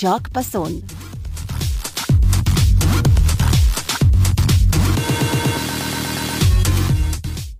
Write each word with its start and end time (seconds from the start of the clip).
Jacques 0.00 0.30
Passon. 0.32 0.82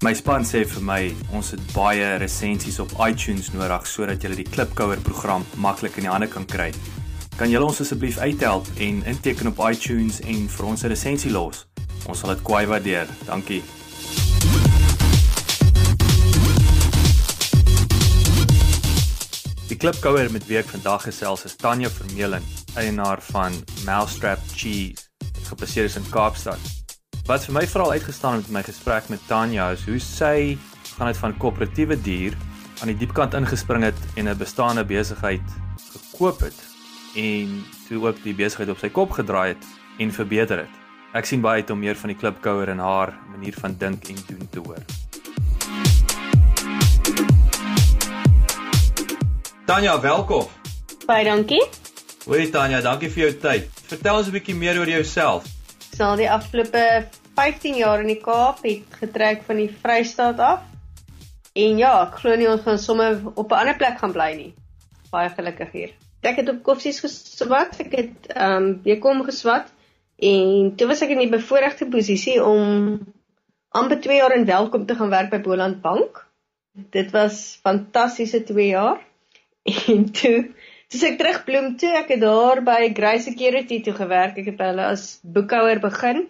My 0.00 0.12
span 0.14 0.46
sê 0.46 0.62
vir 0.62 0.84
my 0.86 1.00
ons 1.34 1.50
het 1.56 1.64
baie 1.74 2.12
resensies 2.22 2.78
op 2.78 2.94
iTunes 3.02 3.50
nodig 3.56 3.88
sodat 3.90 4.22
jy 4.22 4.30
die 4.38 4.46
Klipkouer 4.46 5.02
program 5.02 5.42
maklik 5.58 5.98
in 5.98 6.06
die 6.06 6.12
hande 6.14 6.30
kan 6.30 6.46
kry. 6.46 6.70
Kan 7.34 7.50
julle 7.50 7.66
ons 7.66 7.82
asseblief 7.82 8.22
uithelp 8.22 8.70
en 8.86 9.02
inteken 9.10 9.50
op 9.50 9.64
iTunes 9.66 10.22
en 10.22 10.46
vir 10.46 10.70
ons 10.70 10.84
'n 10.84 10.94
resensie 10.94 11.34
los? 11.34 11.66
Ons 12.06 12.20
sal 12.20 12.36
dit 12.36 12.44
kwai 12.46 12.66
waardeer. 12.66 13.08
Dankie. 13.26 13.64
Die 19.68 19.76
klipkouer 19.76 20.30
met 20.32 20.46
wie 20.48 20.56
ek 20.56 20.70
vandag 20.70 21.02
gesels 21.04 21.42
is 21.44 21.52
Tanya 21.60 21.90
Vermeulen, 21.92 22.44
eienaar 22.80 23.20
van 23.26 23.52
Mousetrap 23.84 24.40
Cheese, 24.56 25.02
wat 25.20 25.50
gebaseer 25.50 25.88
is 25.90 25.98
in 26.00 26.06
Kaapstad. 26.08 26.62
Wat 27.28 27.44
vir 27.44 27.52
my 27.52 27.66
veral 27.68 27.92
uitgestaan 27.98 28.38
het 28.38 28.46
met 28.48 28.54
my 28.56 28.62
gesprek 28.64 29.10
met 29.12 29.26
Tanya 29.28 29.66
is 29.74 29.82
hoe 29.84 29.98
sy 30.00 30.56
gaan 30.94 31.10
uit 31.12 31.20
van 31.20 31.36
koöperatiewe 31.36 31.98
dier 32.00 32.38
aan 32.80 32.88
die 32.88 32.96
diepkant 32.96 33.36
ingespring 33.36 33.84
het 33.84 34.00
en 34.16 34.30
'n 34.32 34.40
bestaande 34.40 34.86
besigheid 34.88 35.44
gekoop 35.92 36.40
het 36.40 36.56
en 37.14 37.60
toe 37.88 38.00
ook 38.06 38.22
die 38.24 38.34
besigheid 38.34 38.72
op 38.72 38.80
sy 38.80 38.88
kop 38.88 39.12
gedraai 39.20 39.52
het 39.52 39.66
en 39.98 40.12
verbeter 40.12 40.64
het. 40.64 40.74
Ek 41.12 41.28
sien 41.28 41.44
baie 41.44 41.60
uit 41.60 41.70
om 41.70 41.78
meer 41.78 41.96
van 41.96 42.08
die 42.08 42.16
klipkouer 42.16 42.68
en 42.68 42.78
haar 42.78 43.12
manier 43.36 43.52
van 43.60 43.76
dink 43.76 44.08
en 44.08 44.16
doen 44.28 44.48
te 44.48 44.64
hoor. 44.64 44.97
Tanya, 49.68 49.98
welkom. 50.00 50.46
Baie 51.04 51.26
dankie. 51.26 51.60
Hoi 52.24 52.46
Tanya, 52.48 52.78
dankie 52.80 53.10
vir 53.12 53.20
jou 53.20 53.32
tyd. 53.42 53.66
Vertel 53.90 54.16
ons 54.16 54.28
'n 54.30 54.32
bietjie 54.32 54.54
meer 54.56 54.78
oor 54.80 54.88
jouself. 54.88 55.48
Ek 55.76 55.96
sal 55.98 56.14
die 56.16 56.28
afgelope 56.36 56.84
15 57.36 57.74
jaar 57.76 58.00
in 58.00 58.08
die 58.08 58.22
Kaap 58.22 58.62
het 58.64 58.94
getrek 59.00 59.42
van 59.44 59.58
die 59.60 59.68
Vrystaat 59.68 60.38
af. 60.40 60.62
En 61.52 61.76
ja, 61.76 61.90
ek 62.06 62.16
glo 62.22 62.36
nie 62.40 62.48
ons 62.48 62.64
gaan 62.64 62.80
sommer 62.80 63.20
op 63.34 63.52
'n 63.52 63.58
ander 63.58 63.76
plek 63.76 63.98
gaan 63.98 64.14
bly 64.16 64.30
nie. 64.38 64.54
Baie 65.10 65.28
gelukkig 65.28 65.72
hier. 65.72 65.92
Ek 66.22 66.40
het 66.40 66.48
op 66.48 66.62
koffsies 66.62 67.00
geswat, 67.04 67.76
ek 67.84 67.92
het 67.92 68.32
ehm 68.32 68.56
um, 68.56 68.70
bekom 68.82 69.20
geswat 69.24 69.68
en 70.16 70.72
toe 70.76 70.88
was 70.88 71.02
ek 71.02 71.10
in 71.10 71.18
die 71.18 71.36
bevoordeelde 71.36 71.90
posisie 71.92 72.38
om 72.42 73.04
amper 73.68 74.00
2 74.00 74.16
jaar 74.16 74.32
in 74.32 74.48
welkom 74.48 74.86
te 74.86 74.94
gaan 74.94 75.10
werk 75.10 75.30
by 75.30 75.42
Boland 75.44 75.82
Bank. 75.82 76.24
Dit 76.72 77.12
was 77.12 77.58
fantastiese 77.60 78.44
2 78.44 78.66
jaar. 78.72 79.07
En 79.94 80.10
toe, 80.12 80.38
toe 80.88 81.04
ek 81.10 81.18
terug 81.20 81.44
Bloem 81.44 81.76
toe, 81.80 81.92
ek 82.00 82.14
het 82.14 82.22
daar 82.24 82.62
by 82.64 82.80
Grey 82.96 83.20
Security 83.24 83.80
toe 83.84 83.94
gewerk. 83.96 84.38
Ek 84.40 84.52
het 84.52 84.58
by 84.60 84.72
hulle 84.72 84.90
as 84.94 85.06
boekhouer 85.22 85.80
begin. 85.84 86.26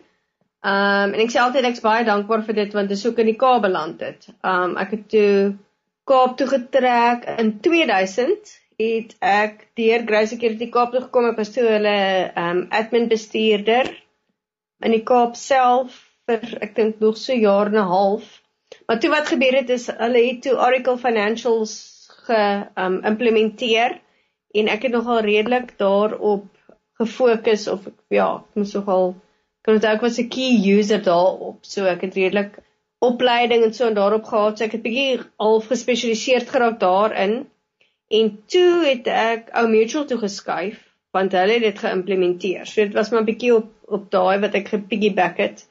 Um 0.67 1.14
en 1.14 1.20
ek 1.22 1.31
sê 1.31 1.39
altyd 1.39 1.69
ek's 1.69 1.84
baie 1.84 2.06
dankbaar 2.06 2.42
vir 2.48 2.56
dit 2.56 2.72
want 2.75 2.91
dit 2.91 2.98
is 2.98 3.06
ook 3.06 3.20
in 3.22 3.28
die 3.31 3.39
Kaap 3.39 3.62
beland 3.62 4.00
het. 4.03 4.27
Um 4.43 4.75
ek 4.82 4.97
het 4.97 5.04
toe 5.12 5.34
Kaap 6.09 6.34
toe 6.41 6.48
getrek 6.50 7.28
in 7.38 7.53
2000 7.62 8.56
het 8.82 9.15
ek 9.22 9.69
deur 9.78 10.03
Grey 10.09 10.27
Security 10.27 10.66
Kaap 10.75 10.94
toe 10.94 11.04
gekom. 11.04 11.31
Ek 11.31 11.38
was 11.38 11.54
toe 11.54 11.66
hulle 11.69 11.94
um 12.34 12.65
admin 12.75 13.06
bestuurder 13.12 13.93
in 14.82 14.94
die 14.97 15.04
Kaap 15.06 15.38
self 15.38 16.03
vir 16.27 16.59
ek 16.66 16.75
dink 16.75 16.98
nog 17.03 17.16
so 17.22 17.38
jaar 17.38 17.71
en 17.71 17.78
'n 17.78 17.93
half. 17.94 18.27
Maar 18.87 18.98
toe 19.00 19.10
wat 19.15 19.31
gebeur 19.31 19.60
het 19.62 19.71
is 19.71 19.87
hulle 19.87 20.27
het 20.27 20.43
toe 20.43 20.59
Oracle 20.59 20.98
Financials 20.98 21.77
geïmplementeer 22.28 23.97
um, 23.97 24.00
en 24.61 24.71
ek 24.75 24.87
het 24.89 24.94
nogal 24.94 25.21
redelik 25.27 25.75
daarop 25.81 26.47
gefokus 26.99 27.69
of 27.71 27.87
ja, 28.12 28.28
ek 28.41 28.61
moes 28.61 28.75
nogal 28.78 29.12
kan 29.66 29.77
onthou 29.77 29.93
ek 29.94 30.05
was 30.06 30.19
'n 30.19 30.31
key 30.33 30.56
user 30.78 31.03
daarop. 31.05 31.59
So 31.62 31.84
ek 31.84 32.03
het 32.06 32.15
redelik 32.16 32.59
opleiding 33.05 33.65
en 33.65 33.75
so 33.75 33.87
en 33.87 33.94
daarop 33.94 34.25
gehad. 34.25 34.59
So 34.59 34.65
ek 34.65 34.77
het 34.78 34.83
bietjie 34.83 35.21
half 35.37 35.66
gespesialiseer 35.72 36.47
geraak 36.49 36.78
daarin. 36.81 37.47
En 38.11 38.31
toe 38.47 38.84
het 38.84 39.06
ek 39.06 39.50
ou 39.53 39.66
mutual 39.69 40.06
toe 40.06 40.19
geskuif 40.19 40.84
want 41.16 41.33
hulle 41.33 41.53
het 41.59 41.62
dit 41.62 41.78
geïmplementeer. 41.78 42.66
So 42.66 42.84
dit 42.84 42.95
was 42.95 43.10
maar 43.10 43.25
bietjie 43.25 43.55
op 43.55 43.75
op 43.89 44.10
daai 44.12 44.41
wat 44.41 44.55
ek 44.55 44.69
gepiggyback 44.69 45.39
het. 45.41 45.65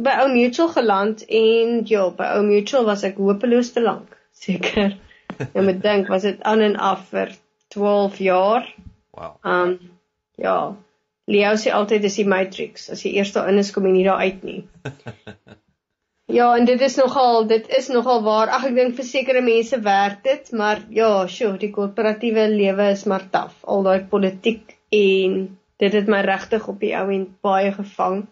By 0.00 0.14
ou 0.22 0.28
mutual 0.32 0.68
geland 0.72 1.24
en 1.26 1.82
ja, 1.88 2.06
by 2.20 2.30
ou 2.36 2.44
mutual 2.46 2.86
was 2.88 3.04
ek 3.04 3.18
hopeloos 3.20 3.72
te 3.74 3.82
lank. 3.84 4.16
Seker. 4.44 4.96
Jy 5.54 5.62
moet 5.64 5.80
dink, 5.82 6.10
was 6.12 6.26
dit 6.26 6.42
aan 6.42 6.64
en 6.64 6.76
af 6.76 7.08
vir 7.12 7.32
12 7.74 8.18
jaar. 8.24 8.68
Wow. 9.14 9.36
Um 9.42 9.78
ja. 10.38 10.58
Leo 11.28 11.56
sê 11.60 11.72
altyd 11.76 12.06
dis 12.06 12.16
die 12.22 12.28
matrix. 12.28 12.88
As 12.92 13.04
jy 13.04 13.18
eers 13.18 13.34
daarin 13.34 13.60
is, 13.60 13.72
kom 13.74 13.86
jy 13.86 13.94
nie 13.98 14.06
daar 14.06 14.22
uit 14.24 14.44
nie. 14.48 14.60
ja, 16.38 16.46
en 16.56 16.68
dit 16.68 16.80
is 16.86 16.96
nogal, 16.96 17.44
dit 17.50 17.68
is 17.78 17.90
nogal 17.92 18.22
waar. 18.24 18.52
Ag 18.56 18.64
ek 18.70 18.78
dink 18.78 18.96
vir 18.96 19.08
sekere 19.10 19.42
mense 19.44 19.80
werk 19.84 20.22
dit, 20.24 20.48
maar 20.56 20.80
ja, 20.94 21.10
sjoe, 21.28 21.56
die 21.60 21.72
korporatiewe 21.74 22.48
lewe 22.54 22.88
is 22.94 23.04
maar 23.10 23.28
taaf. 23.34 23.60
Al 23.68 23.84
daai 23.84 24.08
politiek 24.08 24.78
en 24.94 25.38
dit 25.78 26.00
het 26.00 26.08
my 26.08 26.22
regtig 26.24 26.64
op 26.72 26.80
die 26.80 26.94
ou 26.96 27.06
end 27.12 27.36
baie 27.44 27.74
gevang. 27.76 28.24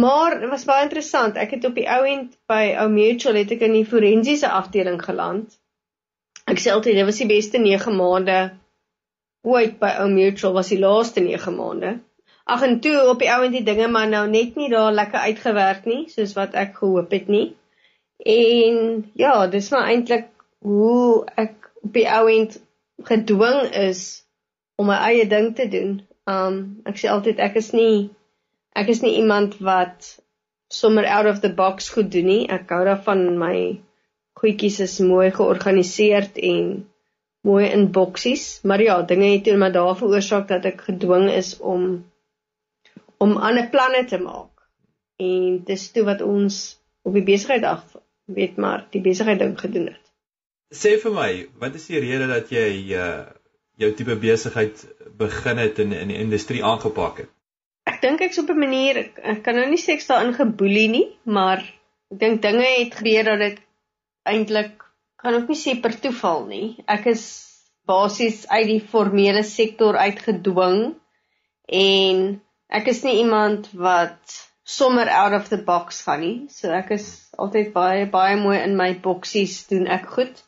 Maar 0.00 0.40
dit 0.42 0.50
was 0.50 0.66
baie 0.66 0.88
interessant. 0.88 1.38
Ek 1.38 1.54
het 1.56 1.64
op 1.66 1.78
die 1.78 1.86
ou 1.90 2.02
end 2.06 2.34
by 2.50 2.74
ou 2.82 2.90
Mutual 2.90 3.38
het 3.40 3.54
ek 3.54 3.64
in 3.66 3.78
die 3.78 3.86
forensiese 3.86 4.50
afdeling 4.50 4.98
geland. 5.02 5.59
Ek 6.50 6.58
sê 6.58 6.72
altyd 6.74 6.96
dit 6.98 7.06
was 7.06 7.18
die 7.22 7.30
beste 7.30 7.58
9 7.62 7.92
maande 7.94 8.38
ooit 9.46 9.76
by 9.82 9.90
ou 10.02 10.08
Mutual 10.10 10.54
was 10.56 10.70
die 10.72 10.80
laaste 10.82 11.22
9 11.22 11.52
maande. 11.54 11.92
Ag 12.50 12.64
en 12.66 12.80
toe 12.82 12.96
op 13.12 13.20
die 13.22 13.28
ou 13.30 13.44
en 13.46 13.54
die 13.54 13.62
dinge 13.68 13.86
maar 13.88 14.08
nou 14.10 14.24
net 14.30 14.56
nie 14.58 14.70
daar 14.72 14.90
lekker 14.92 15.28
uitgewerk 15.30 15.86
nie 15.86 16.00
soos 16.10 16.34
wat 16.38 16.56
ek 16.58 16.74
gehoop 16.80 17.14
het 17.14 17.28
nie. 17.30 17.44
En 18.26 18.80
ja, 19.14 19.34
dis 19.52 19.70
maar 19.70 19.92
eintlik 19.92 20.26
hoe 20.66 21.22
ek 21.40 21.70
op 21.84 21.92
die 21.94 22.08
ou 22.10 22.24
end 22.32 22.58
gedwing 23.06 23.60
is 23.84 24.02
om 24.76 24.90
my 24.90 24.98
eie 25.06 25.28
ding 25.30 25.52
te 25.56 25.68
doen. 25.70 26.00
Um 26.26 26.58
ek 26.90 26.98
sê 26.98 27.12
altyd 27.12 27.38
ek 27.46 27.60
is 27.62 27.70
nie 27.76 28.10
ek 28.74 28.90
is 28.90 29.04
nie 29.06 29.14
iemand 29.20 29.60
wat 29.70 30.16
sommer 30.70 31.06
out 31.06 31.30
of 31.30 31.40
the 31.46 31.52
box 31.62 31.88
goed 31.94 32.10
doen 32.10 32.26
nie. 32.26 32.42
Ek 32.50 32.74
hou 32.74 32.82
daarvan 32.90 33.38
my 33.38 33.54
goedjies 34.38 34.80
is 34.80 34.98
mooi 35.04 35.30
georganiseer 35.30 36.30
en 36.34 36.90
mooi 37.46 37.66
in 37.68 37.90
boksies, 37.92 38.60
maar 38.62 38.82
ja, 38.82 39.02
dinge 39.02 39.32
het 39.32 39.44
toe 39.44 39.56
maar 39.56 39.72
daar 39.72 39.96
veroorsaak 39.96 40.48
dat 40.48 40.64
ek 40.64 40.86
gedwing 40.90 41.30
is 41.30 41.56
om 41.58 42.04
om 43.20 43.36
ander 43.36 43.68
planne 43.68 44.04
te 44.08 44.18
maak. 44.18 44.68
En 45.20 45.60
dis 45.64 45.90
toe 45.92 46.04
wat 46.04 46.22
ons 46.24 46.60
op 47.04 47.16
die 47.16 47.24
besigheid 47.24 47.64
af 47.64 47.96
weet 48.24 48.56
maar 48.56 48.86
die 48.94 49.02
besigheid 49.04 49.38
ding 49.38 49.58
gedoen 49.60 49.90
het. 49.92 50.06
Sê 50.70 50.94
vir 51.02 51.12
my, 51.12 51.30
wat 51.58 51.74
is 51.74 51.88
die 51.90 52.00
rede 52.00 52.30
dat 52.30 52.50
jy 52.54 52.70
uh 52.94 53.26
jou 53.80 53.88
tipe 53.96 54.12
besigheid 54.20 54.82
begin 55.16 55.56
het 55.56 55.78
en 55.80 55.92
in 55.96 56.10
die 56.12 56.18
industrie 56.20 56.60
aangepak 56.64 57.22
het? 57.22 57.30
Ek 57.88 58.02
dink 58.02 58.20
ek's 58.20 58.38
op 58.42 58.50
'n 58.52 58.58
manier 58.60 58.98
ek, 59.06 59.20
ek 59.24 59.42
kan 59.42 59.56
nou 59.56 59.64
nie 59.70 59.80
sê 59.80 59.94
ek's 59.96 60.10
daarin 60.10 60.34
geboelie 60.36 60.88
nie, 60.88 61.06
maar 61.24 61.64
ek 62.12 62.18
dink 62.20 62.42
dinge 62.42 62.66
het 62.66 62.94
gebeur 62.94 63.24
dat 63.24 63.38
dit 63.38 63.62
eintlik 64.28 64.84
kan 65.20 65.34
ook 65.36 65.48
nie 65.48 65.58
sê 65.58 65.76
per 65.80 65.96
toeval 66.00 66.46
nie. 66.48 66.66
Ek 66.88 67.06
is 67.12 67.24
basies 67.88 68.44
uit 68.48 68.66
die 68.68 68.82
formele 68.92 69.42
sektor 69.46 69.96
uitgedwing 69.96 70.94
en 71.80 72.22
ek 72.70 72.92
is 72.92 73.02
nie 73.04 73.18
iemand 73.22 73.70
wat 73.74 74.36
sommer 74.64 75.08
out 75.08 75.34
of 75.34 75.48
the 75.50 75.58
box 75.58 76.02
gaan 76.06 76.22
nie. 76.24 76.36
So 76.52 76.70
ek 76.74 76.94
is 76.96 77.08
altyd 77.38 77.72
baie 77.74 78.06
baie 78.10 78.36
mooi 78.40 78.58
in 78.60 78.76
my 78.78 78.92
boksies 79.02 79.64
doen 79.70 79.88
ek 79.90 80.08
goed. 80.16 80.42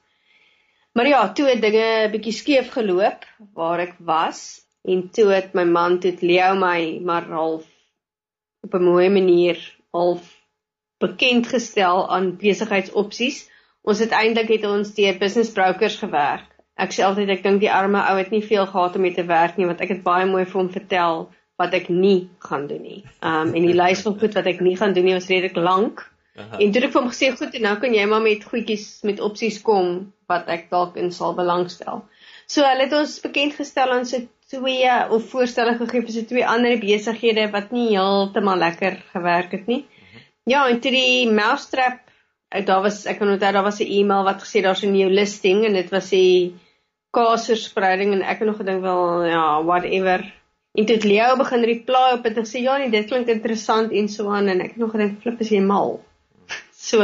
Maar 0.93 1.09
ja, 1.09 1.23
toe 1.33 1.49
het 1.49 1.63
dinge 1.65 1.87
'n 2.07 2.13
bietjie 2.13 2.37
skeef 2.37 2.73
geloop 2.77 3.25
waar 3.57 3.81
ek 3.81 3.95
was 3.99 4.63
en 4.85 5.09
toe 5.09 5.31
het 5.33 5.55
my 5.55 5.65
man 5.65 6.01
toe 6.01 6.13
Leo 6.21 6.55
my 6.55 7.01
maar 7.01 7.29
half 7.29 7.65
op 8.63 8.75
'n 8.75 8.85
mooi 8.85 9.09
manier 9.09 9.59
half 9.91 10.23
bekend 10.99 11.49
gestel 11.49 12.09
aan 12.11 12.37
besigheidsopsies 12.37 13.49
Ons 13.83 13.99
het 13.99 14.13
eintlik 14.15 14.51
het 14.55 14.65
ons 14.69 14.95
deur 14.95 15.17
business 15.19 15.51
brokers 15.55 15.97
gewerk. 15.99 16.47
Ek 16.79 16.95
sê 16.95 17.03
altyd 17.05 17.33
ek 17.35 17.43
dink 17.45 17.61
die 17.63 17.71
arme 17.71 18.01
ou 18.01 18.15
het 18.19 18.31
nie 18.31 18.43
veel 18.47 18.67
gehad 18.71 18.97
om 18.97 19.03
mee 19.05 19.15
te 19.15 19.25
werk 19.29 19.59
nie 19.59 19.67
want 19.69 19.83
ek 19.85 19.97
het 19.97 20.05
baie 20.07 20.27
mooi 20.29 20.45
vir 20.45 20.61
hom 20.61 20.71
vertel 20.73 21.27
wat 21.61 21.75
ek 21.79 21.89
nie 21.91 22.31
gaan 22.47 22.69
doen 22.71 22.83
nie. 22.83 23.01
Um 23.21 23.53
en 23.53 23.67
die 23.67 23.77
lys 23.77 24.05
van 24.07 24.17
goed 24.21 24.39
wat 24.39 24.49
ek 24.51 24.63
nie 24.65 24.77
gaan 24.79 24.95
doen 24.97 25.09
nie 25.09 25.17
was 25.19 25.29
redelik 25.31 25.59
lank. 25.59 26.05
Aha. 26.39 26.61
En 26.63 26.71
toe 26.73 26.81
het 26.81 26.89
ek 26.89 26.95
vir 26.95 27.03
hom 27.03 27.11
gesê 27.11 27.31
goed 27.37 27.57
en 27.59 27.67
nou 27.69 27.75
kan 27.83 27.97
jy 27.99 28.05
maar 28.09 28.23
met 28.25 28.47
goedjies 28.53 28.87
met 29.09 29.21
opsies 29.21 29.59
kom 29.67 29.91
wat 30.31 30.47
ek 30.49 30.71
dalk 30.71 30.97
in 31.03 31.11
sal 31.13 31.35
belangstel. 31.37 32.05
So 32.47 32.65
hulle 32.65 32.87
het 32.87 32.95
ons 32.97 33.19
bekend 33.25 33.59
gestel 33.59 33.93
aan 33.93 34.07
so 34.09 34.23
twee 34.53 34.95
of 35.11 35.27
voorstelle 35.33 35.75
gegee 35.81 36.07
vir 36.07 36.15
so 36.15 36.31
twee 36.31 36.47
ander 36.55 36.79
besighede 36.81 37.51
wat 37.53 37.75
nie 37.75 37.91
heeltemal 37.91 38.63
lekker 38.63 39.03
gewerk 39.13 39.59
het 39.59 39.67
nie. 39.67 39.83
Mhm. 39.83 40.25
Ja, 40.55 40.65
en 40.69 40.81
toe 40.81 40.95
die 40.95 41.29
Mousetrap 41.31 42.12
eh, 42.53 42.67
daar 42.67 42.83
was 42.83 43.05
ek 43.07 43.19
kan 43.19 43.33
onthou 43.33 43.53
daar 43.53 43.63
was 43.63 43.81
'n 43.81 43.91
e-mail 43.99 44.25
wat 44.25 44.43
gesê 44.45 44.63
daar's 44.63 44.83
'n 44.83 44.93
nuwe 44.93 45.11
listing 45.11 45.65
en 45.65 45.73
dit 45.73 45.91
was 45.91 46.11
die 46.11 46.55
kaasverspreiding 47.11 48.13
en 48.13 48.23
ek 48.23 48.39
het 48.39 48.49
nog 48.49 48.57
gedink 48.57 48.81
wel 48.83 49.25
ja, 49.25 49.65
whatever. 49.65 50.25
En 50.73 50.87
toe 50.87 50.95
het 50.97 51.05
Leo 51.05 51.37
begin 51.37 51.65
reply 51.65 52.13
op 52.13 52.23
dit 52.23 52.37
en 52.37 52.47
sê 52.49 52.63
ja, 52.65 52.77
nee, 52.77 52.91
dit 52.91 53.09
klink 53.09 53.29
interessant 53.29 53.93
en 53.93 54.09
so 54.09 54.31
aan 54.33 54.49
en 54.49 54.61
ek 54.61 54.75
het 54.75 54.81
nog 54.81 54.95
gedink 54.95 55.21
flip 55.21 55.41
is 55.41 55.53
jy 55.53 55.61
mal. 55.61 56.01
So, 56.83 56.99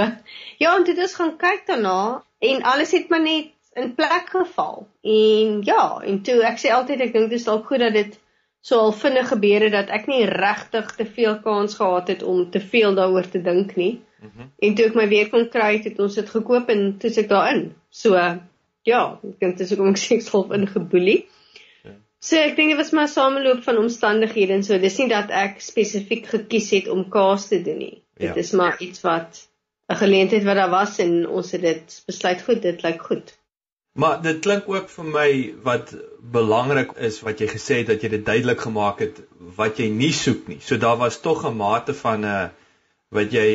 ja, 0.58 0.76
en 0.76 0.84
dit 0.84 0.98
is 0.98 1.14
gaan 1.14 1.36
kyk 1.36 1.66
daarna 1.66 2.22
en 2.38 2.62
alles 2.62 2.92
het 2.92 3.08
maar 3.08 3.22
net 3.22 3.52
in 3.78 3.94
plek 3.94 4.30
geval. 4.32 4.88
En 5.02 5.60
ja, 5.62 6.00
en 6.04 6.22
toe 6.22 6.40
ek 6.48 6.58
sê 6.58 6.72
altyd 6.74 7.04
ek 7.04 7.12
dink 7.12 7.30
dit 7.30 7.38
is 7.38 7.46
dalk 7.46 7.68
goed 7.68 7.84
dat 7.84 7.94
dit 7.94 8.16
so 8.60 8.80
al 8.88 8.92
vinnig 8.92 9.28
gebeur 9.28 9.68
het 9.68 9.76
dat 9.76 9.92
ek 9.94 10.08
nie 10.10 10.24
regtig 10.26 10.90
te 10.96 11.06
veel 11.06 11.38
kans 11.44 11.76
gehad 11.78 12.08
het 12.08 12.22
om 12.22 12.48
te 12.50 12.60
veel 12.60 12.96
daaroor 12.98 13.28
te 13.30 13.42
dink 13.42 13.76
nie. 13.76 14.00
Mm 14.20 14.30
-hmm. 14.34 14.50
En 14.58 14.74
toe 14.74 14.84
ek 14.86 14.94
my 14.94 15.08
weer 15.08 15.28
kon 15.30 15.48
kry, 15.48 15.80
het 15.82 15.98
ons 15.98 16.14
dit 16.14 16.30
gekoop 16.30 16.68
en 16.68 16.98
toe 16.98 17.10
sit 17.10 17.24
ek 17.24 17.28
daarin. 17.28 17.74
So, 17.90 18.14
ja, 18.82 19.02
ek 19.22 19.40
dink 19.40 19.58
dit 19.58 19.66
is 19.66 19.72
ook 19.72 19.84
om 19.84 19.92
ek 19.94 20.00
sê 20.02 20.16
ek 20.18 20.26
self 20.26 20.52
ingeboelie. 20.54 21.18
Ja. 21.84 21.94
So 22.18 22.36
ek 22.36 22.56
dink 22.56 22.74
dit 22.74 22.80
was 22.80 22.92
maar 22.92 23.08
'n 23.08 23.14
sameloop 23.14 23.62
van 23.62 23.78
omstandighede 23.78 24.52
en 24.52 24.64
so. 24.64 24.78
Dis 24.78 24.98
nie 24.98 25.08
dat 25.08 25.30
ek 25.30 25.60
spesifiek 25.60 26.26
gekies 26.26 26.70
het 26.70 26.88
om 26.88 27.08
kaas 27.08 27.48
te 27.48 27.62
doen 27.62 27.78
nie. 27.78 28.02
Dit 28.14 28.34
ja. 28.34 28.40
is 28.44 28.52
maar 28.52 28.80
iets 28.80 29.00
wat 29.00 29.48
'n 29.88 29.96
geleentheid 29.96 30.44
wat 30.44 30.56
daar 30.56 30.70
was 30.70 30.98
en 30.98 31.28
ons 31.28 31.50
het 31.52 31.62
dit 31.62 32.02
besluit 32.06 32.42
goed, 32.42 32.62
dit 32.62 32.82
lyk 32.82 33.02
goed. 33.02 33.38
Maar 33.98 34.22
dit 34.22 34.38
klink 34.38 34.68
ook 34.68 34.90
vir 34.92 35.04
my 35.04 35.30
wat 35.62 35.94
belangrik 36.20 36.92
is 37.08 37.20
wat 37.26 37.40
jy 37.40 37.48
gesê 37.50 37.80
het 37.80 37.88
dat 37.90 38.02
jy 38.02 38.10
dit 38.12 38.26
duidelik 38.26 38.60
gemaak 38.60 39.00
het 39.02 39.22
wat 39.56 39.80
jy 39.82 39.88
nie 39.90 40.12
soek 40.12 40.46
nie. 40.48 40.60
So 40.60 40.76
daar 40.76 41.00
was 41.00 41.20
tog 41.20 41.46
'n 41.48 41.56
mate 41.56 41.94
van 41.94 42.20
'n 42.20 42.24
uh, 42.24 42.42
eh, 42.42 42.48
wat 43.10 43.32
jy 43.32 43.48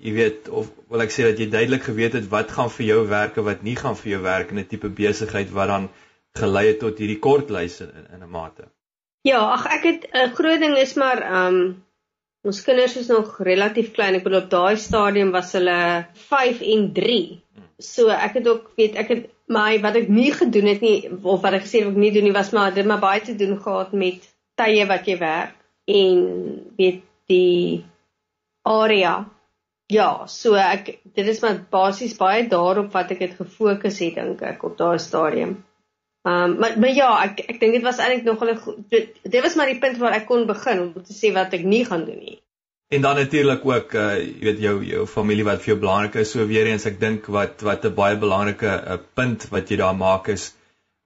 jy 0.00 0.12
weet 0.16 0.48
of 0.48 0.70
wil 0.88 1.04
ek 1.04 1.12
sê 1.14 1.26
dat 1.28 1.38
jy 1.38 1.50
duidelik 1.52 1.82
geweet 1.88 2.16
het 2.18 2.28
wat 2.32 2.50
gaan 2.56 2.70
vir 2.76 2.86
jou 2.86 3.00
werk 3.08 3.36
en 3.36 3.48
wat 3.48 3.62
nie 3.62 3.76
gaan 3.76 3.96
vir 3.96 4.12
jou 4.14 4.22
werk 4.22 4.50
in 4.50 4.58
'n 4.58 4.66
tipe 4.66 4.88
besigheid 4.88 5.50
wat 5.52 5.68
dan 5.68 5.88
gelei 6.38 6.66
het 6.66 6.80
tot 6.80 6.98
hierdie 6.98 7.18
kortlyse 7.18 7.84
in, 7.84 8.06
in 8.14 8.22
'n 8.22 8.30
mate. 8.30 8.70
Ja, 9.22 9.40
ag 9.52 9.66
ek 9.66 9.84
het 9.84 10.02
'n 10.12 10.16
uh, 10.16 10.34
groot 10.34 10.60
ding 10.60 10.76
is 10.76 10.94
maar 10.94 11.22
ehm 11.22 11.54
um, 11.54 11.84
Ons 12.40 12.62
kinders 12.64 12.94
is 12.96 13.08
nog 13.12 13.34
relatief 13.44 13.90
klein. 13.92 14.14
Ek 14.16 14.22
bedoel 14.24 14.46
op 14.46 14.52
daai 14.52 14.76
stadium 14.80 15.30
was 15.34 15.52
hulle 15.52 16.06
5 16.30 16.62
en 16.74 16.86
3. 16.96 17.18
So 17.84 18.08
ek 18.08 18.38
het 18.38 18.48
ook 18.48 18.70
weet 18.80 18.96
ek 18.96 19.10
het 19.12 19.26
my 19.52 19.74
wat 19.82 19.98
ek 20.00 20.08
nie 20.08 20.30
gedoen 20.32 20.70
het 20.70 20.80
nie 20.80 21.10
of 21.20 21.42
wat 21.44 21.58
ek 21.58 21.66
gesê 21.66 21.82
het 21.82 21.90
ek 21.90 21.98
nie 22.00 22.12
doen 22.14 22.24
nie 22.24 22.36
was 22.36 22.52
maar 22.56 22.72
dit 22.72 22.88
maar 22.88 23.02
baie 23.02 23.20
te 23.26 23.34
doen 23.36 23.58
gehad 23.60 23.92
met 23.92 24.24
tye 24.56 24.86
wat 24.88 25.10
jy 25.10 25.18
werk 25.20 25.52
en 25.84 26.24
weet 26.80 27.04
die 27.28 27.84
area. 28.64 29.26
Ja, 29.90 30.26
so 30.30 30.54
ek 30.54 30.92
dit 31.02 31.26
is 31.32 31.40
maar 31.42 31.58
basies 31.70 32.14
baie 32.18 32.44
daarop 32.48 32.92
wat 32.94 33.10
ek 33.10 33.24
het 33.24 33.34
gefokus 33.40 33.98
het 34.04 34.20
dink 34.20 34.42
ek 34.46 34.62
op 34.68 34.76
daai 34.78 34.98
stadium. 35.02 35.56
Ehm 36.28 36.52
um, 36.52 36.58
maar 36.62 36.76
maar 36.78 36.94
ja, 36.94 37.08
ek 37.24 37.40
ek 37.48 37.58
dink 37.60 37.78
dit 37.78 37.86
was 37.86 37.98
eintlik 37.98 38.28
nog 38.28 38.44
'n 38.44 38.84
dit, 38.92 39.16
dit 39.22 39.42
was 39.42 39.56
maar 39.58 39.72
die 39.72 39.80
punt 39.82 39.98
waar 39.98 40.14
ek 40.20 40.28
kon 40.28 40.46
begin 40.46 40.80
om 40.84 41.02
te 41.02 41.16
sê 41.16 41.32
wat 41.34 41.56
ek 41.58 41.64
nie 41.64 41.84
gaan 41.84 42.04
doen 42.04 42.18
nie. 42.18 42.38
En 42.94 43.02
dan 43.02 43.16
natuurlik 43.16 43.64
ook 43.64 43.94
uh 43.94 44.14
jy 44.18 44.44
weet 44.46 44.60
jou 44.60 44.84
jou 44.84 45.06
familie 45.06 45.44
wat 45.44 45.62
vir 45.62 45.72
jou 45.74 45.80
belangrik 45.80 46.14
is. 46.14 46.30
So 46.30 46.46
weer 46.46 46.66
eens 46.66 46.86
ek 46.86 47.00
dink 47.00 47.26
wat 47.26 47.62
wat 47.62 47.84
'n 47.84 47.94
baie 47.94 48.16
belangrike 48.16 48.72
uh, 48.86 48.98
punt 49.14 49.48
wat 49.50 49.70
jy 49.70 49.76
daar 49.76 49.96
maak 49.96 50.28
is 50.28 50.54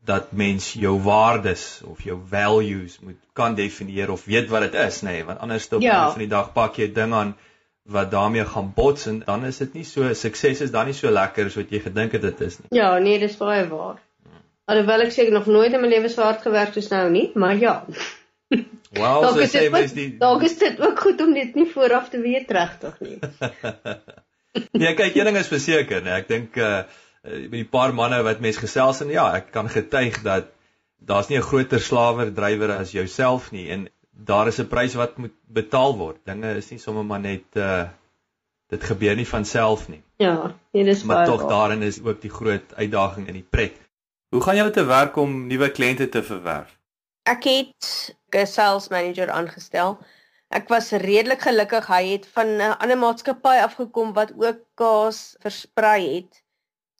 dat 0.04 0.32
mens 0.32 0.72
jou 0.72 1.00
waardes 1.02 1.80
of 1.84 2.02
jou 2.02 2.18
values 2.30 2.98
moet 3.00 3.16
kan 3.32 3.54
definieer 3.54 4.10
of 4.10 4.24
weet 4.24 4.48
wat 4.48 4.60
dit 4.60 4.74
is, 4.74 5.00
nê, 5.02 5.12
nee, 5.12 5.24
want 5.24 5.38
anders 5.38 5.68
jy 5.70 5.80
ja. 5.80 6.10
van 6.10 6.18
die 6.18 6.28
dag 6.28 6.52
pak 6.52 6.76
jy 6.76 6.92
ding 6.92 7.14
aan 7.14 7.36
wat 7.84 8.10
daarmee 8.10 8.44
gaan 8.48 8.72
bots 8.74 9.06
en 9.06 9.20
dan 9.24 9.44
is 9.44 9.60
dit 9.60 9.72
nie 9.72 9.84
so 9.84 10.12
sukses 10.16 10.60
is 10.60 10.70
dan 10.72 10.88
nie 10.88 10.96
so 10.96 11.10
lekker 11.10 11.50
as 11.50 11.56
wat 11.58 11.70
jy 11.70 11.80
gedink 11.84 12.16
het 12.16 12.22
dit 12.24 12.40
is 12.46 12.58
nie. 12.58 12.70
Ja, 12.78 12.98
nee, 12.98 13.18
dis 13.20 13.36
baie 13.36 13.66
waar. 13.68 14.00
Alhoewel 14.64 15.04
ek 15.04 15.12
seker 15.12 15.34
nog 15.36 15.46
nooit 15.46 15.74
in 15.76 15.82
my 15.82 15.90
lewe 15.92 16.08
so 16.08 16.24
hard 16.24 16.40
gewerk 16.42 16.72
soos 16.72 16.88
nou 16.88 17.04
nie, 17.12 17.30
maar 17.34 17.56
ja. 17.60 17.82
Wow, 18.94 19.24
so 19.34 19.42
sê 19.50 19.66
mens 19.74 19.92
die 19.92 20.12
Dalk 20.20 20.44
is 20.46 20.54
dit 20.60 20.78
ook 20.80 21.00
goed 21.02 21.20
om 21.20 21.32
dit 21.34 21.56
nie 21.58 21.66
vooraf 21.66 22.12
te 22.12 22.20
weet 22.22 22.52
regtig 22.54 23.00
nie. 23.02 23.16
nee, 24.80 24.92
kyk, 24.94 25.16
een 25.16 25.26
ding 25.26 25.38
is 25.40 25.50
verseker, 25.50 26.04
nee, 26.04 26.20
ek 26.22 26.30
dink 26.30 26.60
uh 26.60 26.84
met 27.24 27.54
die 27.56 27.64
paar 27.64 27.94
manne 27.96 28.18
wat 28.20 28.42
mens 28.44 28.58
gesels 28.60 28.98
en 29.00 29.08
ja, 29.08 29.24
ek 29.38 29.46
kan 29.54 29.70
getuig 29.72 30.18
dat 30.26 30.50
daar's 31.00 31.30
nie 31.30 31.38
'n 31.38 31.46
groter 31.48 31.80
slawer 31.80 32.32
drywer 32.36 32.74
as 32.76 32.92
jouself 32.92 33.50
nie 33.52 33.70
en 33.72 33.88
daar 34.16 34.46
is 34.46 34.58
'n 34.58 34.68
prys 34.68 34.94
wat 34.94 35.16
moet 35.16 35.34
betaal 35.46 35.96
word. 35.96 36.24
Dinge 36.24 36.54
is 36.56 36.70
nie 36.70 36.78
sommer 36.78 37.04
maar 37.04 37.20
net 37.20 37.44
uh 37.56 37.88
dit 38.68 38.84
gebeur 38.84 39.16
nie 39.16 39.28
van 39.28 39.44
self 39.44 39.88
nie. 39.88 40.02
Ja, 40.16 40.54
nee, 40.72 40.84
dis 40.84 41.04
maar 41.04 41.26
tog 41.26 41.46
daarin 41.46 41.82
is 41.82 42.02
ook 42.02 42.20
die 42.20 42.30
groot 42.30 42.74
uitdaging 42.74 43.26
in 43.28 43.34
die 43.34 43.46
pret. 43.50 43.76
Hoe 44.28 44.40
gaan 44.40 44.56
julle 44.56 44.70
te 44.70 44.84
werk 44.84 45.16
om 45.16 45.46
nuwe 45.46 45.70
kliënte 45.70 46.08
te 46.08 46.22
verwerf? 46.22 46.78
Ek 47.22 47.44
het 47.44 48.16
'n 48.34 48.46
sales 48.46 48.88
manager 48.88 49.30
aangestel. 49.30 49.98
Ek 50.48 50.68
was 50.68 50.90
redelik 50.90 51.40
gelukkig 51.40 51.86
hy 51.86 52.02
het 52.08 52.26
van 52.26 52.46
'n 52.56 52.76
ander 52.78 52.98
maatskappy 52.98 53.56
afgekom 53.62 54.12
wat 54.12 54.32
ook 54.36 54.58
kaas 54.74 55.36
versprei 55.40 56.14
het. 56.14 56.42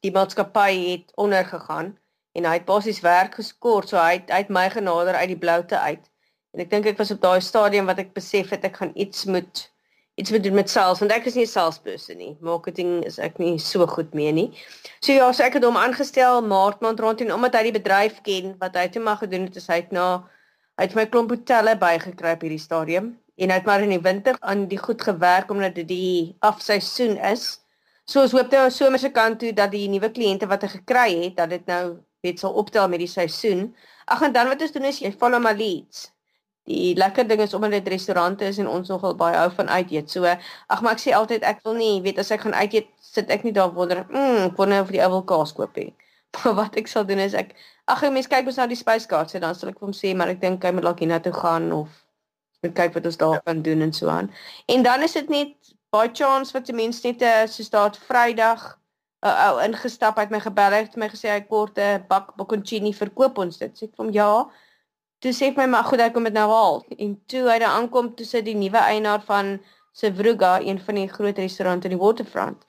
Die 0.00 0.12
maatskappy 0.12 0.90
het 0.90 1.12
ondergegaan 1.14 1.98
en 2.32 2.44
hy 2.44 2.52
het 2.52 2.64
basies 2.64 3.00
werk 3.00 3.34
geskort, 3.34 3.88
so 3.88 3.96
hy 3.96 4.12
het 4.12 4.30
uit 4.30 4.48
my 4.48 4.70
genader 4.70 5.14
uit 5.14 5.28
die 5.28 5.38
bloute 5.38 5.78
uit. 5.78 6.10
En 6.54 6.62
ek 6.62 6.70
dink 6.70 6.86
ek 6.86 6.98
was 7.00 7.10
op 7.10 7.22
daai 7.22 7.40
stadium 7.42 7.88
wat 7.90 7.98
ek 7.98 8.12
besef 8.14 8.52
het 8.54 8.64
ek 8.68 8.76
gaan 8.82 8.92
iets 8.94 9.24
moet 9.26 9.68
iets 10.14 10.30
moet 10.30 10.44
doen 10.44 10.54
met 10.54 10.70
sales 10.70 11.00
want 11.02 11.10
ek 11.10 11.24
is 11.26 11.34
nie 11.34 11.42
'n 11.42 11.50
salesperson 11.50 12.18
nie. 12.18 12.36
Marketing 12.40 13.02
is 13.04 13.18
ek 13.18 13.38
nie 13.42 13.58
so 13.58 13.86
goed 13.86 14.14
mee 14.14 14.32
nie. 14.32 14.52
So 15.02 15.12
ja, 15.12 15.32
so 15.32 15.42
ek 15.42 15.54
het 15.58 15.64
hom 15.64 15.76
aangestel 15.76 16.42
maart 16.42 16.80
maand 16.80 17.00
rond 17.00 17.20
en 17.20 17.32
omdat 17.34 17.58
hy 17.58 17.62
die 17.70 17.78
bedryf 17.80 18.20
ken, 18.22 18.54
wat 18.60 18.76
hy 18.76 18.86
toe 18.88 19.02
maar 19.02 19.18
gedoen 19.18 19.50
het 19.50 19.56
is 19.56 19.66
hy 19.66 19.80
het 19.82 19.90
na 19.92 20.22
hy 20.78 20.86
het 20.86 20.94
my 20.94 21.06
klomp 21.06 21.30
hotelle 21.30 21.74
bygekry 21.76 22.32
op 22.38 22.46
hierdie 22.46 22.62
stadium 22.62 23.18
en 23.36 23.50
hy 23.50 23.58
het 23.58 23.66
maar 23.66 23.82
in 23.82 23.90
die 23.90 24.02
winter 24.02 24.38
aan 24.40 24.66
die 24.70 24.78
goed 24.78 25.02
gewerk 25.02 25.50
omdat 25.50 25.74
dit 25.74 25.88
die 25.88 26.36
afseisoen 26.38 27.18
is. 27.18 27.58
So 28.06 28.22
ons 28.22 28.32
hoop 28.32 28.52
nou 28.52 28.70
somer 28.70 28.98
se 28.98 29.10
kant 29.10 29.40
toe 29.40 29.52
dat 29.52 29.72
die 29.72 29.88
nuwe 29.88 30.10
kliënte 30.14 30.46
wat 30.46 30.62
hy 30.62 30.68
gekry 30.78 31.10
het, 31.24 31.36
dat 31.36 31.50
dit 31.50 31.66
nou 31.66 31.98
net 32.22 32.38
sal 32.38 32.52
optel 32.54 32.88
met 32.88 33.02
die 33.02 33.10
seisoen. 33.10 33.74
Ag 34.06 34.22
en 34.22 34.32
dan 34.32 34.48
wat 34.48 34.62
ons 34.62 34.72
doen 34.72 34.84
is 34.84 35.00
jy 35.00 35.10
follow 35.12 35.42
my 35.42 35.52
leads. 35.56 36.13
Die 36.64 36.94
lekker 36.96 37.28
ding 37.28 37.42
is 37.44 37.54
omdat 37.54 37.70
dit 37.70 37.88
restaurante 37.92 38.44
is 38.48 38.58
en 38.58 38.68
ons 38.68 38.88
nogal 38.88 39.16
baie 39.20 39.36
hou 39.36 39.50
van 39.52 39.68
uit 39.68 39.90
eet. 39.92 40.10
So, 40.10 40.24
ag 40.24 40.80
maar 40.82 40.96
ek 40.96 41.02
sê 41.02 41.12
altyd 41.12 41.44
ek 41.44 41.60
wil 41.66 41.76
nie, 41.76 42.00
weet 42.04 42.18
as 42.22 42.32
ek 42.32 42.46
gaan 42.46 42.56
uit 42.56 42.78
eet, 42.78 42.88
sit 43.04 43.30
ek 43.30 43.44
nie 43.44 43.52
daar 43.52 43.72
wonder, 43.74 44.04
mm, 44.08 44.48
ek 44.48 44.56
wonder 44.56 44.80
of 44.80 44.92
die 44.94 45.02
ou 45.04 45.10
wil 45.18 45.26
kaas 45.28 45.52
koop 45.52 45.76
hê. 45.76 45.90
Maar 46.34 46.54
wat 46.54 46.76
ek 46.80 46.88
sal 46.90 47.04
doen 47.06 47.20
is 47.22 47.34
ek 47.38 47.52
ag 47.86 48.00
jy 48.02 48.10
mens 48.10 48.26
kyk 48.26 48.48
ons 48.50 48.56
na 48.58 48.66
die 48.66 48.78
spyskaart, 48.80 49.36
dan 49.42 49.54
sal 49.54 49.70
ek 49.70 49.78
vir 49.78 49.86
hom 49.86 49.94
sê, 49.94 50.14
maar 50.16 50.32
ek 50.32 50.40
dink 50.40 50.64
hy 50.64 50.72
moet 50.74 50.86
dalk 50.88 51.04
hiernatoe 51.04 51.34
gaan 51.36 51.68
of 51.76 52.00
moet 52.64 52.74
kyk 52.74 52.96
wat 52.96 53.06
ons 53.10 53.20
daar 53.20 53.42
kan 53.44 53.60
doen 53.62 53.84
en 53.84 53.92
so 53.92 54.08
aan. 54.08 54.30
En 54.72 54.82
dan 54.82 55.04
is 55.04 55.12
dit 55.12 55.28
net 55.28 55.74
by 55.94 56.08
chance 56.12 56.54
wat 56.56 56.66
die 56.66 56.74
mense 56.76 57.04
net 57.06 57.22
eh, 57.22 57.44
so 57.46 57.62
staat 57.62 58.00
Vrydag 58.08 58.64
'n 59.24 59.28
uh, 59.28 59.44
ou 59.48 59.60
ingestap 59.64 60.18
het 60.20 60.30
my 60.30 60.40
gebel 60.40 60.72
het 60.76 60.96
my 61.00 61.08
gesê 61.08 61.30
hy 61.32 61.40
kort 61.48 61.78
'n 61.78 62.04
bak 62.08 62.34
bocconcini 62.36 62.92
verkoop 62.92 63.38
ons 63.38 63.58
dit. 63.58 63.72
Sê 63.72 63.84
ek 63.88 63.96
vir 63.96 64.04
hom 64.04 64.12
ja 64.12 64.32
toe 65.24 65.32
sê 65.32 65.48
my 65.56 65.64
maar 65.72 65.86
goed 65.88 66.02
ek 66.04 66.12
kom 66.12 66.26
dit 66.28 66.36
nou 66.36 66.44
haal. 66.50 66.82
En 67.00 67.16
toe 67.32 67.46
hy 67.48 67.56
daar 67.62 67.78
aankom 67.78 68.12
toe 68.18 68.26
sit 68.28 68.44
die 68.44 68.56
nuwe 68.58 68.80
eienaar 68.92 69.22
van 69.24 69.56
Sevruga 69.96 70.58
een 70.60 70.80
van 70.86 70.98
die 71.00 71.08
groot 71.08 71.38
restaurante 71.38 71.88
in 71.88 71.94
die 71.94 72.00
Waterfront. 72.02 72.64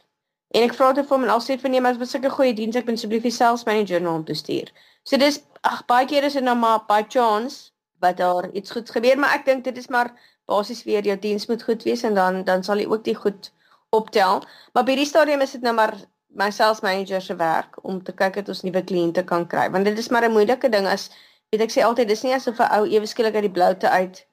En 0.56 0.64
ek 0.64 0.76
vra 0.78 0.94
toe 0.96 1.04
vir 1.04 1.18
hom 1.18 1.26
en 1.28 1.34
al 1.34 1.44
sê 1.44 1.58
vir 1.60 1.74
nee 1.74 1.84
maar 1.84 1.98
was 2.00 2.14
sulke 2.16 2.32
goeie 2.32 2.54
diens 2.56 2.78
ek 2.80 2.88
ben 2.88 3.00
asseblief 3.00 3.26
die 3.28 3.34
sales 3.38 3.66
manager 3.68 4.04
na 4.06 4.14
hom 4.14 4.24
toe 4.30 4.38
stuur. 4.40 4.72
So 5.04 5.20
dis 5.20 5.42
ag 5.68 5.84
baie 5.92 6.08
keer 6.08 6.30
is 6.30 6.38
dit 6.40 6.46
nou 6.46 6.56
maar 6.62 6.86
by 6.88 7.02
chance 7.18 7.74
wat 8.06 8.22
daar 8.22 8.48
iets 8.54 8.72
goeds 8.72 8.96
gebeur 8.96 9.20
maar 9.20 9.36
ek 9.40 9.46
dink 9.50 9.68
dit 9.68 9.84
is 9.84 9.92
maar 9.92 10.14
basies 10.48 10.86
weer 10.88 11.04
jou 11.04 11.18
diens 11.20 11.50
moet 11.52 11.64
goed 11.68 11.84
wees 11.84 12.06
en 12.08 12.16
dan 12.16 12.44
dan 12.48 12.64
sal 12.64 12.80
jy 12.80 12.88
ook 12.88 13.04
die 13.04 13.18
goed 13.20 13.52
optel. 13.92 14.44
Maar 14.74 14.88
by 14.88 14.96
die 15.02 15.10
stadium 15.12 15.44
is 15.44 15.58
dit 15.58 15.66
nou 15.66 15.76
maar 15.76 15.98
my 16.36 16.52
sales 16.52 16.84
manager 16.86 17.22
se 17.22 17.36
werk 17.36 17.80
om 17.84 18.04
te 18.04 18.16
kyk 18.16 18.40
dat 18.40 18.50
ons 18.52 18.64
nuwe 18.64 18.84
kliënte 18.84 19.28
kan 19.28 19.48
kry 19.48 19.68
want 19.76 19.88
dit 19.92 20.00
is 20.00 20.12
maar 20.14 20.24
'n 20.30 20.38
moeilike 20.38 20.70
ding 20.70 20.88
as 20.88 21.10
weet 21.52 21.62
ek 21.62 21.74
sê 21.74 21.84
altyd 21.84 22.08
dis 22.08 22.24
nie 22.24 22.34
asof 22.34 22.60
'n 22.60 22.72
ou 22.78 22.86
ewe 22.86 23.06
skielik 23.06 23.36
uit 23.36 23.48
die 23.48 23.58
bloute 23.58 23.90
uit 23.90 24.26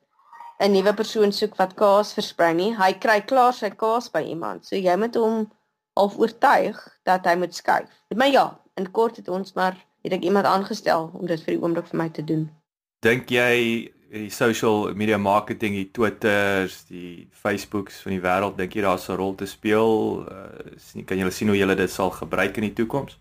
'n 0.60 0.72
nuwe 0.72 0.94
persoon 0.94 1.32
soek 1.32 1.56
wat 1.56 1.74
kaas 1.74 2.14
versprei 2.14 2.52
nie. 2.54 2.72
Hy 2.76 2.92
kry 3.04 3.20
klaar 3.20 3.52
sy 3.52 3.70
kaas 3.70 4.10
by 4.10 4.22
iemand. 4.22 4.66
So 4.66 4.76
jy 4.76 4.96
moet 4.96 5.14
hom 5.14 5.50
half 5.98 6.18
oortuig 6.18 6.78
dat 7.04 7.26
hy 7.26 7.34
moet 7.36 7.54
skuif. 7.54 7.88
Maar 8.16 8.28
ja, 8.28 8.46
in 8.74 8.90
kort 8.90 9.16
het 9.16 9.28
ons 9.28 9.52
maar 9.52 9.76
het 10.02 10.12
ek 10.12 10.22
iemand 10.22 10.46
aangestel 10.46 11.10
om 11.14 11.26
dit 11.26 11.42
vir 11.42 11.54
die 11.54 11.62
oomblik 11.62 11.88
vir 11.90 11.98
my 11.98 12.08
te 12.10 12.24
doen. 12.24 12.50
Dink 13.02 13.30
jy 13.30 13.90
die 14.12 14.30
social 14.30 14.92
media 14.94 15.16
marketing, 15.18 15.74
die 15.74 15.90
Twitters, 15.90 16.82
die 16.90 17.28
Facebooks 17.32 18.02
van 18.04 18.12
die 18.12 18.22
wêreld, 18.22 18.58
dink 18.58 18.74
jy 18.76 18.82
daar's 18.84 19.08
'n 19.08 19.16
rol 19.16 19.34
te 19.34 19.46
speel? 19.46 20.26
Uh, 20.28 21.04
kan 21.06 21.18
jy 21.18 21.30
sien 21.30 21.48
hoe 21.48 21.56
jy 21.56 21.74
dit 21.74 21.90
sal 21.90 22.10
gebruik 22.10 22.56
in 22.56 22.68
die 22.68 22.76
toekoms? 22.76 23.18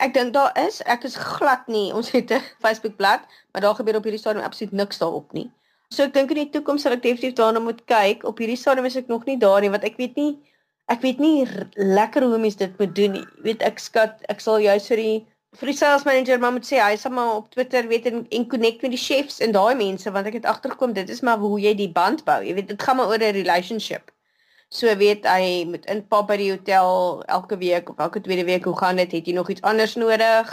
Ek 0.00 0.14
dink 0.16 0.32
daar 0.32 0.54
is, 0.66 0.80
ek 0.88 1.04
is 1.04 1.16
glad 1.20 1.66
nie. 1.68 1.92
Ons 1.92 2.10
het 2.10 2.30
'n 2.32 2.40
Facebook 2.64 2.96
bladsy, 2.96 3.26
maar 3.52 3.62
daar 3.62 3.74
gebeur 3.74 3.96
op 3.96 4.04
hierdie 4.04 4.20
stadium 4.20 4.44
absoluut 4.44 4.72
niks 4.72 4.98
daarop 4.98 5.32
nie. 5.32 5.50
So 5.90 6.04
ek 6.04 6.14
dink 6.14 6.30
in 6.30 6.36
die 6.36 6.50
toekoms 6.54 6.82
sal 6.82 6.92
ek 6.92 7.02
definitief 7.02 7.34
daarna 7.34 7.60
moet 7.60 7.84
kyk. 7.90 8.24
Op 8.24 8.38
hierdie 8.38 8.56
stadium 8.56 8.86
is 8.86 8.96
ek 8.96 9.08
nog 9.08 9.24
nie 9.26 9.36
daar 9.36 9.60
nie 9.60 9.70
want 9.70 9.84
ek 9.84 9.96
weet 9.98 10.16
nie 10.16 10.38
ek 10.90 11.02
weet 11.02 11.18
nie 11.22 11.46
lekker 11.74 12.22
hoe 12.22 12.38
mense 12.38 12.58
dit 12.58 12.78
moet 12.78 12.94
doen 12.94 13.12
nie. 13.18 13.26
Jy 13.38 13.42
weet 13.48 13.62
ek 13.66 13.78
skat 13.78 14.22
ek 14.32 14.40
sal 14.40 14.60
jou 14.62 14.76
vir 14.88 15.02
die 15.02 15.18
vir 15.58 15.66
die 15.72 15.76
sales 15.76 16.06
manager 16.06 16.38
maar 16.38 16.54
moet 16.54 16.68
sê 16.68 16.78
hy 16.78 16.94
sal 16.96 17.12
maar 17.16 17.34
op 17.40 17.50
Twitter 17.50 17.88
weet 17.90 18.06
en, 18.06 18.22
en 18.30 18.46
connect 18.48 18.82
met 18.86 18.94
die 18.94 19.02
chefs 19.02 19.40
en 19.42 19.52
daai 19.56 19.74
mense 19.74 20.10
want 20.14 20.30
ek 20.30 20.38
het 20.38 20.46
agtergekom 20.46 20.94
dit 20.94 21.10
is 21.10 21.22
maar 21.26 21.42
hoe 21.42 21.58
jy 21.60 21.74
die 21.74 21.90
band 21.90 22.24
bou. 22.24 22.38
Jy 22.46 22.54
weet 22.54 22.70
dit 22.70 22.82
gaan 22.82 22.96
maar 22.96 23.10
oor 23.10 23.18
'n 23.18 23.34
relationship. 23.34 24.14
So 24.70 24.86
weet 24.96 25.24
hy 25.26 25.64
moet 25.66 25.86
inpap 25.90 26.28
by 26.30 26.36
die 26.38 26.52
hotel 26.52 27.22
elke 27.26 27.56
week 27.58 27.88
of 27.90 27.98
elke 27.98 28.20
tweede 28.22 28.44
week 28.46 28.68
hoe 28.68 28.76
gaan 28.78 29.00
dit? 29.00 29.10
Het 29.12 29.26
jy 29.26 29.32
nog 29.34 29.48
iets 29.50 29.64
anders 29.66 29.96
nodig? 29.98 30.52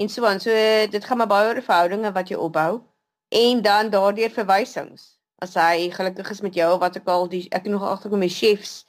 En 0.00 0.08
so 0.08 0.24
aan. 0.24 0.40
So 0.40 0.52
dit 0.88 1.04
gaan 1.04 1.20
maar 1.20 1.28
baie 1.28 1.50
oor 1.50 1.60
verhoudinge 1.62 2.12
wat 2.16 2.32
jy 2.32 2.38
opbou 2.40 2.80
en 3.28 3.60
dan 3.62 3.90
daardeur 3.92 4.32
verwysings. 4.32 5.18
As 5.44 5.52
hy 5.60 5.90
gelukkig 5.92 6.30
is 6.32 6.40
met 6.40 6.56
jou 6.56 6.70
of 6.74 6.80
wat 6.80 6.96
ek 6.96 7.10
al 7.12 7.28
die 7.28 7.44
ek 7.52 7.68
nog 7.68 7.84
agterkom 7.84 8.24
met 8.24 8.32
chefs 8.32 8.86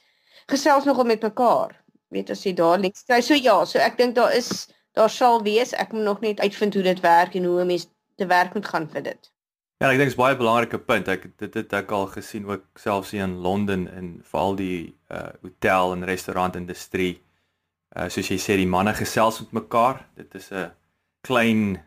gesels 0.48 0.88
nogal 0.88 1.04
met 1.12 1.28
mekaar. 1.28 1.76
Weet 2.08 2.32
as 2.32 2.46
jy 2.48 2.54
daar 2.56 2.80
lê. 2.80 2.88
So 2.96 3.36
ja, 3.36 3.58
so 3.68 3.78
ek 3.78 4.00
dink 4.00 4.16
daar 4.16 4.32
is 4.32 4.70
daar 4.96 5.12
sal 5.12 5.42
wees. 5.44 5.76
Ek 5.76 5.92
moet 5.92 6.08
nog 6.08 6.24
net 6.24 6.40
uitvind 6.40 6.74
hoe 6.74 6.86
dit 6.88 7.04
werk 7.04 7.36
en 7.36 7.44
hoe 7.44 7.60
'n 7.60 7.66
mens 7.66 7.86
te 8.16 8.26
werk 8.26 8.54
moet 8.54 8.66
gaan 8.66 8.88
vir 8.88 9.02
dit. 9.12 9.30
Ja, 9.80 9.88
ek 9.88 9.96
dink 9.96 10.10
dit 10.10 10.12
is 10.12 10.20
baie 10.20 10.36
belangrike 10.36 10.76
punt. 10.84 11.06
Ek 11.08 11.22
dit 11.40 11.54
het 11.56 11.70
ek 11.72 11.92
al 11.96 12.02
gesien 12.12 12.44
ook 12.44 12.66
selfs 12.76 13.14
hier 13.14 13.24
in 13.24 13.38
Londen 13.40 13.86
en 13.88 14.10
veral 14.28 14.58
die 14.58 14.80
uh 15.08 15.30
hotel 15.40 15.94
en 15.94 16.04
restaurant 16.04 16.58
industrie. 16.58 17.14
Uh 17.96 18.10
soos 18.12 18.28
jy 18.28 18.36
sê 18.36 18.58
die 18.60 18.68
manne 18.68 18.92
gesels 18.98 19.40
met 19.40 19.54
mekaar. 19.62 20.02
Dit 20.20 20.36
is 20.36 20.50
'n 20.52 20.68
klein 21.24 21.80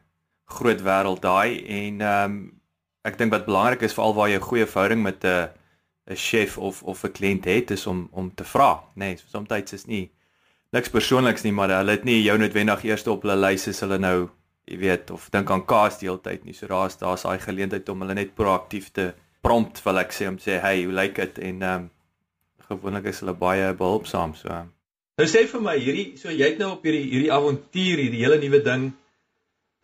groot 0.49 0.81
wêreld 0.81 1.21
daai 1.21 1.61
en 1.67 2.01
ehm 2.01 2.31
um, 2.31 2.61
ek 3.05 3.17
dink 3.17 3.31
wat 3.31 3.45
belangrik 3.45 3.85
is 3.85 3.93
veral 3.93 4.17
waar 4.17 4.29
jy 4.29 4.41
'n 4.41 4.49
goeie 4.49 4.65
verhouding 4.65 5.03
met 5.03 5.23
'n 5.23 5.49
'n 6.09 6.15
chef 6.15 6.57
of 6.57 6.81
of 6.83 7.03
'n 7.05 7.13
kliënt 7.13 7.45
het 7.45 7.71
is 7.71 7.85
om 7.87 8.09
om 8.11 8.33
te 8.35 8.43
vra, 8.43 8.83
nê. 8.95 9.13
Nee, 9.13 9.17
soms 9.17 9.71
is 9.71 9.85
nie 9.85 10.11
niks 10.71 10.89
persoonliks 10.89 11.43
nie, 11.43 11.53
maar 11.53 11.69
hulle 11.69 11.91
het 11.91 12.03
nie 12.03 12.23
jou 12.23 12.37
noodwendig 12.37 12.83
eers 12.83 13.07
op 13.07 13.21
hulle 13.21 13.35
lys 13.35 13.67
as 13.67 13.79
hulle 13.79 13.99
nou, 13.99 14.29
jy 14.69 14.77
weet, 14.79 15.11
of 15.11 15.29
dink 15.33 15.51
aan 15.51 15.65
kaas 15.67 15.99
die 15.99 16.09
hele 16.09 16.21
tyd 16.23 16.45
nie. 16.45 16.55
So 16.57 16.67
daar's 16.71 16.97
daar's 17.01 17.25
daai 17.27 17.39
geleentheid 17.39 17.89
om 17.89 18.05
hulle 18.05 18.15
net 18.17 18.35
proaktief 18.35 18.91
te 18.95 19.11
prompt, 19.43 19.81
wil 19.83 19.99
ek 19.99 20.13
sê 20.15 20.27
om 20.27 20.37
sê, 20.39 20.59
"Hey, 20.61 20.83
hoe 20.83 20.93
lyk 20.93 21.15
dit?" 21.15 21.39
en 21.39 21.61
ehm 21.61 21.75
um, 21.75 21.89
gewoonlik 22.69 23.05
is 23.11 23.19
hulle 23.19 23.33
baie 23.33 23.73
behulpsaam, 23.73 24.35
so. 24.35 24.49
Nou 25.17 25.27
sê 25.27 25.45
vir 25.47 25.61
my, 25.61 25.77
hierdie 25.77 26.17
so 26.17 26.31
jy 26.31 26.53
het 26.53 26.59
nou 26.59 26.71
op 26.71 26.83
hierdie 26.83 27.09
hierdie 27.11 27.31
avontuur, 27.31 27.97
hierdie 28.01 28.23
hele 28.23 28.39
nuwe 28.41 28.61
ding 28.63 28.91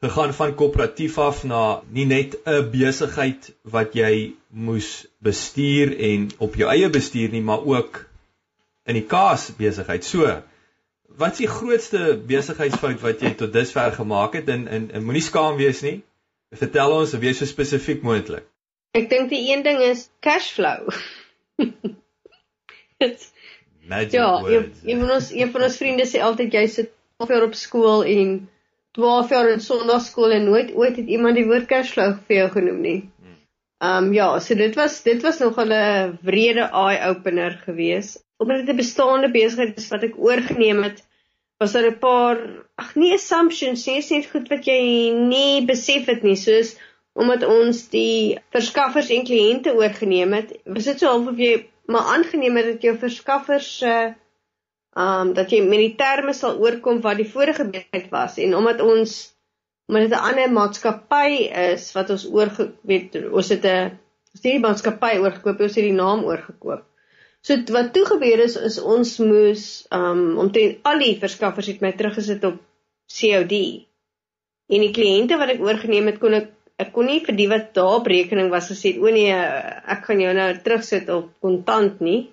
gegaan 0.01 0.33
van 0.33 0.55
koöperatief 0.55 1.17
af 1.19 1.43
na 1.43 1.81
nie 1.91 2.05
net 2.05 2.35
'n 2.45 2.71
besigheid 2.71 3.51
wat 3.63 3.93
jy 3.93 4.33
moes 4.49 5.07
bestuur 5.19 5.91
en 6.11 6.29
op 6.39 6.55
jou 6.55 6.69
eie 6.71 6.89
bestuur 6.89 7.29
nie, 7.29 7.41
maar 7.41 7.65
ook 7.65 8.05
in 8.85 8.95
die 8.95 9.05
kaas 9.05 9.51
besigheid. 9.57 10.03
So, 10.03 10.41
wat 11.17 11.31
is 11.31 11.37
die 11.37 11.47
grootste 11.47 12.17
besigheidsfout 12.27 13.01
wat 13.01 13.21
jy 13.21 13.33
tot 13.39 13.53
dusver 13.53 13.91
gemaak 13.95 14.33
het 14.39 14.49
en 14.49 14.67
en, 14.67 14.91
en 14.91 15.03
moenie 15.03 15.23
skaam 15.25 15.57
wees 15.57 15.81
nie. 15.85 16.01
Vertel 16.55 16.93
ons 16.93 17.13
en 17.13 17.21
wees 17.21 17.37
so 17.37 17.45
spesifiek 17.45 18.01
moontlik. 18.05 18.45
Ek 18.97 19.09
dink 19.09 19.29
die 19.29 19.41
een 19.51 19.63
ding 19.65 19.81
is 19.85 20.07
cash 20.25 20.51
flow. 20.57 20.89
Magic 23.89 24.11
ja, 24.11 24.41
words. 24.41 24.81
Ja, 24.83 24.91
een 24.91 24.99
van 25.01 25.11
ons 25.17 25.31
een 25.33 25.51
van 25.51 25.65
ons 25.65 25.77
vriende 25.77 26.05
sê 26.09 26.21
altyd 26.25 26.53
jy 26.53 26.65
sit 26.69 26.89
12 27.17 27.33
jaar 27.35 27.45
op 27.49 27.55
skool 27.57 28.03
en 28.05 28.33
12 28.97 29.33
jaar 29.33 29.49
in 29.53 29.61
sonnaarskool 29.63 30.33
en 30.35 30.49
nooit 30.49 30.73
ooit 30.73 30.97
het 30.97 31.07
iemand 31.07 31.37
die 31.37 31.45
woord 31.49 31.67
cash 31.69 31.93
flow 31.95 32.15
vir 32.27 32.41
jou 32.41 32.47
genoem 32.57 32.81
nie. 32.85 32.99
Hmm. 33.21 33.37
Ehm 33.85 34.09
um, 34.09 34.13
ja, 34.17 34.31
so 34.39 34.57
dit 34.57 34.75
was 34.77 35.01
dit 35.05 35.21
was 35.25 35.39
nog 35.43 35.59
'n 35.61 36.17
wrede 36.21 36.69
eye 36.69 36.99
opener 37.09 37.61
geweest 37.65 38.23
omdat 38.39 38.63
dit 38.63 38.73
'n 38.73 38.81
bestaande 38.81 39.31
besigheid 39.31 39.77
is 39.77 39.89
wat 39.93 40.03
ek 40.07 40.17
oorgeneem 40.17 40.83
het 40.87 41.03
was 41.59 41.73
daar 41.75 41.89
'n 41.91 41.99
paar 41.99 42.37
ag 42.75 42.95
nee 42.95 43.13
assumptions 43.13 43.85
nie 43.85 44.01
sê 44.01 44.23
goed 44.31 44.47
wat 44.53 44.65
jy 44.65 45.11
nie 45.33 45.65
besef 45.65 46.05
het 46.07 46.23
nie 46.23 46.39
soos 46.39 46.77
omdat 47.19 47.43
ons 47.43 47.89
die 47.91 48.39
verskaffers 48.55 49.09
en 49.09 49.27
kliënte 49.27 49.75
oorgeneem 49.75 50.33
het 50.33 50.55
was 50.65 50.87
dit 50.91 50.99
so 50.99 51.11
half 51.11 51.27
of 51.33 51.37
jy 51.37 51.53
maar 51.91 52.11
aangeneem 52.15 52.55
het 52.55 52.67
dat 52.73 52.81
jou 52.87 52.95
verskaffers 52.97 53.77
se 53.77 53.93
uh, 53.93 54.13
um 55.05 55.33
dat 55.33 55.51
jy 55.51 55.61
met 55.65 55.83
die 55.83 55.95
terme 55.95 56.33
sal 56.33 56.57
oorkom 56.63 57.01
wat 57.01 57.19
die 57.21 57.31
vorige 57.33 57.65
besigheid 57.65 58.09
was 58.13 58.37
en 58.37 58.55
omdat 58.55 58.81
ons 58.81 59.17
omdat 59.89 60.09
dit 60.09 60.19
'n 60.19 60.27
ander 60.29 60.51
maatskappy 60.51 61.49
is 61.73 61.91
wat 61.97 62.09
ons 62.09 62.25
oorgeweet 62.25 63.15
ons 63.31 63.49
het 63.49 63.65
'n 63.65 63.97
ons 64.33 64.43
het 64.43 64.51
die 64.51 64.59
maatskappy 64.67 65.17
oorgekoop 65.17 65.59
ons 65.67 65.75
het 65.75 65.87
die 65.91 65.99
naam 66.03 66.23
oorgekoop 66.23 66.88
So 67.45 67.55
wat 67.75 67.93
toe 67.95 68.05
gebeur 68.05 68.41
is 68.43 68.55
is 68.69 68.79
ons 68.79 69.17
moes 69.23 69.65
um 69.95 70.37
omtrent 70.43 70.79
al 70.89 71.03
die 71.03 71.15
verskaffers 71.21 71.69
het 71.71 71.83
my 71.83 71.93
teruggesit 71.95 72.43
op 72.49 72.57
COD. 73.19 73.55
En 74.69 74.85
die 74.85 74.93
kliënte 74.95 75.39
wat 75.39 75.53
ek 75.55 75.63
oorgeneem 75.65 76.11
het 76.11 76.19
kon 76.21 76.35
ek 76.37 76.51
ek 76.79 76.93
kon 76.95 77.09
nie 77.11 77.19
vir 77.25 77.35
die 77.35 77.47
wat 77.51 77.71
daar 77.75 77.97
op 77.99 78.07
rekening 78.07 78.51
was 78.51 78.69
gesê 78.71 78.93
o 78.99 79.11
nee 79.11 79.35
ek 79.35 80.05
gaan 80.07 80.21
jou 80.23 80.33
nou 80.35 80.49
terugsit 80.63 81.09
op 81.15 81.31
kontant 81.43 81.99
nie. 82.03 82.29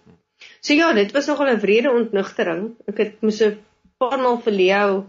So 0.61 0.75
ja, 0.77 0.93
dit 0.95 1.13
was 1.15 1.27
nogal 1.27 1.55
'n 1.55 1.63
wrede 1.63 1.91
ontnugtering. 1.91 2.77
Ek 2.87 2.99
het 3.03 3.23
moes 3.23 3.43
'n 3.43 3.59
paar 3.99 4.19
maal 4.19 4.39
vir 4.45 4.53
Leo 4.53 5.07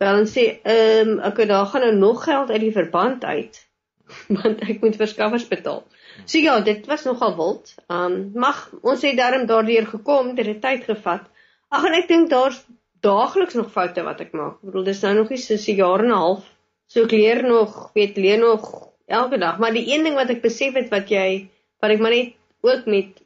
bel 0.00 0.18
en 0.22 0.28
sê 0.28 0.44
ehm 0.62 1.08
um, 1.08 1.20
ek 1.28 1.38
het 1.42 1.48
daar 1.48 1.66
gaan 1.72 1.84
nou 1.86 1.94
nog 1.96 2.24
geld 2.24 2.50
uit 2.50 2.60
die 2.60 2.72
verband 2.72 3.24
uit 3.24 3.60
want 4.38 4.60
ek 4.60 4.80
moet 4.84 4.96
verskaffers 4.96 5.48
betaal. 5.48 5.84
So 6.24 6.38
ja, 6.38 6.60
dit 6.60 6.86
was 6.86 7.04
nogal 7.04 7.36
wild. 7.36 7.74
Um 7.92 8.30
mag 8.34 8.70
ons 8.82 9.02
het 9.02 9.16
daarom 9.16 9.46
daardeur 9.46 9.86
gekom, 9.86 10.34
dit 10.34 10.46
het 10.46 10.60
tyd 10.60 10.84
gevat. 10.84 11.28
Ag 11.68 11.84
en 11.84 11.96
ek 11.98 12.08
dink 12.08 12.30
daar's 12.30 12.64
daagliks 13.04 13.54
nog 13.54 13.72
foute 13.72 14.02
wat 14.02 14.20
ek 14.24 14.32
maak. 14.32 14.58
Ek 14.60 14.70
bedoel 14.70 14.88
dis 14.88 15.02
nou 15.04 15.14
nog 15.20 15.30
nie 15.30 15.38
so 15.42 15.54
'n 15.54 15.76
jaar 15.76 16.04
en 16.04 16.10
'n 16.10 16.20
half. 16.22 16.44
So 16.86 17.04
ek 17.04 17.12
leer 17.12 17.42
nog, 17.42 17.90
weet 17.94 18.16
leer 18.16 18.38
nog 18.38 18.90
elke 19.06 19.38
dag, 19.38 19.58
maar 19.58 19.72
die 19.72 19.86
een 19.92 20.02
ding 20.02 20.14
wat 20.14 20.30
ek 20.30 20.42
besef 20.42 20.74
het 20.74 20.90
wat 20.90 21.10
jy 21.10 21.48
wat 21.80 21.90
ek 21.90 22.00
maar 22.00 22.10
net 22.10 22.34
ook 22.62 22.86
met 22.86 23.22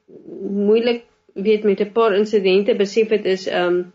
moeilik 0.51 1.05
weet 1.35 1.65
met 1.65 1.81
'n 1.81 1.93
paar 1.93 2.15
insidente 2.15 2.75
besef 2.75 3.09
het 3.09 3.25
is 3.25 3.47
um 3.47 3.93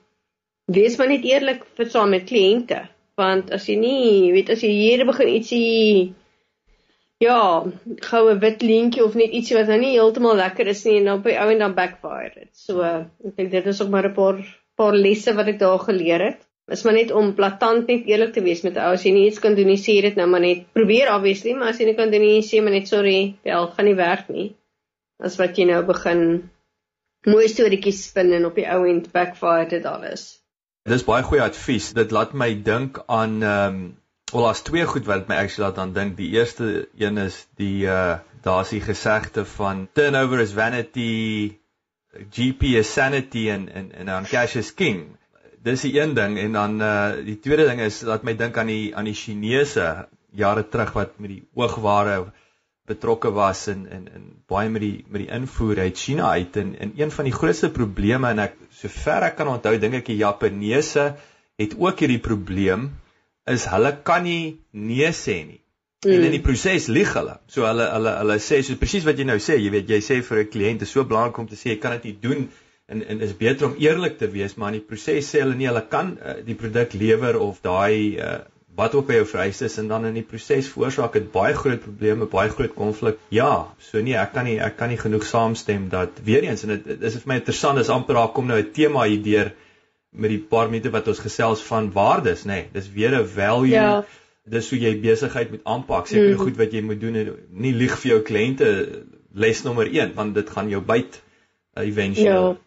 wees 0.66 0.98
maar 0.98 1.08
net 1.08 1.24
eerlik 1.24 1.66
vir 1.78 1.90
saam 1.90 2.10
met 2.10 2.26
kliënte. 2.26 2.88
Want 3.16 3.52
as 3.52 3.68
jy 3.68 3.76
nie, 3.76 4.32
weet 4.32 4.50
as 4.50 4.62
jy 4.62 4.70
hier 4.70 5.06
begin 5.06 5.28
ietsie 5.28 6.14
Ja, 7.24 7.64
goue 8.04 8.34
wit 8.42 8.62
leentjie 8.62 9.04
of 9.06 9.14
net 9.16 9.32
ietsie 9.32 9.56
wat 9.56 9.70
nou 9.72 9.78
nie 9.80 9.94
heeltemal 9.94 10.36
lekker 10.36 10.68
is 10.68 10.84
nie 10.84 10.98
en 11.00 11.06
dan 11.12 11.22
by 11.24 11.38
ou 11.40 11.48
en 11.54 11.62
dan 11.64 11.76
backfire 11.78 12.34
dit. 12.34 12.50
So 12.60 12.84
ek 12.84 13.38
dink 13.38 13.54
dit 13.54 13.70
is 13.72 13.80
ook 13.82 13.94
maar 13.94 14.10
'n 14.10 14.18
paar 14.18 14.42
paar 14.76 14.98
lesse 15.06 15.34
wat 15.38 15.48
ek 15.48 15.60
daar 15.60 15.80
geleer 15.80 16.24
het. 16.26 16.42
Is 16.68 16.84
maar 16.84 16.98
net 16.98 17.12
om 17.12 17.34
platant 17.38 17.88
net 17.88 18.08
eerlik 18.10 18.34
te 18.34 18.42
wees 18.42 18.64
met 18.64 18.78
ou 18.78 18.92
as 18.98 19.04
jy 19.06 19.14
nie 19.14 19.28
iets 19.30 19.40
kan 19.40 19.56
doen 19.56 19.68
nie, 19.68 19.78
sê 19.78 20.02
dit 20.02 20.16
nou 20.16 20.28
maar 20.28 20.42
net. 20.42 20.66
Probeer 20.74 21.14
obviously, 21.14 21.54
maar 21.54 21.70
as 21.70 21.80
jy 21.80 21.86
nie 21.86 21.96
kan 21.96 22.12
doen 22.12 22.22
nie, 22.22 22.42
sê 22.42 22.62
maar 22.62 22.74
net 22.74 22.88
sorry, 22.88 23.36
wel 23.44 23.68
gaan 23.68 23.86
nie 23.86 23.96
werk 23.96 24.30
nie. 24.30 24.56
As 25.24 25.38
wat 25.38 25.58
jy 25.58 25.66
nou 25.66 25.84
begin 25.86 26.50
mooi 27.26 27.48
storieetjies 27.48 28.08
spin 28.10 28.34
en 28.34 28.46
op 28.46 28.56
die 28.56 28.68
ou 28.68 28.84
end 28.90 29.12
backfire 29.12 29.70
dit 29.70 29.86
alles. 29.86 30.42
Dis 30.90 31.06
baie 31.06 31.24
goeie 31.24 31.42
advies. 31.42 31.94
Dit 31.94 32.12
laat 32.12 32.34
my 32.34 32.54
dink 32.64 33.04
aan 33.08 33.44
ehm 33.44 33.76
um 33.76 33.86
Wel 34.32 34.48
as 34.50 34.64
twee 34.66 34.86
goed 34.90 35.06
wat 35.06 35.28
my 35.30 35.36
actually 35.38 35.68
laat 35.68 35.78
aan 35.82 35.92
dink. 35.94 36.16
Die 36.18 36.32
eerste 36.34 36.88
een 36.98 37.18
is 37.22 37.36
die 37.62 37.86
uh 37.86 38.18
daar's 38.46 38.72
die 38.74 38.82
gesegde 38.82 39.44
van 39.46 39.88
turnover 39.98 40.40
is 40.40 40.54
vanity, 40.54 41.58
GP 42.34 42.74
is 42.82 42.94
sanity 42.94 43.50
en 43.50 43.70
en 43.70 43.92
en 43.92 44.10
dan 44.12 44.26
cash 44.30 44.56
is 44.56 44.74
king. 44.74 45.04
Dis 45.62 45.86
die 45.86 45.94
een 46.00 46.14
ding 46.18 46.40
en 46.42 46.58
dan 46.58 46.82
uh 46.82 47.14
die 47.26 47.38
tweede 47.40 47.68
ding 47.70 47.84
is 47.86 48.02
laat 48.02 48.26
my 48.26 48.36
dink 48.36 48.58
aan 48.58 48.74
die 48.74 48.96
aan 48.96 49.06
die 49.06 49.14
Chinese 49.14 50.08
jare 50.34 50.66
terug 50.70 50.98
wat 50.98 51.20
met 51.20 51.30
die 51.36 51.44
oogware 51.54 52.34
betrokke 52.90 53.32
was 53.32 53.68
in 53.68 53.86
in 53.90 54.10
in 54.16 54.28
baie 54.50 54.70
met 54.70 54.82
die 54.82 55.06
met 55.08 55.22
die 55.22 55.32
invoer 55.38 55.86
uit 55.86 55.98
China 55.98 56.34
uit 56.34 56.58
en 56.58 56.76
en 56.80 56.98
een 56.98 57.12
van 57.12 57.30
die 57.30 57.38
grootste 57.40 57.70
probleme 57.70 58.34
en 58.34 58.46
ek 58.50 58.58
sover 58.82 59.30
ek 59.30 59.38
kan 59.38 59.54
onthou 59.54 59.78
dink 59.80 60.02
ek 60.02 60.12
die 60.12 60.22
Japaneese 60.22 61.10
het 61.62 61.78
ook 61.78 62.00
hierdie 62.04 62.24
probleem 62.30 62.92
is 63.52 63.68
hulle 63.70 63.92
kan 64.04 64.24
nie 64.26 64.58
nee 64.72 65.12
sê 65.14 65.38
nie. 65.46 65.62
Mm. 66.06 66.12
En 66.12 66.28
in 66.28 66.36
die 66.36 66.44
proses 66.44 66.88
lieg 66.88 67.14
hulle. 67.18 67.38
So 67.50 67.66
hulle 67.66 67.88
hulle 67.90 68.14
hulle 68.20 68.38
sê 68.44 68.62
so 68.66 68.78
presies 68.82 69.06
wat 69.08 69.18
jy 69.22 69.26
nou 69.30 69.38
sê, 69.42 69.58
jy 69.62 69.72
weet 69.74 69.90
jy 69.90 70.02
sê 70.06 70.22
vir 70.22 70.44
'n 70.44 70.52
kliënt 70.54 70.86
is 70.86 70.94
so 70.94 71.04
belangrik 71.04 71.40
om 71.40 71.48
te 71.48 71.58
sê 71.58 71.74
jy 71.74 71.80
kan 71.82 71.98
dit 71.98 72.10
nie 72.10 72.18
doen 72.22 72.48
en 72.88 73.06
en 73.08 73.22
is 73.22 73.38
beter 73.38 73.68
om 73.68 73.78
eerlik 73.82 74.18
te 74.18 74.30
wees, 74.30 74.56
maar 74.56 74.74
in 74.74 74.80
die 74.80 74.88
proses 74.88 75.32
sê 75.32 75.42
hulle 75.42 75.56
nie 75.56 75.70
hulle 75.70 75.86
kan 75.90 76.18
uh, 76.18 76.36
die 76.46 76.58
produk 76.58 76.94
lewer 76.94 77.40
of 77.42 77.62
daai 77.66 78.18
uh, 78.22 78.38
wat 78.76 78.96
ook 78.96 79.08
by 79.08 79.20
jou 79.22 79.26
vereis 79.32 79.62
is 79.64 79.78
en 79.80 79.88
dan 79.88 80.06
in 80.06 80.18
die 80.20 80.26
proses 80.28 80.68
veroorsaak 80.68 81.14
dit 81.16 81.32
baie 81.32 81.56
groot 81.56 81.80
probleme, 81.82 82.28
baie 82.28 82.50
groot 82.52 82.74
konflik. 82.76 83.22
Ja, 83.32 83.72
so 83.80 84.02
nee, 84.04 84.18
ek 84.20 84.34
kan 84.36 84.46
nie 84.46 84.58
ek 84.60 84.76
kan 84.78 84.92
nie 84.92 85.00
genoeg 85.00 85.26
saamstem 85.26 85.88
dat 85.90 86.20
weer 86.28 86.44
eens 86.44 86.66
en 86.68 86.76
dit 86.76 87.06
is 87.10 87.16
vir 87.22 87.32
my 87.32 87.40
interessant 87.40 87.80
is 87.80 87.90
amper 87.90 88.20
daar 88.20 88.34
kom 88.36 88.52
nou 88.52 88.60
'n 88.60 88.74
tema 88.76 89.06
hier 89.08 89.24
deur 89.24 89.54
met 90.16 90.32
die 90.32 90.42
paar 90.52 90.70
minute 90.72 90.92
wat 90.94 91.08
ons 91.12 91.22
gesels 91.24 91.64
van 91.68 91.92
waardes, 91.96 92.46
nê. 92.46 92.60
Nee, 92.60 92.70
dis 92.74 92.92
weer 92.92 93.16
'n 93.20 93.28
value. 93.28 93.74
Ja. 93.74 94.06
Dis 94.46 94.70
hoe 94.70 94.80
jy 94.80 94.94
besigheid 95.02 95.52
moet 95.52 95.64
aanpak. 95.64 96.08
Sekere 96.08 96.36
mm. 96.36 96.44
goed 96.44 96.58
wat 96.58 96.74
jy 96.74 96.82
moet 96.82 97.02
doen 97.02 97.16
en 97.16 97.32
nie 97.50 97.74
lieg 97.74 97.96
vir 98.00 98.12
jou 98.12 98.22
kliënte 98.22 98.68
les 99.34 99.64
nommer 99.64 99.90
1 99.90 100.14
want 100.16 100.36
dit 100.36 100.50
gaan 100.50 100.70
jou 100.70 100.82
byt 100.82 101.18
uh, 101.78 101.84
eventueel. 101.84 102.48
Ja. 102.54 102.58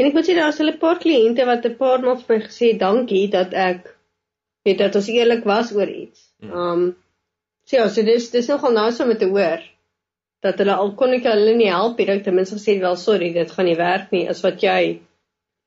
En 0.00 0.06
ek 0.08 0.16
moet 0.16 0.26
sê 0.26 0.34
daar's 0.34 0.60
'n 0.60 0.78
paar 0.78 0.98
kliënte 0.98 1.46
wat 1.46 1.66
'n 1.66 1.76
paar 1.76 2.00
maal 2.00 2.18
vir 2.18 2.36
my 2.36 2.40
gesê 2.44 2.76
dankie 2.78 3.28
dat 3.28 3.52
ek 3.52 3.96
weet 4.64 4.78
dat 4.78 4.96
ons 4.96 5.08
eerlik 5.08 5.44
was 5.44 5.72
oor 5.72 5.88
iets. 5.88 6.32
Mm. 6.40 6.52
Um 6.52 6.96
so 7.64 7.76
ja, 7.76 7.88
so 7.88 8.02
dis 8.02 8.30
dis 8.30 8.48
nogal 8.48 8.72
nou 8.72 8.90
so 8.92 9.04
om 9.04 9.16
te 9.16 9.28
hoor 9.28 9.60
dat 10.40 10.58
hulle 10.58 10.74
al 10.74 10.94
kon 10.96 11.12
ek 11.12 11.28
hulle 11.28 11.54
nie 11.56 11.68
help 11.68 11.98
nie, 11.98 12.06
dat 12.06 12.24
ten 12.24 12.34
minste 12.34 12.56
gesê 12.56 12.78
wel 12.80 12.96
sorry, 12.96 13.32
dit 13.32 13.50
gaan 13.50 13.68
nie 13.68 13.76
werk 13.76 14.10
nie 14.10 14.28
as 14.28 14.40
wat 14.42 14.62
jy 14.64 15.00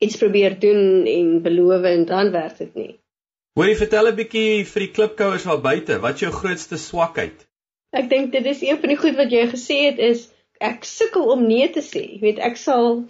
iets 0.04 0.20
probeer 0.20 0.58
doen 0.60 1.08
en 1.10 1.32
beloof 1.42 1.88
en 1.90 2.04
dan 2.10 2.30
werk 2.34 2.58
dit 2.58 2.74
nie. 2.74 2.92
Hoorie, 3.58 3.76
vertel 3.78 4.10
'n 4.10 4.16
bietjie 4.18 4.64
vir 4.66 4.86
die 4.86 4.92
klipkouers 4.94 5.44
daar 5.48 5.60
buite, 5.62 5.98
wat 6.02 6.14
is 6.14 6.24
jou 6.26 6.32
grootste 6.34 6.78
swakheid? 6.84 7.44
Ek 7.94 8.08
dink 8.10 8.32
dit 8.32 8.46
is 8.50 8.62
een 8.62 8.80
van 8.82 8.90
die 8.90 8.98
goed 8.98 9.16
wat 9.16 9.30
jy 9.30 9.44
gesê 9.50 9.76
het 9.84 10.00
is 10.02 10.24
ek 10.60 10.84
sukkel 10.84 11.30
om 11.34 11.46
nee 11.46 11.68
te 11.70 11.82
sê. 11.82 12.02
Jy 12.14 12.20
weet, 12.24 12.40
ek 12.42 12.56
sal 12.58 13.04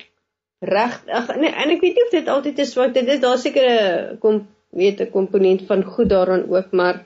reg 0.65 1.01
ag 1.09 1.33
nee, 1.37 1.51
en 1.51 1.73
ek 1.75 1.81
weet 1.85 1.97
nie 1.97 2.05
of 2.05 2.13
dit 2.13 2.29
altyd 2.29 2.61
is 2.65 2.73
swak 2.73 2.93
dit 2.97 3.09
is 3.09 3.21
daar 3.21 3.39
seker 3.39 3.67
'n 3.69 4.19
kom 4.21 4.47
weet 4.71 5.01
'n 5.01 5.11
komponent 5.11 5.67
van 5.71 5.85
goed 5.85 6.09
daaraan 6.09 6.47
ook, 6.49 6.73
maar 6.73 7.05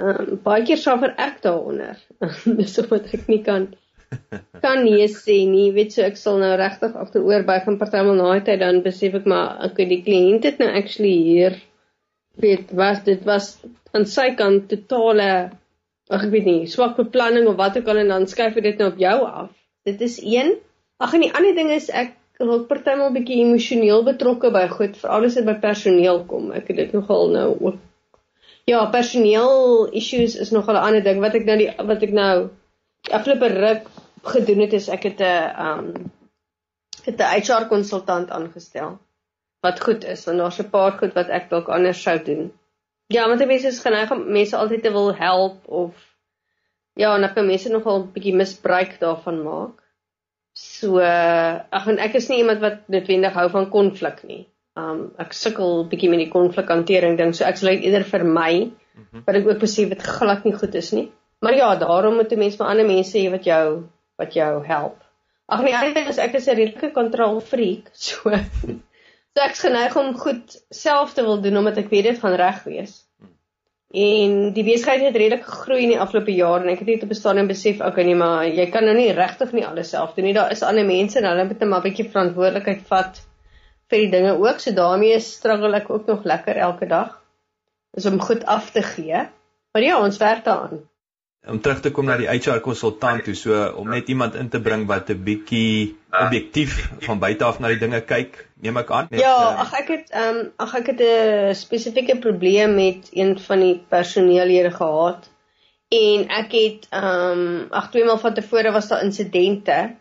ehm 0.00 0.20
um, 0.20 0.40
baie 0.42 0.64
keer 0.64 0.80
suffer 0.80 1.14
ek 1.16 1.42
daaronder. 1.42 1.96
Dis 2.60 2.78
of 2.78 2.88
wat 2.88 3.12
ek 3.12 3.26
nie 3.28 3.42
kan 3.42 3.74
kan 4.64 4.84
nie 4.84 5.06
sê 5.12 5.38
nie, 5.48 5.70
weet 5.76 5.94
so 5.94 6.02
ek 6.02 6.16
sal 6.20 6.38
nou 6.42 6.54
regtig 6.58 6.96
agteroor 6.96 7.44
by 7.48 7.58
gaan 7.64 7.78
partymal 7.80 8.16
na 8.18 8.34
die 8.38 8.44
tyd 8.48 8.62
dan 8.64 8.82
besef 8.84 9.16
ek 9.20 9.26
maar 9.30 9.58
ek 9.68 9.80
die 9.92 10.02
kliënt 10.06 10.48
het 10.48 10.62
nou 10.62 10.68
actually 10.80 11.16
hier 11.30 11.58
weet 12.42 12.72
was 12.80 13.02
dit 13.06 13.24
was 13.28 13.50
aan 13.92 14.06
sy 14.06 14.30
kant 14.38 14.68
totale 14.72 15.30
ag 16.08 16.24
ek 16.24 16.32
weet 16.32 16.48
nie 16.48 16.70
swak 16.70 16.96
beplanning 17.00 17.48
of 17.50 17.58
wat 17.60 17.76
ook 17.78 17.90
al 17.92 18.02
en 18.04 18.14
dan 18.14 18.28
skuif 18.30 18.56
dit 18.56 18.78
nou 18.80 18.92
op 18.92 19.02
jou 19.02 19.18
af. 19.26 19.50
Dit 19.84 20.00
is 20.04 20.18
een. 20.22 20.54
Ag 20.98 21.14
en 21.14 21.24
die 21.24 21.34
ander 21.34 21.54
ding 21.56 21.70
is 21.72 21.88
ek 21.88 22.14
raak 22.38 22.68
partymal 22.70 23.12
bietjie 23.12 23.40
emosioneel 23.42 24.04
betrokke 24.06 24.50
by 24.54 24.66
goed, 24.70 24.96
veral 25.00 25.26
as 25.26 25.36
dit 25.38 25.46
by 25.46 25.56
personeel 25.62 26.22
kom. 26.30 26.52
Ek 26.54 26.70
het 26.70 26.78
dit 26.80 26.96
nogal 26.96 27.32
nou 27.34 27.50
ook 27.58 27.84
Ja, 28.68 28.82
personeel 28.92 29.88
issues 29.96 30.34
is 30.36 30.50
nogal 30.52 30.76
'n 30.76 30.86
ander 30.86 31.02
ding 31.04 31.20
wat 31.24 31.34
ek 31.34 31.46
nou 31.48 31.56
die 31.56 31.70
wat 31.90 32.02
ek 32.04 32.10
nou 32.12 32.50
afgelope 33.18 33.48
ruk 33.54 33.86
gedoen 34.34 34.60
het 34.66 34.72
is 34.72 34.88
ek 34.88 35.02
het 35.10 35.20
'n 35.20 35.66
um 35.66 36.10
het 37.04 37.20
'n 37.20 37.40
HR 37.40 37.68
konsultant 37.68 38.30
aangestel 38.30 38.98
wat 39.60 39.80
goed 39.80 40.04
is 40.04 40.24
want 40.24 40.38
daar's 40.38 40.60
'n 40.60 40.70
paar 40.70 40.92
goed 40.98 41.14
wat 41.14 41.28
ek 41.28 41.50
dalk 41.50 41.68
anders 41.68 42.02
sou 42.02 42.18
doen. 42.22 42.52
Ja, 43.08 43.28
want 43.28 43.46
mense 43.46 43.66
is 43.66 43.80
geneig 43.80 44.10
om 44.10 44.32
mense 44.32 44.56
altyd 44.56 44.82
te 44.82 44.92
wil 44.92 45.14
help 45.14 45.68
of 45.68 45.94
ja, 46.92 47.14
en 47.14 47.24
ek 47.24 47.34
kan 47.34 47.46
mense 47.46 47.70
nogal 47.70 48.00
'n 48.00 48.12
bietjie 48.12 48.34
misbruik 48.34 48.98
daarvan 49.00 49.42
maak. 49.42 49.82
So 50.52 50.98
ag 50.98 51.86
en 51.88 51.98
ek 51.98 52.14
is 52.14 52.28
nie 52.28 52.38
iemand 52.38 52.60
wat 52.60 52.88
noodwendig 52.88 53.32
hou 53.32 53.48
van 53.50 53.70
konflik 53.70 54.22
nie. 54.24 54.46
Um 54.76 55.12
ek 55.18 55.32
sukkel 55.32 55.86
bietjie 55.88 56.10
met 56.10 56.18
die 56.18 56.32
konflikhantering 56.32 57.16
ding, 57.16 57.34
so 57.34 57.44
ek 57.44 57.56
sal 57.56 57.68
dit 57.68 57.84
eerder 57.86 58.04
vermy. 58.04 58.72
Mhm. 58.94 59.22
Wat 59.26 59.34
ek 59.34 59.46
ook 59.46 59.58
besef 59.58 59.88
dit 59.88 60.02
glad 60.02 60.44
nie 60.44 60.52
goed 60.52 60.74
is 60.74 60.92
nie. 60.92 61.12
Maar 61.40 61.54
ja, 61.54 61.76
daarom 61.76 62.14
moet 62.14 62.32
'n 62.32 62.38
mens 62.38 62.56
vir 62.56 62.66
ander 62.66 62.86
mense 62.86 63.18
hê 63.18 63.30
wat 63.30 63.44
jou 63.44 63.88
wat 64.18 64.34
jou 64.34 64.52
help. 64.66 64.98
Ag 65.48 65.62
nee, 65.64 65.72
eintlik 65.72 66.10
is 66.12 66.18
ek 66.20 66.34
'n 66.36 66.56
redelike 66.60 66.90
kontrolfreak, 66.92 67.90
so 68.06 68.30
so 68.30 69.44
ek's 69.44 69.62
geneig 69.64 69.94
om 69.96 70.16
goed 70.18 70.56
self 70.74 71.14
te 71.14 71.22
wil 71.22 71.40
doen 71.40 71.60
omdat 71.60 71.78
ek 71.84 71.92
weet 71.92 72.10
dit 72.10 72.18
gaan 72.18 72.34
reg 72.40 72.64
wees. 72.66 72.96
En 73.88 74.52
die 74.52 74.64
besigheid 74.66 75.06
het 75.06 75.16
redelik 75.16 75.46
gegroei 75.46 75.84
in 75.86 75.94
die 75.94 76.00
afgelope 76.04 76.34
jare 76.34 76.66
en 76.66 76.72
ek 76.74 76.82
het 76.82 76.90
net 76.92 77.06
op 77.06 77.14
'n 77.14 77.20
stadium 77.20 77.48
besef, 77.48 77.80
okay 77.80 78.04
nee, 78.04 78.18
maar 78.18 78.44
jy 78.44 78.66
kan 78.74 78.84
nou 78.84 78.96
nie 78.98 79.14
regtig 79.16 79.54
nie 79.56 79.64
alles 79.64 79.94
self 79.94 80.12
doen 80.14 80.28
nie. 80.28 80.34
Daar 80.36 80.52
is 80.52 80.62
ander 80.62 80.84
mense 80.84 81.18
en 81.18 81.30
hulle 81.30 81.46
moet 81.48 81.60
net 81.60 81.68
maar 81.68 81.80
'n 81.80 81.88
bietjie 81.88 82.10
verantwoordelikheid 82.10 82.84
vat 82.90 83.22
vir 83.88 83.98
die 84.04 84.10
dinge 84.10 84.36
ook. 84.36 84.60
So 84.60 84.74
daarmee 84.76 85.20
struggle 85.20 85.76
ek 85.76 85.90
ook 85.90 86.06
nog 86.06 86.24
lekker 86.24 86.56
elke 86.56 86.86
dag. 86.86 87.16
Is 87.96 88.06
om 88.06 88.20
goed 88.20 88.44
af 88.44 88.70
te 88.70 88.82
gee. 88.82 89.28
Maar 89.72 89.82
ja, 89.82 90.00
ons 90.04 90.18
werk 90.18 90.44
daaraan 90.44 90.84
om 91.46 91.60
terug 91.60 91.80
te 91.80 91.90
kom 91.94 92.08
na 92.08 92.16
die 92.18 92.28
HR 92.28 92.60
konsultant 92.64 93.24
toe 93.24 93.34
so 93.38 93.56
om 93.80 93.88
net 93.92 94.08
iemand 94.12 94.36
in 94.40 94.50
te 94.52 94.60
bring 94.60 94.86
wat 94.90 95.10
'n 95.10 95.22
bietjie 95.24 95.96
objektief 96.10 96.90
van 97.06 97.18
buite 97.18 97.44
af 97.44 97.60
na 97.60 97.68
die 97.68 97.78
dinge 97.78 98.00
kyk 98.00 98.48
neem 98.60 98.76
ek 98.76 98.90
aan. 98.90 99.06
Net, 99.10 99.20
Ja, 99.20 99.54
ag 99.64 99.72
ek 99.80 99.88
het 99.88 100.10
ehm 100.10 100.36
um, 100.36 100.52
ag 100.56 100.74
ek 100.74 100.86
het 100.92 101.00
'n 101.00 101.54
spesifieke 101.54 102.18
probleem 102.18 102.74
met 102.74 103.08
een 103.12 103.38
van 103.38 103.60
die 103.60 103.78
personeellede 103.88 104.70
gehad. 104.70 105.30
En 105.88 106.28
ek 106.28 106.52
het 106.52 106.86
ehm 106.90 107.38
um, 107.38 107.66
ag 107.70 107.90
twee 107.90 108.04
maal 108.04 108.18
van 108.18 108.34
tevore 108.34 108.72
was 108.72 108.88
daar 108.88 109.04
insidente. 109.04 109.94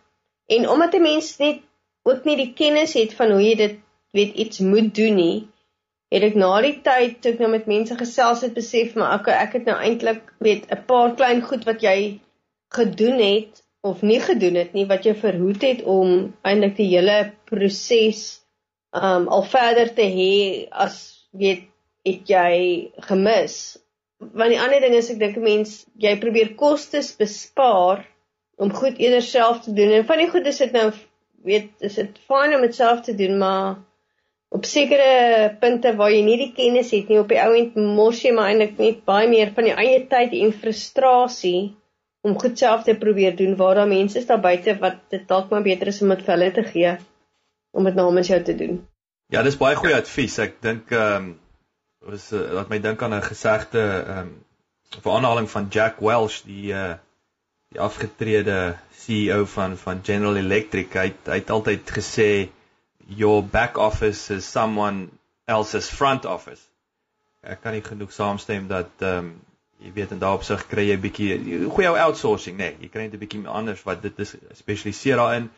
En 0.48 0.70
omdat 0.70 0.94
'n 0.94 1.02
mens 1.02 1.38
net 1.38 1.60
ook 2.04 2.24
nie 2.24 2.36
die 2.36 2.54
kennis 2.54 2.94
het 2.94 3.14
van 3.14 3.32
hoe 3.32 3.42
jy 3.42 3.56
dit 3.56 3.76
weet 4.12 4.36
iets 4.36 4.60
moet 4.60 4.96
doen 4.96 5.16
nie 5.16 5.48
het 6.14 6.24
ek 6.24 6.36
na 6.40 6.52
die 6.64 6.78
tyd 6.84 7.20
toe 7.22 7.34
ek 7.34 7.40
nou 7.44 7.52
met 7.52 7.68
mense 7.68 7.96
gesels 8.00 8.44
het 8.46 8.56
besef 8.56 8.96
maar 8.96 9.20
ek 9.20 9.28
ek 9.36 9.60
het 9.60 9.66
nou 9.72 9.78
eintlik 9.78 10.34
weet 10.40 10.68
'n 10.72 10.84
paar 10.88 11.16
klein 11.16 11.42
goed 11.42 11.66
wat 11.66 11.82
jy 11.82 12.20
gedoen 12.74 13.20
het 13.20 13.64
of 13.82 14.02
nie 14.02 14.20
gedoen 14.20 14.56
het 14.56 14.74
nie 14.74 14.86
wat 14.88 15.06
jy 15.06 15.16
verhoed 15.16 15.62
het 15.62 15.84
om 15.84 16.34
eintlik 16.44 16.76
die 16.78 16.92
hele 16.96 17.18
proses 17.50 18.42
um 18.92 19.28
al 19.28 19.44
verder 19.44 19.94
te 19.94 20.08
hê 20.20 20.68
as 20.72 21.28
weet 21.32 21.68
het 22.08 22.30
jy 22.32 22.92
gemis. 23.10 23.78
Want 24.18 24.54
die 24.54 24.62
ander 24.62 24.82
ding 24.82 24.96
is 24.98 25.12
ek 25.14 25.20
dink 25.20 25.38
'n 25.38 25.44
mens 25.44 25.86
jy 25.96 26.16
probeer 26.20 26.56
kostes 26.56 27.16
bespaar 27.16 28.06
om 28.58 28.74
goed 28.74 28.98
eerder 28.98 29.22
self 29.22 29.62
te 29.64 29.74
doen. 29.74 29.92
En 29.92 30.06
van 30.06 30.18
die 30.18 30.30
goed 30.30 30.48
is 30.48 30.58
dit 30.58 30.72
nou 30.72 30.92
weet 31.44 31.70
is 31.80 31.96
dit 31.96 32.18
fyn 32.28 32.56
om 32.56 32.62
dit 32.62 32.76
self 32.76 33.02
te 33.02 33.16
doen 33.16 33.38
maar 33.38 33.76
op 34.50 34.66
sekere 34.66 35.56
punte 35.60 35.92
waar 35.96 36.12
jy 36.12 36.22
nie 36.24 36.38
die 36.40 36.54
kennis 36.56 36.94
het 36.96 37.10
nie 37.12 37.20
op 37.20 37.28
die 37.32 37.40
ou 37.42 37.52
end 37.58 37.76
mos 37.76 38.22
jy 38.24 38.32
maar 38.36 38.52
eintlik 38.52 38.78
net 38.80 39.04
baie 39.06 39.28
meer 39.32 39.52
van 39.56 39.68
jou 39.68 39.76
eie 39.84 40.00
tyd 40.08 40.36
en 40.40 40.54
frustrasie 40.56 41.76
om 42.28 42.38
goed 42.40 42.58
self 42.60 42.86
te 42.88 42.96
probeer 43.00 43.36
doen 43.36 43.56
waar 43.60 43.82
daar 43.82 43.92
mense 43.92 44.20
is 44.20 44.28
daar 44.30 44.42
buite 44.44 44.78
wat 44.80 45.04
dit 45.14 45.28
dalk 45.28 45.52
maar 45.52 45.66
beter 45.68 45.92
is 45.92 46.02
om 46.02 46.14
dit 46.16 46.24
vir 46.26 46.36
hulle 46.36 46.52
te 46.56 46.64
gee 46.72 46.96
om 47.78 47.86
dit 47.86 47.96
namens 47.96 48.32
jou 48.32 48.40
te 48.44 48.56
doen. 48.58 48.80
Ja, 49.30 49.44
dis 49.44 49.60
baie 49.60 49.76
goeie 49.76 49.98
advies. 49.98 50.40
Ek 50.40 50.58
dink 50.64 50.92
ehm 50.96 51.28
um, 51.28 51.36
was 52.08 52.30
uh, 52.32 52.40
laat 52.56 52.70
my 52.72 52.80
dink 52.80 53.02
aan 53.04 53.14
'n 53.18 53.26
gesegde 53.26 53.84
ehm 53.84 54.20
um, 54.20 54.30
veranhaling 55.04 55.50
van 55.52 55.68
Jack 55.70 56.00
Welch 56.00 56.42
die 56.48 56.72
uh 56.72 56.96
die 57.76 57.82
afgetrede 57.84 58.78
CEO 58.96 59.46
van 59.46 59.78
van 59.78 60.00
General 60.04 60.38
Electric. 60.40 60.94
Hy 60.94 61.10
het, 61.12 61.28
hy 61.28 61.40
het 61.42 61.50
altyd 61.52 61.92
gesê 61.92 62.30
your 63.08 63.44
back 63.44 63.78
office 63.78 64.34
is 64.34 64.46
someone 64.46 65.10
else's 65.48 65.90
front 65.90 66.26
office. 66.26 66.62
Ek 67.42 67.62
kan 67.62 67.74
nie 67.74 67.84
genoeg 67.86 68.12
saamstem 68.12 68.68
dat 68.68 68.90
ehm 69.00 69.20
um, 69.20 69.36
jy 69.78 69.92
weet 69.94 70.12
en 70.12 70.20
daarop 70.20 70.44
sig 70.44 70.64
kry 70.68 70.88
jy 70.88 70.96
'n 70.98 71.02
bietjie 71.02 71.70
goeie 71.70 71.90
outsourcing, 72.02 72.58
nê. 72.58 72.72
Nee, 72.72 72.78
jy 72.82 72.88
kry 72.90 73.04
net 73.06 73.14
'n 73.14 73.22
bietjie 73.22 73.48
anders 73.48 73.84
wat 73.86 74.02
dit 74.02 74.20
is 74.20 74.36
spesialiseer 74.58 75.22
daarin 75.22 75.50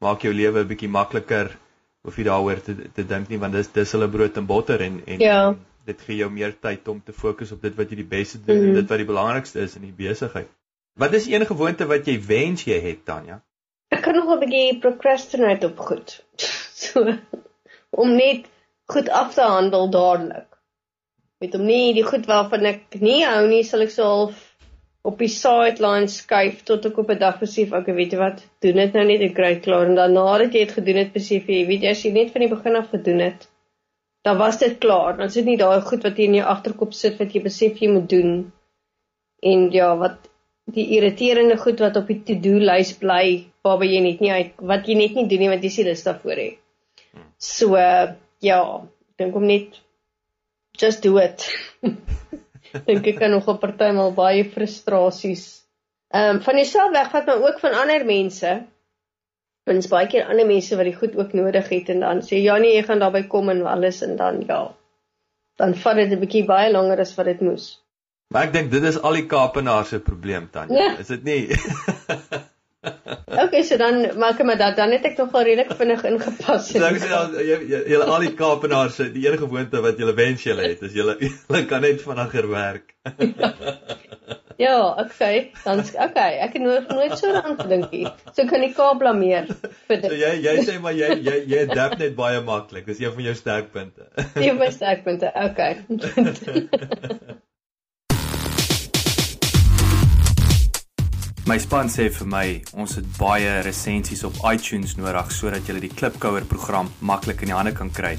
maak 0.00 0.22
jou 0.22 0.32
lewe 0.34 0.64
'n 0.64 0.68
bietjie 0.68 0.88
makliker 0.88 1.56
of 2.02 2.16
jy 2.16 2.24
daaroor 2.24 2.62
te 2.64 2.74
te 2.94 3.04
dink 3.04 3.28
nie 3.28 3.38
want 3.38 3.52
dis 3.52 3.68
dis 3.68 3.92
hulle 3.92 4.08
brood 4.08 4.36
en 4.36 4.46
botter 4.46 4.80
en 4.80 5.02
en, 5.06 5.20
ja. 5.20 5.48
en 5.48 5.58
dit 5.86 6.00
gee 6.06 6.16
jou 6.16 6.30
meer 6.30 6.56
tyd 6.60 6.88
om 6.88 7.02
te 7.04 7.12
fokus 7.12 7.52
op 7.52 7.62
dit 7.62 7.76
wat 7.76 7.90
jy 7.90 8.00
die 8.02 8.10
beste 8.16 8.38
doen 8.44 8.58
mm. 8.58 8.68
en 8.68 8.74
dit 8.80 8.88
wat 8.88 8.98
die 8.98 9.10
belangrikste 9.12 9.60
is 9.60 9.76
in 9.76 9.82
die 9.82 9.96
besigheid. 9.96 10.48
Wat 10.98 11.14
is 11.14 11.26
een 11.30 11.46
gewoonte 11.46 11.86
wat 11.86 12.06
jy 12.06 12.18
wens 12.26 12.64
jy 12.64 12.80
het, 12.80 13.04
Tanya? 13.04 13.40
Ek 14.00 14.06
kan 14.06 14.16
nog 14.16 14.30
'n 14.32 14.40
bietjie 14.40 14.78
procrastinate 14.80 15.66
op 15.68 15.80
goed. 15.86 16.12
So 16.80 17.02
om 18.02 18.14
net 18.16 18.46
goed 18.92 19.08
af 19.08 19.34
te 19.34 19.42
handel 19.44 19.90
dadelik. 19.90 20.46
Weet 21.44 21.54
om 21.58 21.66
nie 21.68 21.92
die 21.98 22.04
goed 22.06 22.24
waarvan 22.30 22.64
ek 22.70 22.96
nie 23.00 23.18
hou 23.28 23.42
nie, 23.50 23.60
sal 23.70 23.84
ek 23.84 23.92
self 23.92 24.38
op 25.10 25.20
die 25.20 25.28
sideline 25.34 26.08
skuif 26.14 26.62
tot 26.70 26.88
ek 26.88 27.02
op 27.02 27.12
'n 27.12 27.20
dag 27.26 27.36
besef 27.42 27.76
ek 27.76 27.92
weet 27.98 28.16
jy 28.16 28.22
wat, 28.22 28.40
doen 28.64 28.80
dit 28.82 28.96
nou 28.96 29.04
net 29.10 29.26
en 29.28 29.36
kry 29.42 29.52
klaar 29.68 29.92
en 29.92 30.00
dan 30.00 30.16
nadat 30.16 30.56
jy 30.56 30.64
dit 30.64 30.74
gedoen 30.78 31.02
het, 31.02 31.12
besef 31.20 31.52
jy, 31.52 31.60
weet 31.74 31.84
jy 31.84 31.92
as 31.92 32.04
jy 32.04 32.14
net 32.16 32.32
van 32.32 32.46
die 32.46 32.50
begin 32.54 32.80
af 32.80 32.88
gedoen 32.96 33.20
het, 33.26 33.46
dan 34.24 34.40
was 34.40 34.58
dit 34.64 34.80
klaar. 34.80 35.16
Dan 35.20 35.36
sit 35.36 35.44
nie 35.44 35.60
daai 35.60 35.80
goed 35.92 36.08
wat 36.08 36.16
hier 36.16 36.32
in 36.32 36.40
jou 36.40 36.48
agterkop 36.56 36.96
sit 36.96 37.20
wat 37.20 37.36
jy 37.36 37.44
besef 37.44 37.84
jy 37.84 37.92
moet 37.92 38.08
doen. 38.16 38.34
En 39.42 39.70
ja, 39.76 39.92
wat 39.96 40.32
die 40.64 40.88
irriterende 40.96 41.60
goed 41.60 41.80
wat 41.84 41.96
op 41.96 42.08
die 42.08 42.22
to-do 42.24 42.56
lys 42.64 42.96
bly, 42.96 43.49
waarby 43.66 43.90
jy 43.90 44.00
net 44.04 44.20
nie 44.24 44.32
uit 44.32 44.64
wat 44.72 44.88
jy 44.88 44.96
net 44.98 45.16
nie 45.16 45.28
doen 45.28 45.44
nie 45.44 45.52
want 45.52 45.64
jy 45.64 45.70
sien 45.74 45.88
dit 45.90 46.04
daarvoor 46.08 46.42
het. 46.42 46.58
So 47.40 47.76
uh, 47.76 48.12
ja, 48.44 48.60
dink 49.20 49.36
om 49.36 49.46
net 49.48 49.80
just 50.80 51.02
do 51.04 51.18
it. 51.20 51.46
dink 52.88 53.06
ek 53.06 53.18
kan 53.20 53.34
nog 53.34 53.48
'n 53.48 53.60
partymal 53.60 54.12
baie 54.16 54.44
frustrasies. 54.44 55.46
Ehm 56.10 56.36
um, 56.36 56.42
van 56.42 56.56
jouself 56.56 56.92
wegvat 56.92 57.26
maar 57.26 57.42
ook 57.46 57.60
van 57.60 57.78
ander 57.84 58.04
mense. 58.04 58.60
Ons 59.70 59.88
baie 59.88 60.08
keer 60.08 60.26
ander 60.26 60.46
mense 60.46 60.76
wat 60.76 60.88
die 60.88 60.96
goed 60.96 61.16
ook 61.16 61.32
nodig 61.32 61.68
het 61.68 61.88
en 61.88 62.00
dan 62.00 62.22
sê 62.26 62.40
ja 62.42 62.56
nee, 62.58 62.74
jy 62.74 62.82
gaan 62.82 63.02
daarby 63.04 63.26
kom 63.28 63.50
en 63.50 63.66
alles 63.66 64.02
en 64.02 64.16
dan 64.16 64.42
ja. 64.46 64.74
Dan 65.56 65.74
vat 65.74 65.96
dit 65.96 66.12
'n 66.12 66.20
bietjie 66.20 66.44
baie 66.44 66.72
langer 66.72 67.00
as 67.00 67.14
wat 67.14 67.26
dit 67.26 67.40
moes. 67.40 67.78
Maar 68.30 68.46
ek 68.46 68.52
dink 68.52 68.70
dit 68.70 68.82
is 68.82 69.00
al 69.02 69.12
die 69.12 69.26
Kaapenaar 69.26 69.84
se 69.84 69.98
probleem 70.00 70.50
Tanya. 70.50 70.74
Ja. 70.74 70.98
Is 70.98 71.06
dit 71.06 71.24
nie? 71.24 71.48
okay, 73.44 73.62
so 73.62 73.76
dan 73.76 74.00
maak 74.16 74.40
ek 74.40 74.46
maar 74.48 74.58
dat 74.60 74.76
dan 74.76 74.92
het 74.94 75.04
ek 75.04 75.18
nog 75.20 75.34
al 75.36 75.44
redelik 75.44 75.72
vinnig 75.76 76.04
ingepas. 76.08 76.70
So 76.72 76.84
ek 76.88 77.00
sê 77.02 77.10
al 77.12 77.34
jy 77.36 77.98
al 78.00 78.24
die 78.24 78.32
Kaapenaar 78.38 78.92
se 78.94 79.10
die 79.12 79.26
enige 79.26 79.44
gewoonte 79.44 79.82
wat 79.84 80.00
jy 80.00 80.14
wens 80.16 80.46
jy 80.46 80.56
het 80.56 80.86
is 80.88 80.96
jy 80.96 81.04
jy 81.56 81.64
kan 81.68 81.84
net 81.84 82.00
vinniger 82.04 82.48
werk. 82.48 82.94
ja, 84.64 84.78
okay, 85.02 85.50
dan 85.64 85.84
okay, 86.06 86.40
ek 86.46 86.56
het 86.56 86.64
nooit 86.64 86.88
nooit 86.94 87.18
so 87.20 87.34
aan 87.42 87.60
gedink 87.60 87.92
nie. 87.92 88.06
So 88.32 88.48
kan 88.48 88.64
die 88.64 88.72
Kaap 88.76 89.02
blameer 89.04 89.52
vir 89.52 90.00
dit. 90.00 90.08
So 90.08 90.16
jy 90.22 90.32
jy 90.46 90.56
sê 90.70 90.78
maar 90.80 90.96
jy 90.96 91.12
jy 91.20 91.36
jy 91.52 91.62
adapt 91.68 92.00
net 92.00 92.16
baie 92.16 92.40
maklik. 92.48 92.88
Dis 92.88 93.04
een 93.04 93.12
van 93.12 93.28
jou 93.28 93.36
sterkpunte. 93.42 94.08
Een 94.16 94.54
van 94.54 94.64
my 94.64 94.72
sterkpunte. 94.80 95.36
Okay. 95.50 97.44
My 101.50 101.56
span 101.58 101.88
sê 101.90 102.04
vir 102.14 102.28
my 102.30 102.48
ons 102.78 102.92
het 102.94 103.06
baie 103.16 103.56
resensies 103.66 104.20
op 104.28 104.36
iTunes 104.46 104.92
nodig 104.94 105.32
sodat 105.34 105.66
jy 105.66 105.80
die 105.82 105.90
Klipkouer 105.90 106.44
program 106.46 106.86
maklik 107.02 107.42
in 107.42 107.50
die 107.50 107.56
hande 107.56 107.72
kan 107.74 107.90
kry. 107.90 108.12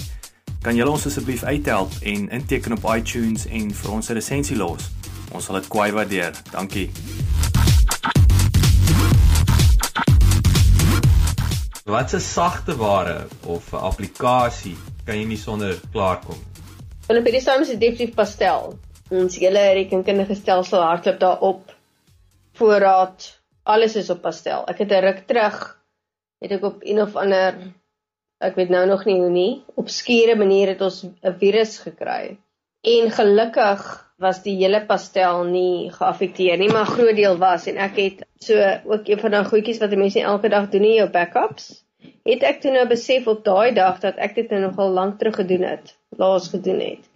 Kan 0.66 0.76
julle 0.76 0.92
ons 0.92 1.08
asseblief 1.08 1.46
uithelp 1.48 1.96
en 2.12 2.28
inteken 2.36 2.76
op 2.76 2.90
iTunes 2.92 3.48
en 3.48 3.72
vir 3.72 3.94
ons 3.94 4.12
'n 4.12 4.18
resensie 4.20 4.58
los? 4.60 4.90
Ons 5.32 5.48
sal 5.48 5.62
dit 5.62 5.70
kwai 5.72 5.94
waardeer. 5.96 6.36
Dankie. 6.52 6.92
Wat 11.86 12.14
'n 12.14 12.20
sagte 12.20 12.76
ware 12.76 13.28
of 13.46 13.72
'n 13.72 13.78
applikasie 13.78 14.76
kan 15.06 15.16
jy 15.16 15.26
nie 15.26 15.40
sonder 15.40 15.80
klaarkom? 15.94 16.40
Hulle 17.08 17.24
by 17.24 17.32
die 17.32 17.40
stadium 17.40 17.64
is 17.64 17.80
definitief 17.80 18.14
pastel. 18.14 18.78
Ons 19.10 19.40
hele 19.40 19.72
rekenkundige 19.74 20.36
stelsel 20.36 20.82
hardloop 20.84 21.20
daarop 21.20 21.71
voorraad, 22.60 23.42
alles 23.64 23.96
is 23.96 24.10
op 24.10 24.22
pastel. 24.22 24.66
Ek 24.68 24.78
het 24.78 24.92
'n 24.92 25.06
ruk 25.06 25.28
terug 25.28 25.82
het 26.42 26.52
ek 26.58 26.64
op 26.66 26.82
een 26.82 27.02
of 27.02 27.16
ander 27.16 27.58
ek 28.42 28.56
weet 28.58 28.72
nou 28.74 28.86
nog 28.90 29.04
nie 29.06 29.20
hoe 29.22 29.30
nie, 29.30 29.52
op 29.78 29.90
skure 29.94 30.36
manier 30.36 30.74
het 30.74 30.82
ons 30.82 31.04
'n 31.06 31.36
virus 31.42 31.78
gekry. 31.80 32.38
En 32.82 33.12
gelukkig 33.12 33.84
was 34.18 34.42
die 34.44 34.56
hele 34.58 34.82
pastel 34.86 35.44
nie 35.44 35.92
geaffekteer 35.94 36.58
nie, 36.58 36.72
maar 36.72 36.86
groot 36.86 37.16
deel 37.16 37.38
was 37.38 37.68
en 37.68 37.78
ek 37.78 37.96
het 37.96 38.26
so 38.40 38.58
ook 38.86 39.08
een 39.08 39.20
van 39.20 39.32
daai 39.32 39.46
goedjies 39.46 39.80
wat 39.80 39.96
mense 39.96 40.22
elke 40.22 40.50
dag 40.50 40.70
doen 40.70 40.84
in 40.84 40.94
jou 40.94 41.10
backups. 41.10 41.86
Het 42.26 42.44
ek 42.44 42.62
toe 42.62 42.72
nou 42.72 42.88
besef 42.88 43.28
op 43.28 43.44
daai 43.46 43.74
dag 43.74 44.00
dat 44.00 44.18
ek 44.18 44.36
dit 44.36 44.50
nou 44.50 44.62
nogal 44.62 44.90
lank 44.90 45.20
terug 45.20 45.36
gedoen 45.36 45.62
het, 45.62 45.98
laas 46.10 46.50
gedoen 46.50 46.80
het. 46.80 47.10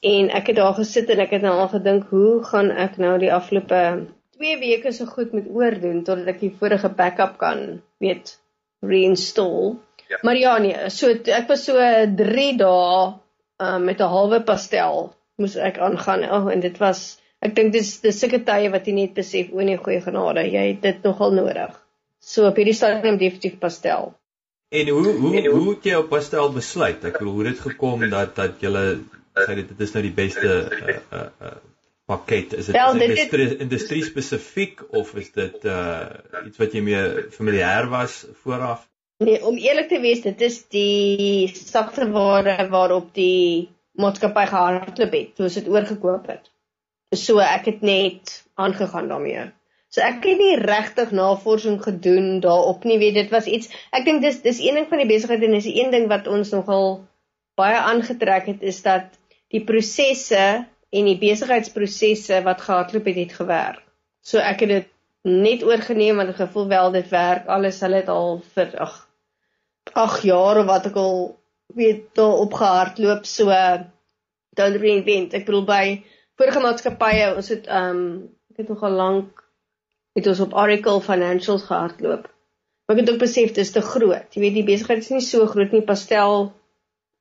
En 0.00 0.30
ek 0.30 0.46
het 0.46 0.56
daar 0.56 0.74
gesit 0.74 1.10
en 1.10 1.18
ek 1.18 1.30
het 1.30 1.42
nou 1.42 1.58
al 1.58 1.68
gedink, 1.68 2.06
hoe 2.10 2.44
gaan 2.44 2.70
ek 2.70 2.96
nou 2.96 3.18
die 3.18 3.32
afgelope 3.34 4.06
2 4.38 4.58
weke 4.62 4.92
so 4.94 5.06
goed 5.10 5.34
met 5.36 5.48
oordoen 5.50 6.04
totdat 6.06 6.34
ek 6.34 6.42
die 6.44 6.54
vorige 6.60 6.90
backup 7.00 7.38
kan 7.42 7.80
weet 8.02 8.36
reinstall. 8.86 9.76
Ja. 10.08 10.18
Maar 10.22 10.36
ja 10.40 10.58
nee, 10.62 10.90
so 10.94 11.10
ek 11.12 11.48
was 11.50 11.64
so 11.68 11.74
3 11.76 12.52
dae 12.60 13.14
uh, 13.62 13.78
met 13.78 14.00
'n 14.00 14.12
halwe 14.14 14.40
pastel 14.42 15.10
moes 15.36 15.56
ek 15.56 15.78
aangaan. 15.78 16.24
Oh, 16.30 16.52
en 16.52 16.60
dit 16.60 16.78
was 16.78 17.18
ek 17.42 17.54
dink 17.54 17.72
dis 17.72 18.00
dis 18.00 18.20
sulke 18.20 18.40
tye 18.44 18.70
wat 18.70 18.86
jy 18.86 18.94
net 18.94 19.14
besef 19.18 19.52
o 19.52 19.60
nee 19.60 19.76
goeie 19.76 20.00
genade, 20.02 20.46
jy 20.46 20.64
het 20.72 20.82
dit 20.82 21.04
nogal 21.04 21.34
nodig. 21.34 21.74
So 22.18 22.48
op 22.48 22.56
hierdie 22.58 22.74
stadium 22.74 23.18
definitief 23.18 23.58
pastel. 23.58 24.14
En 24.68 24.88
hoe 24.88 25.04
hoe 25.06 25.36
en 25.36 25.46
hoe, 25.46 25.60
hoe 25.60 25.74
het 25.74 25.84
jy 25.84 25.94
op 25.96 26.10
pastel 26.12 26.50
besluit? 26.52 27.04
Ek 27.04 27.18
bedoel 27.18 27.34
hoe 27.34 27.46
het 27.46 27.54
dit 27.54 27.64
gekom 27.70 28.10
dat 28.10 28.34
dat 28.36 28.62
jy 28.62 28.72
sê 29.46 29.54
dit 29.60 29.80
is 29.86 29.94
nou 29.94 30.02
die 30.02 30.14
beste 30.14 30.48
uh, 30.48 30.96
uh, 31.12 31.26
uh, 31.48 31.54
pakket? 32.08 32.54
Is 32.56 32.70
dit 32.70 32.76
well, 32.76 32.96
industrie, 32.96 33.48
industrie 33.60 34.04
spesifiek 34.06 34.84
of 34.96 35.14
is 35.20 35.32
dit 35.36 35.64
uh 35.68 36.08
iets 36.46 36.60
wat 36.60 36.76
jy 36.76 36.84
mee 36.84 37.02
familier 37.34 37.88
was 37.92 38.22
vooraf? 38.42 38.86
Nee, 39.24 39.40
om 39.44 39.56
eerlik 39.58 39.88
te 39.90 39.98
wees, 40.00 40.22
dit 40.22 40.40
is 40.46 40.60
die 40.70 41.48
sagteware 41.50 42.68
waarop 42.70 43.10
die 43.18 43.68
maatskappy 43.98 44.44
gehardloop 44.46 45.16
het 45.16 45.34
toe 45.36 45.50
dit 45.50 45.68
oorgekoop 45.68 46.28
het. 46.30 46.50
So 47.16 47.42
ek 47.42 47.66
het 47.72 47.80
net 47.82 48.34
aangegaan 48.54 49.08
daarmee. 49.10 49.48
So 49.88 50.04
ek 50.04 50.22
het 50.28 50.40
nie 50.40 50.56
regtig 50.60 51.12
navorsing 51.16 51.80
gedoen 51.82 52.40
daarop 52.44 52.84
nie, 52.84 52.98
weet 53.00 53.16
dit 53.16 53.30
was 53.32 53.48
iets. 53.48 53.72
Ek 53.90 54.04
dink 54.06 54.22
dis 54.22 54.40
dis 54.44 54.60
een 54.62 54.76
ding 54.80 54.88
van 54.88 55.02
die 55.02 55.08
besigheid 55.08 55.44
en 55.44 55.56
dis 55.56 55.68
een 55.68 55.92
ding 55.92 56.08
wat 56.12 56.28
ons 56.30 56.52
nogal 56.54 57.00
baie 57.58 57.78
aangetrek 57.80 58.52
het 58.52 58.62
is 58.62 58.82
dat 58.84 59.16
die 59.50 59.64
prosesse 59.64 60.44
en 60.90 61.08
die 61.10 61.18
besigheidsprosesse 61.20 62.42
wat 62.46 62.62
gehardloop 62.64 63.10
het 63.10 63.20
het 63.22 63.34
gewerk. 63.40 63.82
So 64.24 64.38
ek 64.38 64.64
het 64.64 64.68
dit 64.68 64.88
net 65.28 65.64
oorgeneem 65.64 66.16
met 66.16 66.28
'n 66.28 66.40
gevoel 66.40 66.68
wel 66.68 66.90
dit 66.92 67.08
werk 67.08 67.46
alles 67.46 67.80
hulle 67.80 68.00
het 68.02 68.08
al 68.08 68.40
vir 68.54 68.78
ag 68.78 69.08
8 69.92 70.22
jaar 70.22 70.58
of 70.58 70.66
wat 70.66 70.86
ek 70.86 70.96
al 70.96 71.38
weet 71.74 72.14
daar 72.14 72.40
opgehardloop 72.44 73.26
so 73.26 73.50
dan 74.56 74.72
reinvent. 74.72 75.34
Ek 75.34 75.44
bedoel 75.44 75.64
by 75.64 75.84
vorige 76.36 76.60
maatskappye 76.60 77.34
ons 77.36 77.48
het 77.48 77.66
ehm 77.66 77.96
um, 77.96 78.28
ek 78.50 78.56
het 78.64 78.68
nogal 78.68 78.90
lank 78.90 79.44
het 80.18 80.26
ons 80.26 80.40
op 80.40 80.54
Oracle 80.54 81.00
Financials 81.00 81.62
gehardloop. 81.62 82.26
Maar 82.86 82.96
ek 82.96 83.02
het 83.02 83.10
ook 83.12 83.20
besef 83.22 83.52
dit 83.52 83.58
is 83.64 83.70
te 83.70 83.80
groot. 83.80 84.34
Jy 84.34 84.40
weet 84.40 84.54
die 84.54 84.64
besigheid 84.64 84.98
is 84.98 85.10
nie 85.10 85.20
so 85.20 85.46
groot 85.46 85.72
nie 85.72 85.84
pastel 85.84 86.52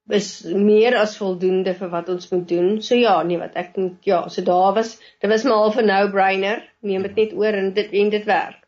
is 0.10 0.43
meer 0.43 0.96
as 0.96 1.17
voldoende 1.20 1.74
vir 1.76 1.89
wat 1.91 2.10
ons 2.10 2.30
moet 2.32 2.48
doen. 2.48 2.70
So 2.82 2.96
ja, 2.96 3.17
nee 3.24 3.39
wat 3.39 3.58
ek 3.60 3.74
dink 3.76 4.06
ja, 4.08 4.22
so 4.30 4.43
daar 4.46 4.74
was 4.78 4.96
dit 5.22 5.30
was 5.30 5.43
maar 5.43 5.63
half 5.63 5.78
'n 5.78 5.86
no-brainer. 5.86 6.63
Neem 6.82 7.04
dit 7.04 7.15
net 7.15 7.34
oor 7.34 7.54
en 7.54 7.74
dit 7.74 7.91
en 7.91 8.10
dit 8.10 8.26
werk. 8.26 8.63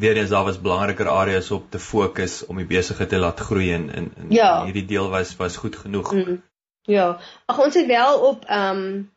Weerens 0.00 0.30
daar 0.30 0.44
was 0.44 0.60
belangriker 0.60 1.08
areas 1.08 1.50
op 1.50 1.70
te 1.70 1.78
fokus 1.78 2.46
om 2.46 2.56
die 2.56 2.66
besigheid 2.66 3.08
te 3.08 3.18
laat 3.18 3.40
groei 3.40 3.72
en 3.72 3.90
in 3.94 4.12
in 4.16 4.30
ja. 4.30 4.64
hierdie 4.64 4.86
deel 4.86 5.10
was 5.10 5.36
was 5.36 5.56
goed 5.56 5.76
genoeg. 5.76 6.12
Mm. 6.12 6.42
Ja. 6.82 7.18
Ag 7.46 7.58
ons 7.58 7.74
het 7.74 7.86
wel 7.86 8.18
op 8.18 8.44
ehm 8.44 8.76
um, 8.76 9.10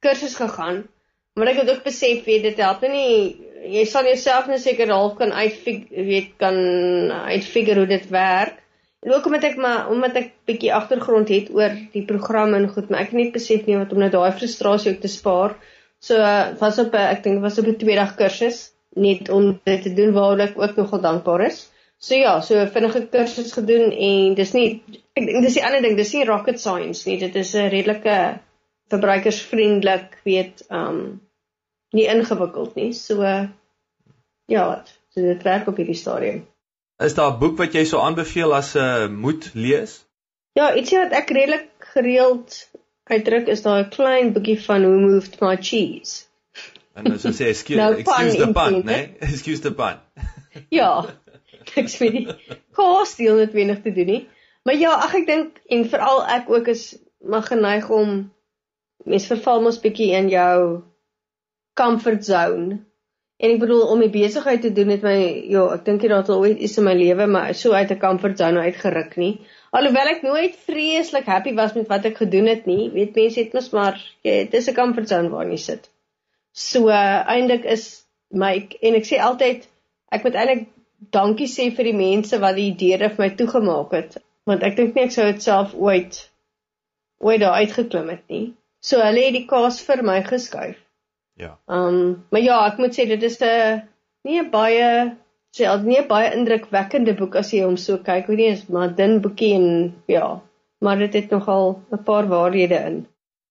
kursus 0.00 0.34
gegaan. 0.34 0.84
Maar 1.34 1.46
ek 1.46 1.56
het 1.56 1.70
ook 1.70 1.82
besef 1.82 2.24
weet 2.24 2.42
dit 2.42 2.56
help 2.56 2.80
nie 2.80 3.40
jy 3.64 3.84
sal 3.88 4.04
jouself 4.04 4.46
net 4.46 4.60
seker 4.60 4.90
half 4.92 5.16
kan 5.16 5.32
uitfigure 5.32 6.04
weet 6.04 6.34
kan 6.36 6.56
uitfigure 7.30 7.78
hoe 7.78 7.86
dit 7.86 8.08
werk. 8.08 8.60
Ook 9.04 9.26
omdat 9.28 9.44
ek 9.44 9.56
maar 9.60 9.90
omdat 9.92 10.16
ek 10.16 10.30
bietjie 10.48 10.72
agtergrond 10.74 11.28
het 11.28 11.50
oor 11.52 11.74
die 11.92 12.04
programme 12.08 12.56
en 12.56 12.70
goed, 12.72 12.88
maar 12.88 13.04
ek 13.04 13.12
het 13.12 13.18
net 13.20 13.34
besef 13.34 13.66
nie 13.68 13.76
wat 13.76 13.92
om 13.92 14.00
nou 14.00 14.08
daai 14.12 14.32
frustrasie 14.32 14.94
ook 14.94 15.02
te 15.02 15.12
spaar. 15.12 15.58
So 16.00 16.16
uh, 16.16 16.54
was 16.60 16.78
op 16.80 16.94
'n 16.94 17.10
ek 17.12 17.22
dink 17.24 17.42
was 17.42 17.58
op 17.58 17.68
'n 17.68 17.76
tweedag 17.76 18.14
kursus 18.16 18.72
net 18.96 19.28
om 19.28 19.60
dit 19.64 19.82
te 19.82 19.92
doen 19.94 20.12
waar 20.12 20.40
ek 20.40 20.58
ook 20.58 20.76
nogal 20.76 21.00
dankbaar 21.00 21.46
is. 21.46 21.70
So 21.98 22.14
ja, 22.14 22.40
so 22.40 22.66
vinnige 22.66 23.06
kursus 23.08 23.52
gedoen 23.52 23.92
en 23.92 24.34
dis 24.34 24.52
nie 24.52 24.82
ek 25.14 25.26
dink 25.26 25.44
dis 25.44 25.54
die 25.54 25.64
ander 25.64 25.82
ding, 25.82 25.96
dis 25.96 26.12
nie 26.14 26.24
rocket 26.24 26.60
science 26.60 27.08
nie. 27.08 27.18
Dit 27.18 27.36
is 27.36 27.54
'n 27.54 27.68
redelike 27.68 28.40
verbruikersvriendelik, 28.88 30.18
weet, 30.24 30.64
um 30.70 31.20
nie 31.92 32.08
ingewikkeld 32.10 32.74
nie. 32.74 32.92
So 32.92 33.22
uh, 33.22 33.48
ja, 34.46 34.84
so 35.08 35.20
dit 35.20 35.42
werk 35.42 35.68
op 35.68 35.76
hierdie 35.76 35.98
stadium. 35.98 36.42
Is 36.98 37.14
daar 37.14 37.32
'n 37.32 37.38
boek 37.38 37.56
wat 37.58 37.72
jy 37.74 37.84
sou 37.84 38.00
aanbeveel 38.02 38.54
as 38.54 38.74
'n 38.74 38.78
uh, 38.78 39.08
moet 39.08 39.50
lees? 39.54 40.04
Ja, 40.52 40.74
ietsie 40.74 40.98
wat 40.98 41.12
ek 41.12 41.30
redelik 41.30 41.70
gereeld 41.94 42.70
uitdruk 43.10 43.48
is 43.48 43.62
daar 43.62 43.80
'n 43.82 43.90
klein 43.90 44.32
boekie 44.32 44.60
van 44.62 44.82
Who 44.82 45.00
Moved 45.00 45.40
My 45.40 45.56
Cheese. 45.56 46.24
En 46.94 47.12
as 47.12 47.24
jy 47.26 47.32
sê 47.32 47.48
excuse, 47.50 47.80
nou, 47.80 47.96
excuse 47.98 48.36
the 48.36 48.52
pun, 48.52 48.74
né? 48.74 48.82
Nee? 48.84 49.16
Excuse 49.32 49.60
the 49.60 49.72
pun. 49.74 49.98
ja. 50.80 50.92
Ek 51.74 51.90
sê 51.90 52.12
nie 52.12 52.28
kos 52.78 53.16
deel 53.18 53.42
net 53.42 53.52
wenig 53.52 53.82
te 53.82 53.90
doen 53.90 54.06
nie. 54.06 54.22
Maar 54.62 54.78
ja, 54.78 54.94
ag 54.94 55.14
ek 55.14 55.26
dink 55.26 55.58
en 55.66 55.88
veral 55.90 56.22
ek 56.38 56.50
ook 56.50 56.70
is 56.70 56.94
maar 57.18 57.42
geneig 57.42 57.90
om 57.90 58.32
mens 59.04 59.26
verval 59.26 59.62
mos 59.64 59.80
bietjie 59.80 60.12
in 60.14 60.28
jou 60.28 60.82
comfort 61.74 62.24
zone 62.24 62.84
En 63.44 63.52
ek 63.52 63.58
bedoel 63.60 63.82
om 63.92 64.00
die 64.00 64.12
besigheid 64.12 64.62
te 64.64 64.70
doen 64.72 64.88
het 64.94 65.02
my 65.04 65.16
ja, 65.52 65.66
ek 65.74 65.82
dink 65.84 66.04
jy 66.04 66.08
dat 66.12 66.30
al 66.32 66.44
ooit 66.46 66.62
iets 66.64 66.78
in 66.80 66.86
my 66.86 66.94
lewe 66.96 67.26
maar 67.28 67.52
so 67.60 67.76
uit 67.76 67.90
'n 67.92 68.00
comfort 68.00 68.38
zone 68.40 68.62
uitgeruk 68.68 69.16
nie. 69.20 69.32
Alhoewel 69.76 70.10
ek 70.12 70.22
nooit 70.24 70.54
vreeslik 70.68 71.28
happy 71.28 71.52
was 71.58 71.74
met 71.76 71.90
wat 71.92 72.06
ek 72.08 72.22
gedoen 72.22 72.48
het 72.48 72.64
nie. 72.70 72.88
Weet 72.94 73.18
mense 73.18 73.40
het 73.42 73.52
mos 73.52 73.68
maar 73.76 74.00
jy 74.22 74.36
dit 74.44 74.54
is 74.60 74.68
'n 74.70 74.74
comfort 74.78 75.08
zone 75.08 75.28
waar 75.34 75.50
jy 75.50 75.58
sit. 75.60 75.90
So 76.52 76.88
uh, 76.88 77.20
eintlik 77.34 77.64
is 77.64 78.04
my 78.30 78.54
en 78.80 78.94
ek 79.00 79.10
sê 79.10 79.20
altyd 79.20 79.68
ek 80.10 80.24
moet 80.24 80.38
eintlik 80.40 80.68
dankie 81.18 81.50
sê 81.50 81.68
vir 81.76 81.90
die 81.90 81.98
mense 82.00 82.38
wat 82.40 82.56
die 82.56 82.70
deure 82.84 83.10
vir 83.10 83.24
my 83.26 83.30
toegemaak 83.42 83.92
het 83.92 84.16
want 84.48 84.62
ek 84.62 84.76
dink 84.76 84.94
nie 84.94 85.04
ek 85.04 85.12
sou 85.12 85.26
dit 85.28 85.42
self 85.42 85.74
ooit 85.74 86.30
ooit 87.20 87.40
daar 87.40 87.60
uitgeklim 87.60 88.08
het 88.08 88.24
nie. 88.28 88.54
So 88.80 89.04
hulle 89.04 89.28
het 89.28 89.36
die 89.36 89.46
kaas 89.48 89.82
vir 89.84 90.02
my 90.02 90.22
geskuif. 90.22 90.83
Ja. 91.36 91.58
Ehm 91.66 91.94
um, 91.94 92.24
maar 92.30 92.40
ja, 92.40 92.60
ek 92.66 92.78
moet 92.78 92.94
sê 92.96 93.06
dit 93.10 93.22
is 93.22 93.38
'n 93.42 93.82
nie 94.28 94.40
'n 94.40 94.50
baie 94.50 95.16
sê 95.56 95.66
al 95.70 95.82
nie 95.86 96.02
baie 96.06 96.32
indrukwekkende 96.34 97.14
boek 97.18 97.36
as 97.36 97.52
jy 97.52 97.64
hom 97.64 97.76
so 97.76 97.98
kyk, 97.98 98.26
hoe 98.26 98.36
nie 98.36 98.50
is 98.52 98.66
maar 98.68 98.94
dun 98.94 99.20
boekie 99.20 99.54
en 99.54 99.94
ja, 100.06 100.40
maar 100.78 100.98
dit 100.98 101.14
het 101.14 101.30
nogal 101.30 101.80
'n 101.92 102.02
paar 102.04 102.28
waarhede 102.28 102.78
in. 102.90 103.06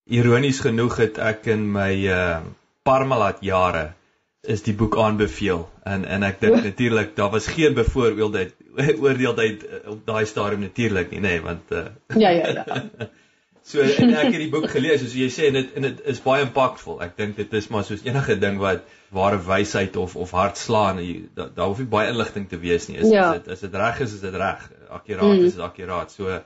Ironies 0.06 0.60
genoeg 0.60 0.96
het 0.96 1.18
ek 1.18 1.46
in 1.46 1.72
my 1.72 1.92
uh 2.06 2.40
Parmalat 2.84 3.38
jare 3.40 3.94
is 4.42 4.62
die 4.62 4.74
boek 4.76 4.96
aanbeveel 5.00 5.68
en 5.88 6.04
en 6.04 6.22
ek 6.22 6.40
dink 6.40 6.62
natuurlik 6.68 7.16
daar 7.16 7.30
was 7.30 7.46
geen 7.46 7.74
bevooroordeeld 7.74 8.54
oordeeldheid 9.04 9.64
op 9.86 10.06
daai 10.06 10.24
stadium 10.26 10.60
natuurlik 10.60 11.10
nie 11.10 11.20
nê 11.20 11.28
nee, 11.28 11.40
want 11.40 11.72
uh, 11.72 11.86
ja 12.16 12.30
ja 12.30 12.48
ja 12.48 13.08
So 13.64 13.80
en 13.80 14.12
ek 14.12 14.28
het 14.28 14.42
die 14.42 14.50
boek 14.52 14.66
gelees, 14.68 15.00
soos 15.00 15.14
jy 15.16 15.30
sê 15.32 15.46
en 15.48 15.56
dit 15.56 15.76
en 15.78 15.86
dit 15.86 16.00
is 16.12 16.18
baie 16.20 16.44
impaktvol. 16.44 16.98
Ek 17.04 17.14
dink 17.16 17.38
dit 17.40 17.54
is 17.56 17.70
maar 17.72 17.86
soos 17.88 18.02
enige 18.04 18.36
ding 18.36 18.58
wat 18.60 18.82
ware 19.14 19.38
wysheid 19.46 19.96
of 19.96 20.16
of 20.20 20.34
hartslaan, 20.36 21.00
daar 21.38 21.48
da 21.56 21.68
hoef 21.70 21.80
nie 21.80 21.88
baie 21.88 22.10
inligting 22.12 22.44
te 22.50 22.60
wees 22.60 22.90
nie. 22.90 22.98
Is 23.00 23.12
ja. 23.12 23.30
dit 23.38 23.48
is 23.54 23.64
dit 23.64 23.78
reg 23.80 24.02
is, 24.04 24.18
is 24.18 24.24
dit 24.26 24.36
reg. 24.36 24.66
Akkuraat 24.90 25.30
mm. 25.30 25.46
is 25.48 25.56
dit 25.56 25.64
akkuraat. 25.64 26.12
So 26.12 26.42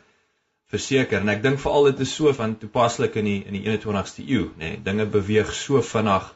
verseker 0.70 1.24
en 1.24 1.33
ek 1.33 1.42
dink 1.42 1.59
veral 1.64 1.90
dit 1.90 2.04
is 2.07 2.14
so 2.14 2.31
van 2.38 2.54
toepaslik 2.61 3.18
in 3.18 3.26
die 3.26 3.38
in 3.48 3.59
die 3.59 3.64
21ste 3.66 4.22
eeu, 4.22 4.52
nê. 4.54 4.76
Nee, 4.76 4.83
dinge 4.87 5.09
beweeg 5.11 5.50
so 5.57 5.83
vinnig 5.83 6.31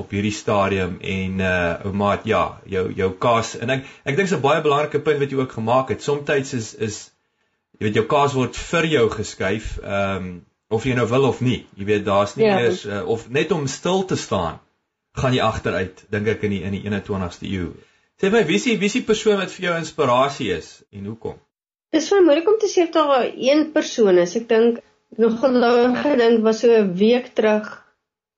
op 0.00 0.10
hierdie 0.14 0.34
stadium 0.34 0.98
en 1.02 1.40
uh 1.44 1.86
ou 1.86 1.94
maat 2.02 2.26
ja, 2.26 2.42
jou 2.66 2.88
jou 2.98 3.12
kaas 3.22 3.54
en 3.62 3.76
ek 3.76 3.86
ek 4.02 4.16
dink 4.16 4.26
dis 4.26 4.36
'n 4.38 4.42
baie 4.42 4.66
belangrike 4.66 5.04
punt 5.06 5.22
wat 5.22 5.30
jy 5.30 5.38
ook 5.38 5.56
gemaak 5.60 5.94
het. 5.94 6.02
Somstyds 6.02 6.54
is 6.58 6.74
is 6.74 7.00
jy 7.80 7.88
weet 7.88 7.96
jou 7.96 8.06
kaas 8.06 8.36
word 8.36 8.56
vir 8.70 8.86
jou 8.94 9.04
geskuif, 9.16 9.74
ehm 9.80 10.16
um, 10.16 10.32
of 10.70 10.84
jy 10.86 10.92
nou 10.94 11.06
wil 11.10 11.24
of 11.26 11.40
nie. 11.42 11.64
Jy 11.74 11.84
weet 11.88 12.04
daar's 12.06 12.36
nie 12.38 12.44
ja, 12.46 12.60
eers 12.62 12.84
uh, 12.86 13.00
of 13.10 13.24
net 13.34 13.50
om 13.50 13.64
stil 13.66 14.04
te 14.06 14.14
staan 14.20 14.60
gaan 15.18 15.34
jy 15.34 15.40
agteruit, 15.42 16.04
dink 16.14 16.28
ek 16.30 16.44
in 16.46 16.52
die 16.54 16.60
in 16.68 16.76
die 16.76 16.82
21ste 16.84 17.48
eeu. 17.48 17.72
Sê 18.20 18.30
my, 18.30 18.44
wie 18.46 18.60
is 18.60 18.66
die 18.68 18.76
wie 18.78 18.86
is 18.92 18.98
die 18.98 19.06
persoon 19.08 19.40
wat 19.40 19.50
vir 19.50 19.66
jou 19.66 19.78
inspirasie 19.80 20.52
is 20.54 20.68
en 20.94 21.08
hoekom? 21.10 21.40
Dis 21.90 22.06
vir 22.12 22.22
moeilik 22.22 22.52
om 22.52 22.60
te 22.62 22.70
sê 22.70 22.84
of 22.86 22.92
daar 22.94 23.26
een 23.26 23.64
persoon 23.74 24.20
is. 24.22 24.36
Ek 24.38 24.46
dink 24.52 24.78
nog 25.18 25.40
gelowe 25.42 25.90
gedink 26.04 26.44
was 26.46 26.62
so 26.62 26.70
'n 26.70 26.94
week 27.00 27.32
terug 27.34 27.72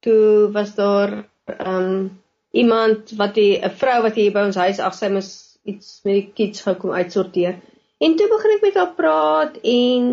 toe 0.00 0.48
was 0.56 0.74
daar 0.78 1.24
ehm 1.58 1.76
um, 1.76 2.10
iemand 2.52 3.12
wat 3.20 3.36
'n 3.36 3.76
vrou 3.82 4.02
wat 4.02 4.14
hier 4.14 4.32
by 4.32 4.46
ons 4.48 4.56
huis 4.56 4.80
ag 4.80 4.94
sy 4.94 5.08
moes 5.08 5.58
iets 5.64 6.00
met 6.04 6.14
die 6.14 6.30
kids 6.34 6.62
gekom 6.62 6.90
uitsorteer. 6.90 7.60
En 8.02 8.16
toe 8.18 8.26
begin 8.30 8.54
ek 8.56 8.64
met 8.66 8.78
haar 8.80 8.94
praat 8.98 9.58
en 9.62 10.06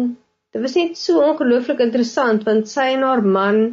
dit 0.54 0.62
was 0.62 0.76
net 0.78 0.98
so 0.98 1.24
ongelooflik 1.26 1.80
interessant 1.86 2.44
want 2.46 2.70
sy 2.70 2.92
en 2.96 3.06
haar 3.08 3.24
man 3.38 3.64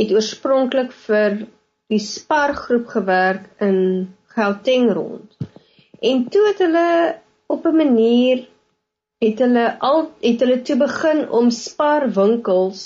het 0.00 0.14
oorspronklik 0.14 0.90
vir 1.04 1.36
die 1.92 2.02
Spar 2.02 2.56
groep 2.58 2.90
gewerk 2.94 3.46
in 3.62 3.78
Gauteng 4.34 4.90
rond. 4.98 5.36
En 6.02 6.26
toe 6.32 6.42
het 6.48 6.64
hulle 6.64 6.88
op 7.54 7.66
'n 7.70 7.76
manier 7.76 8.42
het 9.24 9.38
hulle 9.44 9.66
al 9.90 10.02
het 10.24 10.42
hulle 10.44 10.58
toe 10.62 10.76
begin 10.82 11.22
om 11.30 11.50
Spar 11.50 12.10
winkels 12.18 12.82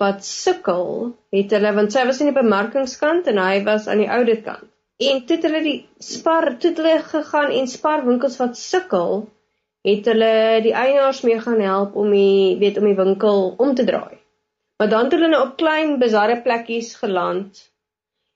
wat 0.00 0.24
sukkel, 0.24 1.16
het 1.32 1.50
hulle 1.56 1.72
want 1.80 1.92
sy 1.92 2.04
was 2.08 2.20
aan 2.20 2.30
die 2.30 2.42
bemarkingskant 2.42 3.26
en 3.32 3.38
hy 3.38 3.64
was 3.64 3.88
aan 3.88 4.04
die 4.04 4.12
ouditkant. 4.12 4.68
En 5.08 5.24
toe 5.24 5.36
het 5.36 5.44
hulle 5.48 5.62
die 5.64 5.78
Spar 5.98 6.52
toe 6.60 6.76
hulle 6.76 6.96
gegaan 7.12 7.50
en 7.50 7.68
Spar 7.68 8.04
winkels 8.06 8.36
wat 8.44 8.56
sukkel 8.60 9.28
het 9.86 10.08
hulle 10.10 10.60
die 10.64 10.74
eienaars 10.76 11.22
mee 11.24 11.40
gaan 11.40 11.60
help 11.64 11.94
om 11.96 12.10
die 12.12 12.56
weet 12.60 12.78
om 12.78 12.88
die 12.88 12.96
winkel 12.98 13.54
om 13.56 13.74
te 13.74 13.84
draai. 13.88 14.18
Maar 14.76 14.88
dan 14.88 15.06
het 15.06 15.16
hulle 15.16 15.28
nou 15.32 15.42
op 15.46 15.56
klein 15.60 15.98
bizarre 16.00 16.40
plekkies 16.44 16.94
geland. 17.00 17.62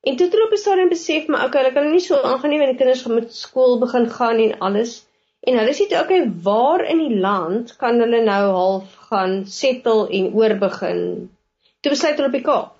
En 0.04 0.16
toe 0.16 0.26
het 0.26 0.35
hulle 0.37 0.46
op 0.46 0.54
'n 0.57 0.62
stadium 0.62 0.88
besef 0.88 1.26
maar 1.26 1.46
okay, 1.46 1.62
hulle 1.62 1.74
kan 1.74 1.90
nie 1.90 2.00
so 2.07 2.20
aangaan 2.20 2.50
nie 2.50 2.59
want 2.62 2.70
die 2.70 2.78
kinders 2.80 3.02
gaan 3.02 3.14
met 3.14 3.35
skool 3.35 3.78
begin 3.78 4.09
gaan 4.11 4.38
en 4.46 4.59
alles. 4.59 5.07
En 5.40 5.59
hulle 5.59 5.74
sê 5.76 5.88
toe 5.88 6.00
okay, 6.00 6.33
waar 6.48 6.85
in 6.85 6.98
die 6.98 7.20
land 7.20 7.76
kan 7.76 8.00
hulle 8.00 8.24
nou 8.24 8.44
half 8.50 8.94
gaan 9.11 9.46
settle 9.46 10.09
en 10.09 10.33
oorbegin? 10.35 11.30
Toe 11.80 11.92
besluit 11.92 12.16
hulle 12.16 12.33
op 12.33 12.38
die 12.40 12.46
Kaap. 12.50 12.76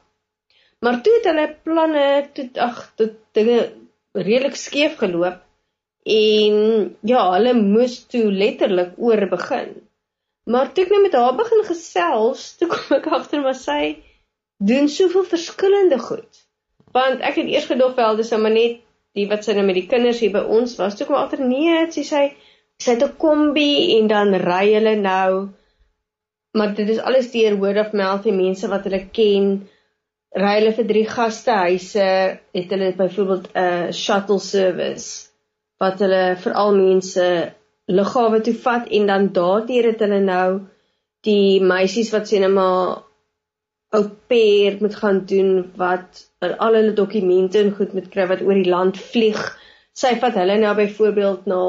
Maar 0.81 1.00
toe 1.03 1.14
het 1.14 1.24
hulle 1.24 1.57
planne 1.62 2.29
toe 2.33 2.50
ag, 2.61 2.92
dit 2.96 3.16
dinge 3.33 3.72
redelik 4.12 4.57
skeef 4.57 4.96
geloop 4.96 5.43
En 6.05 6.57
ja, 7.01 7.21
hulle 7.33 7.55
moes 7.57 7.99
toe 8.12 8.27
letterlik 8.33 8.97
oor 9.01 9.27
begin. 9.29 9.75
Maar 10.45 10.73
toe 10.73 10.85
ek 10.85 10.90
nou 10.93 11.01
met 11.03 11.17
haar 11.17 11.37
begin 11.37 11.62
gesels, 11.64 12.51
toe 12.61 12.69
kom 12.69 12.97
ek 12.99 13.07
agter 13.19 13.40
maar 13.40 13.57
sy 13.57 13.97
doen 14.61 14.88
soveel 14.93 15.25
verskillende 15.25 15.99
goed. 15.99 16.43
Want 16.93 17.25
ek 17.25 17.40
het 17.40 17.49
eers 17.49 17.71
gedog 17.71 17.97
wel 17.97 18.21
dis 18.21 18.35
maar 18.37 18.53
net 18.53 18.83
die 19.17 19.29
wat 19.31 19.47
sy 19.47 19.55
nou 19.57 19.64
met 19.64 19.79
die 19.79 19.88
kinders 19.88 20.21
hier 20.21 20.35
by 20.35 20.45
ons 20.45 20.77
was. 20.77 20.99
Toe 20.99 21.07
kom 21.09 21.17
agter 21.17 21.40
nee, 21.40 21.87
sy 21.95 22.05
sê 22.05 22.25
sy 22.83 22.97
het 22.97 23.05
'n 23.07 23.17
kombi 23.17 23.99
en 23.99 24.09
dan 24.11 24.35
ry 24.43 24.75
hulle 24.75 24.97
nou 25.01 25.49
maar 26.55 26.75
dit 26.75 26.88
is 26.88 26.99
alles 27.03 27.31
deur 27.33 27.57
word 27.59 27.79
of 27.83 27.93
mouth 27.93 28.27
en 28.31 28.37
mense 28.38 28.69
wat 28.71 28.87
hulle 28.87 29.03
ken 29.19 29.47
ry 30.43 30.55
hulle 30.59 30.73
vir 30.79 30.87
drie 30.90 31.07
gastehuise 31.11 32.09
het 32.59 32.75
hulle 32.75 32.90
byvoorbeeld 32.99 33.49
'n 33.55 33.93
shuttle 33.93 34.40
service 34.40 35.31
wat 35.83 36.01
hulle 36.05 36.37
veral 36.45 36.77
mense 36.77 37.27
lughawe 37.99 38.41
toe 38.45 38.55
vat 38.67 38.87
en 38.99 39.11
dan 39.11 39.33
daardeur 39.39 39.91
het 39.91 40.05
hulle 40.05 40.21
nou 40.21 40.49
die 41.29 41.61
meisies 41.73 42.13
wat 42.15 42.31
sê 42.31 42.41
net 42.41 42.53
maar 42.53 43.03
ou 43.95 44.05
pair 44.31 44.79
moet 44.83 44.95
gaan 45.01 45.21
doen 45.31 45.51
wat 45.81 46.25
al 46.43 46.79
hulle 46.79 46.95
dokumente 46.99 47.61
en 47.61 47.75
goed 47.79 47.93
moet 47.97 48.09
kry 48.15 48.27
wat 48.31 48.43
oor 48.43 48.59
die 48.59 48.71
land 48.71 48.99
vlieg. 48.99 49.43
Sy 49.95 50.15
vat 50.23 50.39
hulle 50.41 50.57
nou 50.59 50.73
byvoorbeeld 50.79 51.47
na 51.51 51.61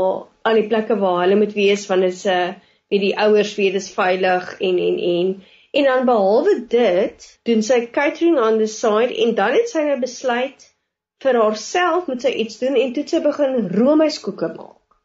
al 0.50 0.60
die 0.60 0.70
plekke 0.70 0.98
waar 1.02 1.22
hulle 1.24 1.38
moet 1.42 1.54
wees 1.58 1.86
want 1.90 2.08
dit 2.08 2.16
is 2.18 2.26
'n 2.26 2.56
wie 2.94 3.02
die 3.04 3.16
ouers 3.26 3.56
weet 3.58 3.78
dis 3.78 3.92
veilig 3.94 4.56
en 4.70 4.80
en 4.88 4.98
en 5.12 5.30
en 5.80 5.88
dan 5.90 6.06
behalwe 6.10 6.54
dit 6.70 7.28
doen 7.50 7.62
sy 7.70 7.80
catering 7.98 8.38
on 8.40 8.58
the 8.62 8.68
side 8.68 9.16
en 9.26 9.36
dan 9.36 9.58
het 9.58 9.70
sy 9.70 9.84
nou 9.88 10.00
besluit 10.00 10.68
vir 11.24 11.40
haarself 11.42 12.08
moet 12.12 12.26
sy 12.26 12.32
iets 12.44 12.58
doen 12.62 12.80
en 12.80 12.94
toe 12.96 13.06
sy 13.08 13.22
begin 13.24 13.70
roomyskoeke 13.76 14.50
maak. 14.56 14.98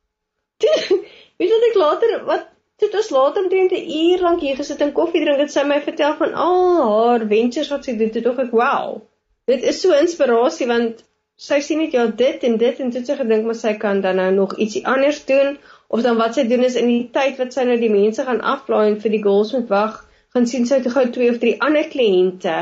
Weet 1.40 1.46
jy 1.49 1.53
wat 1.57 1.68
ek 1.70 1.79
later 1.83 2.16
wat 2.31 2.49
dit 2.81 2.96
was 2.96 3.11
later 3.14 3.44
omtrent 3.44 3.73
'n 3.77 3.92
uur 4.01 4.25
lank 4.27 4.40
hier 4.40 4.57
gesit 4.57 4.81
en 4.85 4.92
koffie 4.96 5.23
drink 5.25 5.44
en 5.44 5.53
sy 5.53 5.64
my 5.68 5.81
vertel 5.85 6.16
van 6.23 6.35
al 6.46 6.83
haar 6.88 7.27
ventures 7.33 7.70
wat 7.75 7.85
sy 7.85 7.96
doen. 8.01 8.11
Toe 8.11 8.23
dink 8.27 8.42
ek, 8.46 8.53
"Wow. 8.62 9.01
Dit 9.46 9.62
is 9.73 9.81
so 9.81 9.92
inspirasie 9.92 10.66
want 10.66 11.05
sy 11.49 11.61
sien 11.64 11.79
net 11.81 11.92
ja 11.96 12.07
dit 12.23 12.42
en 12.49 12.57
dit 12.61 12.81
en 12.85 12.90
toe 12.94 13.05
sy 13.05 13.16
gedink 13.16 13.46
maar 13.49 13.59
sy 13.61 13.73
kan 13.85 14.01
dan 14.05 14.16
nou 14.20 14.31
nog 14.38 14.59
ietsie 14.59 14.85
anders 14.87 15.25
doen 15.31 15.57
of 15.88 16.03
dan 16.03 16.18
wat 16.20 16.35
sy 16.37 16.44
doen 16.49 16.64
is 16.64 16.77
in 16.77 16.90
die 16.92 17.09
tyd 17.14 17.38
wat 17.40 17.57
sy 17.57 17.64
nou 17.68 17.79
die 17.81 17.92
mense 17.92 18.25
gaan 18.27 18.42
aflaai 18.55 18.90
en 18.90 19.01
vir 19.05 19.11
die 19.11 19.23
girls 19.23 19.53
moet 19.57 19.68
wag, 19.68 19.96
gaan 20.35 20.46
sien 20.46 20.66
sy 20.66 20.81
te 20.85 20.92
gou 20.96 21.07
twee 21.14 21.31
of 21.31 21.40
drie 21.42 21.57
ander 21.68 21.88
kliënte 21.94 22.59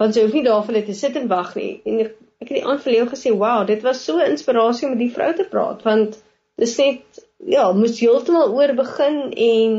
want 0.00 0.14
sy 0.14 0.24
hoef 0.24 0.34
nie 0.34 0.44
daar 0.48 0.66
vir 0.66 0.74
hulle 0.74 0.86
te 0.86 0.96
sit 0.98 1.16
en 1.20 1.28
wag 1.30 1.54
nie. 1.54 1.72
En 1.86 2.02
ek 2.42 2.50
het 2.50 2.58
die 2.58 2.66
aand 2.66 2.82
vir 2.84 2.92
Leo 2.92 3.08
gesê, 3.10 3.32
"Wow, 3.32 3.66
dit 3.66 3.82
was 3.86 4.04
so 4.04 4.18
inspirasie 4.18 4.86
om 4.88 4.96
met 4.96 5.04
die 5.06 5.14
vrou 5.14 5.32
te 5.38 5.48
praat 5.48 5.84
want 5.86 6.18
dis 6.58 6.78
net 6.78 7.22
ja, 7.38 7.72
moes 7.72 7.98
heeltemal 8.00 8.54
oor 8.54 8.72
begin 8.78 9.32
en 9.32 9.78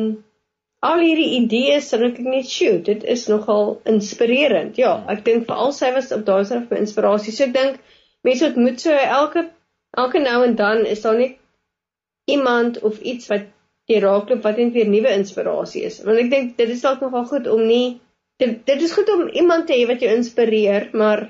al 0.84 1.00
hierdie 1.00 1.38
idees 1.38 1.88
sal 1.92 2.04
ek 2.10 2.20
net 2.20 2.50
shoot. 2.50 2.84
Dit 2.86 3.06
is 3.16 3.28
nogal 3.32 3.78
inspirerend. 3.90 4.78
Ja, 4.82 4.98
ek 5.12 5.24
dink 5.28 5.48
veral 5.48 5.72
sy 5.76 5.94
was 5.96 6.12
op 6.16 6.26
daai 6.28 6.44
self 6.50 6.68
vir 6.72 6.82
inspirasie. 6.84 7.34
So 7.36 7.48
ek 7.48 7.56
dink 7.56 7.80
mense 8.28 8.52
moet 8.60 8.84
so 8.84 8.92
elke 8.92 9.48
elke 9.98 10.20
nou 10.24 10.40
en 10.44 10.56
dan 10.60 10.86
is 10.90 11.04
daar 11.06 11.20
net 11.20 11.38
iemand 12.32 12.80
of 12.88 13.00
iets 13.00 13.30
wat 13.32 13.48
jy 13.92 14.00
raakloop 14.04 14.44
wat 14.48 14.60
net 14.60 14.74
weer 14.76 14.90
nuwe 14.90 15.12
inspirasie 15.16 15.86
is. 15.88 16.02
Want 16.04 16.20
ek 16.26 16.32
dink 16.32 16.58
dit 16.60 16.76
is 16.76 16.84
dalk 16.84 17.04
nogal 17.04 17.28
goed 17.32 17.48
om 17.52 17.64
nie 17.68 18.00
dit, 18.42 18.60
dit 18.68 18.82
is 18.82 18.96
goed 18.96 19.10
om 19.14 19.28
iemand 19.30 19.68
te 19.68 19.78
hê 19.78 19.88
wat 19.88 20.04
jou 20.04 20.12
inspireer, 20.12 20.90
maar 20.98 21.30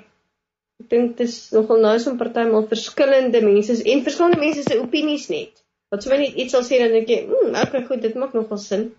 ek 0.83 0.89
dink 0.91 1.15
dit 1.17 1.27
is 1.27 1.37
nogal 1.55 1.79
nice 1.79 2.09
om 2.11 2.17
partymal 2.19 2.67
verskillende 2.67 3.41
mense 3.41 3.79
en 3.79 4.03
verskillende 4.03 4.41
mense 4.41 4.65
se 4.67 4.79
opinies 4.81 5.29
net. 5.31 5.63
Wat 5.93 6.03
sou 6.03 6.11
net 6.17 6.35
iets 6.35 6.55
sal 6.55 6.65
sê 6.67 6.79
dan 6.81 6.91
dink 6.91 7.07
jy, 7.09 7.23
"Mmm, 7.29 7.55
okay, 7.61 7.83
goed, 7.87 8.01
dit 8.01 8.15
maak 8.19 8.33
nogal 8.33 8.57
sin." 8.57 8.91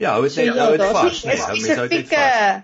Ja, 0.00 0.16
ou 0.16 0.24
het 0.24 0.36
net 0.36 0.56
ou 0.56 0.72
het 0.72 0.84
vas, 0.96 1.24
nee, 1.24 1.36
mense 1.36 1.74
hou 1.76 1.88
dit 1.88 2.08
vas. 2.08 2.62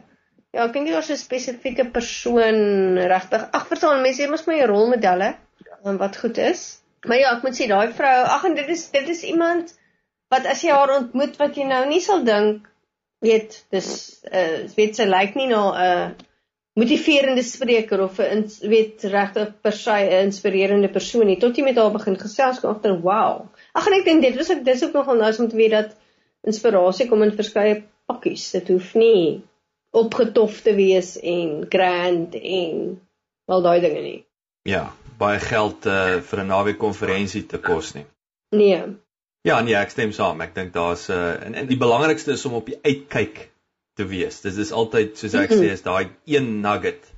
Ja, 0.56 0.64
ek 0.64 0.72
dink 0.72 0.88
daar's 0.88 1.10
'n 1.10 1.20
spesifieke 1.20 1.84
persoon 1.92 2.96
regtig. 2.96 3.48
Ag, 3.52 3.66
verstaan, 3.66 4.02
mense 4.02 4.22
het 4.22 4.30
mos 4.30 4.46
my 4.46 4.62
rolmodelle 4.64 5.34
en 5.84 5.98
wat 5.98 6.16
goed 6.16 6.38
is. 6.38 6.80
Maar 7.06 7.18
ja, 7.18 7.34
ek 7.36 7.42
moet 7.42 7.58
sê 7.58 7.66
daai 7.68 7.92
vrou, 7.92 8.22
ag 8.36 8.44
en 8.44 8.54
dit 8.54 8.68
is 8.68 8.90
dit 8.90 9.08
is 9.08 9.22
iemand 9.22 9.74
wat 10.32 10.46
as 10.46 10.62
jy 10.62 10.70
haar 10.70 10.94
ontmoet 10.96 11.36
wat 11.36 11.56
jy 11.56 11.66
nou 11.68 11.82
nie 11.86 12.00
sal 12.00 12.24
dink 12.24 12.70
weet, 13.24 13.64
dis 13.70 13.90
uh 14.32 14.64
weet 14.76 14.96
sy 14.96 15.04
lyk 15.04 15.12
like 15.12 15.38
nie 15.38 15.50
na 15.52 15.60
'n 15.70 15.84
uh, 15.86 16.08
motiverende 16.76 17.42
spreker 17.42 18.02
of 18.04 18.18
'n 18.20 18.44
weet 18.68 19.02
regtig 19.02 19.52
per 19.60 19.72
se 19.72 19.96
'n 19.96 20.24
inspirerende 20.28 20.88
persoon 20.88 21.26
nie 21.26 21.38
tot 21.40 21.56
jy 21.56 21.64
met 21.64 21.76
haar 21.76 21.92
begin 21.92 22.18
gesels 22.20 22.60
kom 22.60 22.70
agter 22.70 23.00
wow. 23.00 23.48
Ag 23.72 23.86
en 23.86 23.98
ek 24.00 24.04
dink 24.04 24.22
dit 24.22 24.36
was 24.36 24.50
ek 24.50 24.64
dis 24.64 24.84
ook 24.84 24.92
nogal 24.92 25.16
nou 25.16 25.32
om 25.38 25.48
te 25.48 25.56
weet 25.56 25.70
dat 25.70 25.96
inspirasie 26.44 27.08
kom 27.08 27.22
in 27.22 27.32
verskeie 27.32 27.82
pakkies. 28.06 28.50
Dit 28.50 28.68
hoef 28.68 28.94
nie 28.94 29.42
opgetof 29.90 30.60
te 30.60 30.74
wees 30.74 31.16
en 31.20 31.66
grand 31.70 32.34
en 32.34 33.00
al 33.46 33.62
daai 33.62 33.80
dinge 33.80 34.02
nie. 34.02 34.24
Ja, 34.68 34.92
baie 35.18 35.40
geld 35.40 35.86
uh, 35.86 36.20
vir 36.20 36.40
'n 36.40 36.46
naweek 36.46 36.78
konferensie 36.78 37.46
te 37.46 37.58
kos 37.58 37.94
nie. 37.94 38.06
Nee. 38.50 38.82
Ja, 39.42 39.60
nee, 39.60 39.74
ek 39.74 39.90
stem 39.90 40.12
saam. 40.12 40.40
Ek 40.40 40.54
dink 40.54 40.72
daar's 40.72 41.08
'n 41.08 41.12
uh, 41.12 41.46
en, 41.46 41.54
en 41.54 41.66
die 41.66 41.80
belangrikste 41.80 42.32
is 42.32 42.44
om 42.44 42.60
op 42.60 42.66
die 42.66 42.78
uitkyk 42.82 43.50
te 43.96 44.06
wees. 44.06 44.40
Dit 44.44 44.56
is 44.60 44.72
altyd 44.72 45.16
soos 45.18 45.34
ek 45.38 45.52
sê, 45.54 45.70
is 45.72 45.84
daai 45.84 46.12
een 46.28 46.60
nugget 46.64 47.08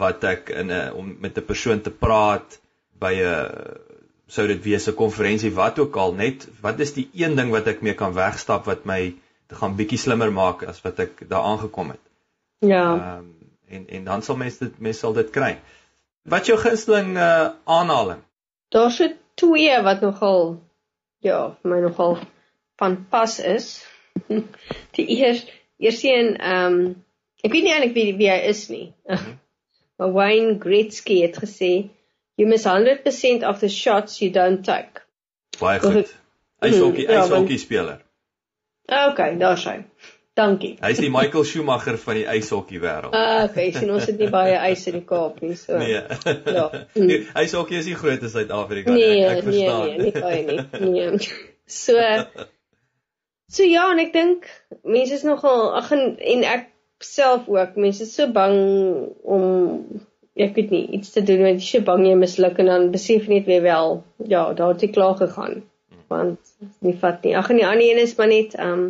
wat 0.00 0.24
ek 0.24 0.50
in 0.50 0.70
'n 0.70 0.92
om 0.94 1.16
met 1.20 1.38
'n 1.38 1.46
persoon 1.46 1.80
te 1.80 1.90
praat 1.90 2.58
by 2.98 3.14
'n 3.14 3.78
sou 4.26 4.46
dit 4.46 4.62
wees 4.62 4.88
'n 4.88 4.94
konferensie 4.94 5.52
wat 5.54 5.78
ook 5.78 5.96
al 5.96 6.14
net 6.14 6.46
wat 6.60 6.80
is 6.80 6.92
die 6.94 7.08
een 7.14 7.36
ding 7.36 7.50
wat 7.50 7.66
ek 7.66 7.82
mee 7.82 7.94
kan 7.94 8.14
wegstap 8.14 8.64
wat 8.64 8.84
my 8.84 9.14
te 9.46 9.54
gaan 9.54 9.76
bietjie 9.76 9.98
slimmer 9.98 10.32
maak 10.32 10.62
as 10.62 10.82
wat 10.82 10.98
ek 10.98 11.28
daar 11.28 11.42
aangekom 11.42 11.90
het. 11.90 12.04
Ja. 12.58 12.86
Ehm 12.94 13.18
um, 13.18 13.36
en 13.70 13.86
en 13.88 14.04
dan 14.04 14.22
sal 14.22 14.36
mense 14.36 14.58
dit 14.64 14.80
mense 14.80 14.98
sal 14.98 15.12
dit 15.12 15.30
kry. 15.30 15.58
Wat 16.22 16.46
jou 16.46 16.58
gunsteling 16.58 17.16
uh, 17.16 17.50
aanhaling? 17.64 18.22
Daar's 18.68 18.96
so 18.96 19.08
twee 19.34 19.82
wat 19.82 20.00
nogal 20.00 20.60
ja, 21.18 21.56
my 21.62 21.80
nogal 21.80 22.18
van 22.76 23.06
pas 23.08 23.38
is. 23.38 23.86
die 24.96 25.06
eers 25.18 25.44
eers 25.80 26.02
een 26.04 26.34
ehm 26.36 26.80
um, 26.80 26.90
ek 27.40 27.54
weet 27.54 27.64
nie 27.64 27.72
eintlik 27.74 27.96
wie 27.96 28.10
wie 28.20 28.30
hy 28.30 28.40
is 28.50 28.68
nie. 28.72 28.90
Mhm. 29.08 29.36
Maar 30.00 30.12
Wayne 30.16 30.54
Gretzky 30.58 31.18
het 31.20 31.36
gesê 31.36 31.90
you 32.40 32.48
miss 32.48 32.64
100% 32.64 33.44
of 33.44 33.58
the 33.60 33.68
shots 33.68 34.20
you 34.20 34.30
don't 34.32 34.64
take. 34.64 35.04
Baie 35.60 35.80
goed. 35.80 36.14
Hy's 36.64 36.80
ook 36.80 36.96
hy 36.96 37.04
is 37.18 37.30
ook 37.36 37.50
'n 37.50 37.58
speler. 37.58 38.00
Okay, 38.90 39.36
daar's 39.38 39.64
hy. 39.64 39.84
Dankie. 40.34 40.76
Hy's 40.80 40.98
die 41.02 41.10
Michael 41.10 41.44
Schumacher 41.44 41.98
van 41.98 42.14
die 42.14 42.24
ijshokkie 42.24 42.80
wêreld. 42.80 43.14
Ah, 43.16 43.44
okay, 43.44 43.70
sien 43.74 43.90
ons 43.92 44.06
het 44.08 44.18
nie 44.18 44.30
baie 44.32 44.54
ys 44.70 44.86
in 44.86 45.00
die 45.00 45.04
Kaap 45.04 45.40
nie, 45.44 45.56
so. 45.58 45.76
Nee. 45.78 46.00
Ja. 46.46 46.66
Nee, 46.94 47.26
ijshokkie 47.42 47.78
is 47.78 47.90
nie 47.90 47.98
groot 47.98 48.22
in 48.22 48.32
Suid-Afrika 48.32 48.94
nie. 48.94 49.04
Nee, 49.04 49.24
ek, 49.26 49.36
ek 49.36 49.48
verstaan. 49.50 49.86
Nee, 49.86 49.96
nee, 49.96 50.04
nie 50.06 50.22
baie 50.22 50.42
nie. 50.46 50.90
Nee. 50.90 51.30
So 51.70 51.94
So 53.50 53.66
ja, 53.66 53.88
en 53.90 53.98
ek 53.98 54.12
dink 54.14 54.46
mense 54.86 55.16
is 55.16 55.24
nogal 55.26 55.72
ag 55.78 55.90
en, 55.96 56.04
en 56.34 56.44
ek 56.46 56.68
self 57.02 57.48
ook, 57.50 57.74
mense 57.80 58.04
is 58.06 58.12
so 58.14 58.30
bang 58.30 58.58
om 59.36 59.46
ek 60.40 60.54
weet 60.56 60.70
nie 60.70 60.82
iets 60.98 61.10
te 61.16 61.22
doen 61.26 61.42
want 61.42 61.64
jy 61.64 61.80
is 61.80 61.86
bang 61.88 62.04
jy 62.06 62.14
misluk 62.20 62.60
en 62.62 62.70
dan 62.70 62.90
besef 62.94 63.26
net 63.32 63.48
weer 63.50 63.64
wel 63.66 63.96
ja, 64.30 64.44
daar 64.54 64.74
het 64.74 64.84
jy 64.86 64.90
klaar 64.94 65.16
gegaan. 65.18 65.64
Want 66.10 66.54
nie 66.86 66.94
vat 67.02 67.26
nie. 67.26 67.34
Ag 67.38 67.50
en 67.50 67.60
die 67.60 67.66
ander 67.66 67.86
een 67.86 68.02
is 68.02 68.14
maar 68.18 68.30
net 68.30 68.54
um 68.62 68.84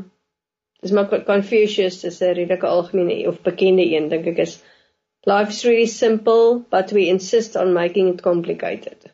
dis 0.80 0.92
maar 0.96 1.08
Confucius 1.28 2.02
is 2.08 2.20
'n 2.20 2.36
redelike 2.36 2.66
algemene 2.66 3.28
of 3.28 3.40
bekende 3.48 3.84
een 3.84 4.08
dink 4.12 4.28
ek 4.34 4.44
is 4.44 4.58
life 5.26 5.50
is 5.56 5.64
really 5.64 5.86
simple 5.86 6.60
but 6.70 6.92
we 6.92 7.08
insist 7.08 7.56
on 7.56 7.72
making 7.72 8.12
it 8.14 8.22
complicated. 8.22 9.10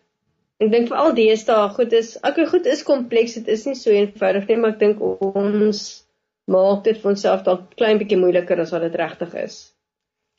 Ek 0.62 0.70
dink 0.72 0.88
veral 0.88 1.12
deesdae 1.16 1.68
goed 1.76 1.92
is 1.92 2.14
ek 2.24 2.38
goed 2.50 2.66
is 2.72 2.82
kompleks 2.86 3.34
dit 3.36 3.48
is 3.54 3.66
nie 3.68 3.76
so 3.76 3.92
eenvoudig 3.92 4.46
nie 4.48 4.56
maar 4.60 4.74
ek 4.74 4.78
dink 4.84 5.02
ons 5.04 5.82
maak 6.54 6.84
dit 6.86 7.00
vir 7.02 7.10
onsself 7.12 7.42
dalk 7.48 7.66
klein 7.76 8.00
bietjie 8.00 8.18
moeiliker 8.20 8.62
as 8.62 8.72
wat 8.72 8.86
dit 8.86 8.96
regtig 9.00 9.34
is. 9.42 9.58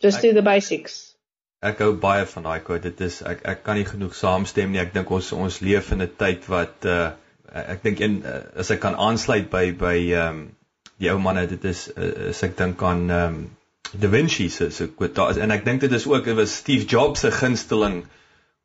Just 0.02 0.20
ek, 0.20 0.24
do 0.24 0.34
the 0.40 0.46
basics. 0.46 0.98
Ek 1.66 1.82
hou 1.84 1.92
baie 2.02 2.26
van 2.34 2.48
daai 2.48 2.60
quote. 2.66 2.90
Dit 2.90 3.02
is 3.06 3.22
ek 3.22 3.44
ek 3.54 3.64
kan 3.66 3.78
nie 3.78 3.86
genoeg 3.86 4.16
saamstem 4.18 4.74
nie. 4.74 4.82
Ek 4.82 4.94
dink 4.96 5.12
ons 5.14 5.32
ons 5.38 5.62
leef 5.62 5.92
in 5.94 6.06
'n 6.06 6.12
tyd 6.24 6.50
wat 6.50 6.86
uh 6.86 7.12
ek 7.48 7.84
dink 7.84 8.02
een 8.04 8.18
uh, 8.26 8.42
as 8.64 8.72
ek 8.74 8.82
kan 8.84 8.96
aansluit 8.96 9.50
by 9.54 9.72
by 9.72 9.98
ehm 9.98 10.40
um, 10.40 10.42
die 10.98 11.12
ou 11.14 11.20
manne 11.22 11.46
dit 11.48 11.64
is 11.70 11.88
uh, 11.94 12.30
as 12.34 12.44
ek 12.44 12.58
dink 12.58 12.82
aan 12.82 13.10
ehm 13.10 13.38
um, 13.38 13.46
Da 13.94 14.10
Vinci 14.12 14.50
se 14.50 14.70
se 14.72 14.88
quote 14.88 15.14
daar 15.14 15.30
is 15.32 15.38
en 15.38 15.52
ek 15.52 15.64
dink 15.66 15.82
dit 15.82 15.92
is 15.92 16.08
ook 16.08 16.26
dit 16.26 16.36
was 16.36 16.56
Steve 16.56 16.86
Jobs 16.86 17.22
se 17.24 17.32
gunsteling 17.32 18.02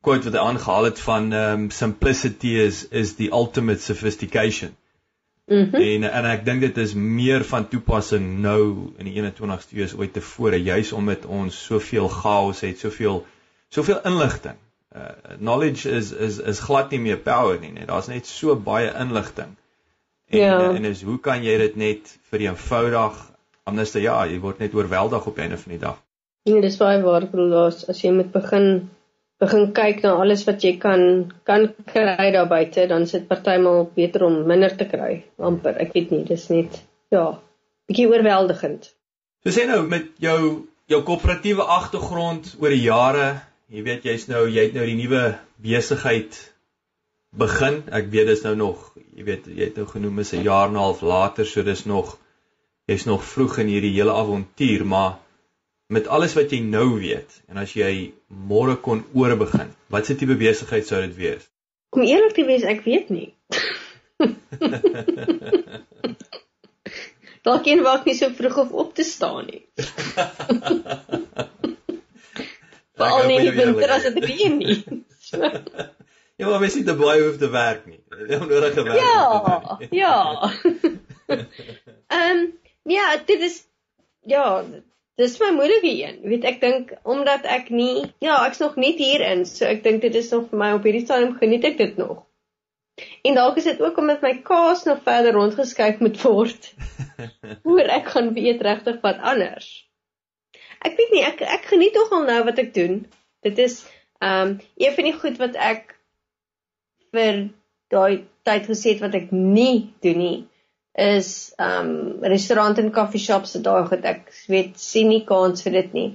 quote 0.02 0.26
wat 0.26 0.36
hy 0.36 0.44
aangehaal 0.50 0.88
het 0.90 1.00
van 1.00 1.32
um, 1.32 1.66
simplicity 1.70 2.56
is 2.62 2.84
is 2.90 3.14
the 3.18 3.30
ultimate 3.30 3.80
sophistication. 3.80 4.74
Mm 5.50 5.74
en 5.74 6.04
en 6.08 6.26
ek 6.30 6.44
dink 6.46 6.62
dit 6.64 6.76
is 6.78 6.94
meer 6.94 7.44
van 7.44 7.68
toepassing 7.68 8.26
nou 8.44 8.92
in 8.98 9.08
die 9.08 9.14
21ste 9.18 9.78
eeu 9.78 9.86
as 9.88 9.96
ooit 9.98 10.12
tevore 10.14 10.60
juis 10.62 10.92
omdat 10.96 11.26
ons 11.26 11.56
soveel 11.70 12.08
chaos 12.08 12.62
het, 12.66 12.78
soveel 12.78 13.24
soveel 13.68 14.00
inligting. 14.08 14.58
Uh 14.94 15.36
knowledge 15.38 15.90
is 15.90 16.12
is 16.12 16.38
is 16.38 16.62
glad 16.68 16.90
nie 16.90 17.02
meer 17.08 17.18
power 17.18 17.58
nie, 17.60 17.72
net 17.72 17.90
daar's 17.90 18.08
net 18.12 18.26
so 18.26 18.56
baie 18.56 18.90
inligting. 19.04 19.56
En 20.32 20.38
ja. 20.38 20.72
en 20.72 20.84
is 20.88 21.02
hoe 21.02 21.18
kan 21.20 21.44
jy 21.44 21.58
dit 21.58 21.76
net 21.76 22.16
vereenvoudig 22.30 23.20
anders 23.68 23.92
dan 23.92 24.02
ja, 24.02 24.16
jy 24.26 24.40
word 24.42 24.58
net 24.58 24.74
oorweldig 24.74 25.26
op 25.26 25.38
einde 25.38 25.58
van 25.58 25.76
die 25.76 25.82
dag. 25.82 25.98
Nee, 26.48 26.60
dis 26.64 26.78
baie 26.80 26.98
waar, 27.02 27.28
Kroos, 27.30 27.84
as 27.88 28.00
jy 28.02 28.10
moet 28.14 28.32
begin 28.34 28.88
begin 29.42 29.72
kyk 29.74 30.02
na 30.04 30.14
alles 30.22 30.44
wat 30.46 30.62
jy 30.62 30.76
kan 30.82 31.32
kan 31.48 31.68
kry 31.90 32.30
daar 32.34 32.48
buite, 32.50 32.86
dan 32.90 33.06
sit 33.10 33.28
partymal 33.30 33.84
beter 33.96 34.26
om 34.28 34.42
minder 34.46 34.74
te 34.76 34.86
kry. 34.86 35.24
amper. 35.38 35.78
Ek 35.82 35.94
weet 35.96 36.12
nie, 36.14 36.24
dis 36.28 36.48
net 36.52 36.82
ja, 37.10 37.38
bietjie 37.90 38.08
oorweldigend. 38.10 38.92
So 39.42 39.54
sê 39.54 39.66
nou 39.66 39.82
met 39.88 40.12
jou 40.22 40.68
jou 40.90 41.00
koöperatiewe 41.06 41.64
agtergrond 41.78 42.54
oor 42.60 42.74
die 42.74 42.84
jare, 42.84 43.28
jy 43.72 43.82
weet 43.86 44.06
jy's 44.06 44.28
nou 44.30 44.44
jy 44.46 44.68
het 44.68 44.74
nou 44.76 44.86
die 44.86 44.98
nuwe 44.98 45.22
besigheid 45.62 46.38
begin. 47.32 47.80
Ek 47.90 48.10
weet 48.12 48.28
dis 48.28 48.44
nou 48.46 48.54
nog, 48.60 48.90
jy 49.16 49.26
weet 49.26 49.48
jy 49.50 49.70
het 49.70 49.80
nou 49.80 49.88
genoem 49.88 50.22
is 50.22 50.34
'n 50.34 50.44
jaar 50.46 50.68
en 50.68 50.76
'n 50.76 50.84
half 50.84 51.02
later, 51.02 51.46
so 51.46 51.62
dis 51.62 51.86
nog 51.86 52.18
jy's 52.86 53.06
nog 53.06 53.24
vroeg 53.24 53.58
in 53.62 53.68
hierdie 53.72 53.94
hele 53.94 54.12
avontuur, 54.12 54.84
maar 54.86 55.18
met 55.92 56.08
alles 56.08 56.32
wat 56.38 56.52
jy 56.52 56.60
nou 56.64 56.94
weet 56.96 57.42
en 57.52 57.60
as 57.60 57.74
jy 57.76 58.12
môre 58.28 58.76
kon 58.80 59.02
oorbegin, 59.12 59.70
wat 59.92 60.08
se 60.08 60.14
tipe 60.16 60.36
besigheid 60.40 60.86
sou 60.88 61.00
dit 61.04 61.16
wees? 61.18 61.42
Om 61.92 62.02
eerlik 62.08 62.34
te 62.36 62.44
wees, 62.48 62.64
ek 62.64 62.80
weet 62.86 63.08
nie. 63.12 63.28
Dalk 67.44 67.66
een 67.66 67.82
wag 67.84 68.06
nie 68.06 68.14
so 68.16 68.30
vroeg 68.32 68.56
of 68.62 68.70
op 68.84 68.94
te 68.96 69.04
staan 69.04 69.50
nie. 69.50 69.62
Veral 72.96 73.26
nie 73.26 73.38
in 73.42 73.48
die 73.50 73.56
winter 73.58 73.90
as 73.92 74.06
dit 74.06 74.18
reën 74.24 74.56
nie. 74.60 74.78
ja, 76.38 76.46
maar 76.46 76.62
mens 76.62 76.76
nie 76.78 76.86
te 76.86 76.96
baie 76.96 77.20
hoef 77.24 77.36
te 77.42 77.50
werk 77.52 77.84
nie. 77.90 78.00
Onnodige 78.38 78.82
werk. 78.86 79.00
Ja, 79.02 79.78
ja. 79.90 80.16
Ehm, 81.26 82.30
um, 82.30 82.40
ja, 82.88 83.06
dit 83.26 83.40
is 83.50 83.56
ja, 84.22 84.62
Dis 85.20 85.34
my 85.40 85.50
moeilike 85.52 85.90
een. 85.92 86.20
Weet 86.24 86.44
ek 86.48 86.60
dink 86.62 86.92
omdat 87.04 87.44
ek 87.44 87.68
nie 87.68 88.06
ja, 88.24 88.38
ek's 88.46 88.62
nog 88.62 88.78
nie 88.80 88.94
hierin, 88.96 89.44
so 89.48 89.68
ek 89.68 89.82
dink 89.84 90.00
dit 90.04 90.14
is 90.16 90.30
nog 90.32 90.46
vir 90.50 90.60
my 90.62 90.70
op 90.78 90.86
hierdie 90.88 91.04
stadium 91.04 91.34
geniet 91.40 91.66
ek 91.68 91.76
dit 91.80 91.98
nog. 92.00 92.22
En 93.28 93.36
dalk 93.36 93.58
is 93.60 93.68
dit 93.68 93.80
ook 93.82 93.98
omdat 94.00 94.24
my 94.24 94.32
kaas 94.46 94.84
nog 94.88 95.02
verder 95.04 95.36
rondgeskuif 95.36 96.00
moet 96.00 96.20
word. 96.24 96.70
Hoor 97.66 97.92
ek 97.92 98.08
gaan 98.14 98.32
weet 98.36 98.64
regtig 98.64 99.00
wat 99.04 99.20
anders. 99.20 99.68
Ek 100.80 100.96
weet 100.96 101.12
nie 101.14 101.24
ek 101.28 101.44
ek 101.44 101.68
geniet 101.74 101.96
nog 101.98 102.12
al 102.16 102.24
nou 102.28 102.40
wat 102.48 102.60
ek 102.64 102.72
doen. 102.76 103.02
Dit 103.44 103.60
is 103.60 103.82
ehm 104.22 104.54
um, 104.54 104.58
een 104.80 104.96
van 104.96 105.08
die 105.10 105.16
goed 105.18 105.36
wat 105.42 105.58
ek 105.60 105.96
vir 107.12 107.48
daai 107.92 108.24
tyd 108.48 108.68
gesê 108.70 108.94
het 108.94 109.04
wat 109.04 109.16
ek 109.18 109.28
nie 109.34 109.92
doen 110.00 110.18
nie 110.18 110.36
is 110.94 111.54
um 111.58 112.20
restaurant 112.20 112.78
en 112.78 112.92
koffie 112.92 113.20
shops 113.20 113.52
se 113.52 113.60
daai 113.64 113.86
goed 113.88 114.04
ek 114.04 114.32
weet 114.48 114.78
sien 114.78 115.08
nie 115.08 115.24
kans 115.24 115.64
vir 115.64 115.72
dit 115.72 115.92
nie. 115.92 116.08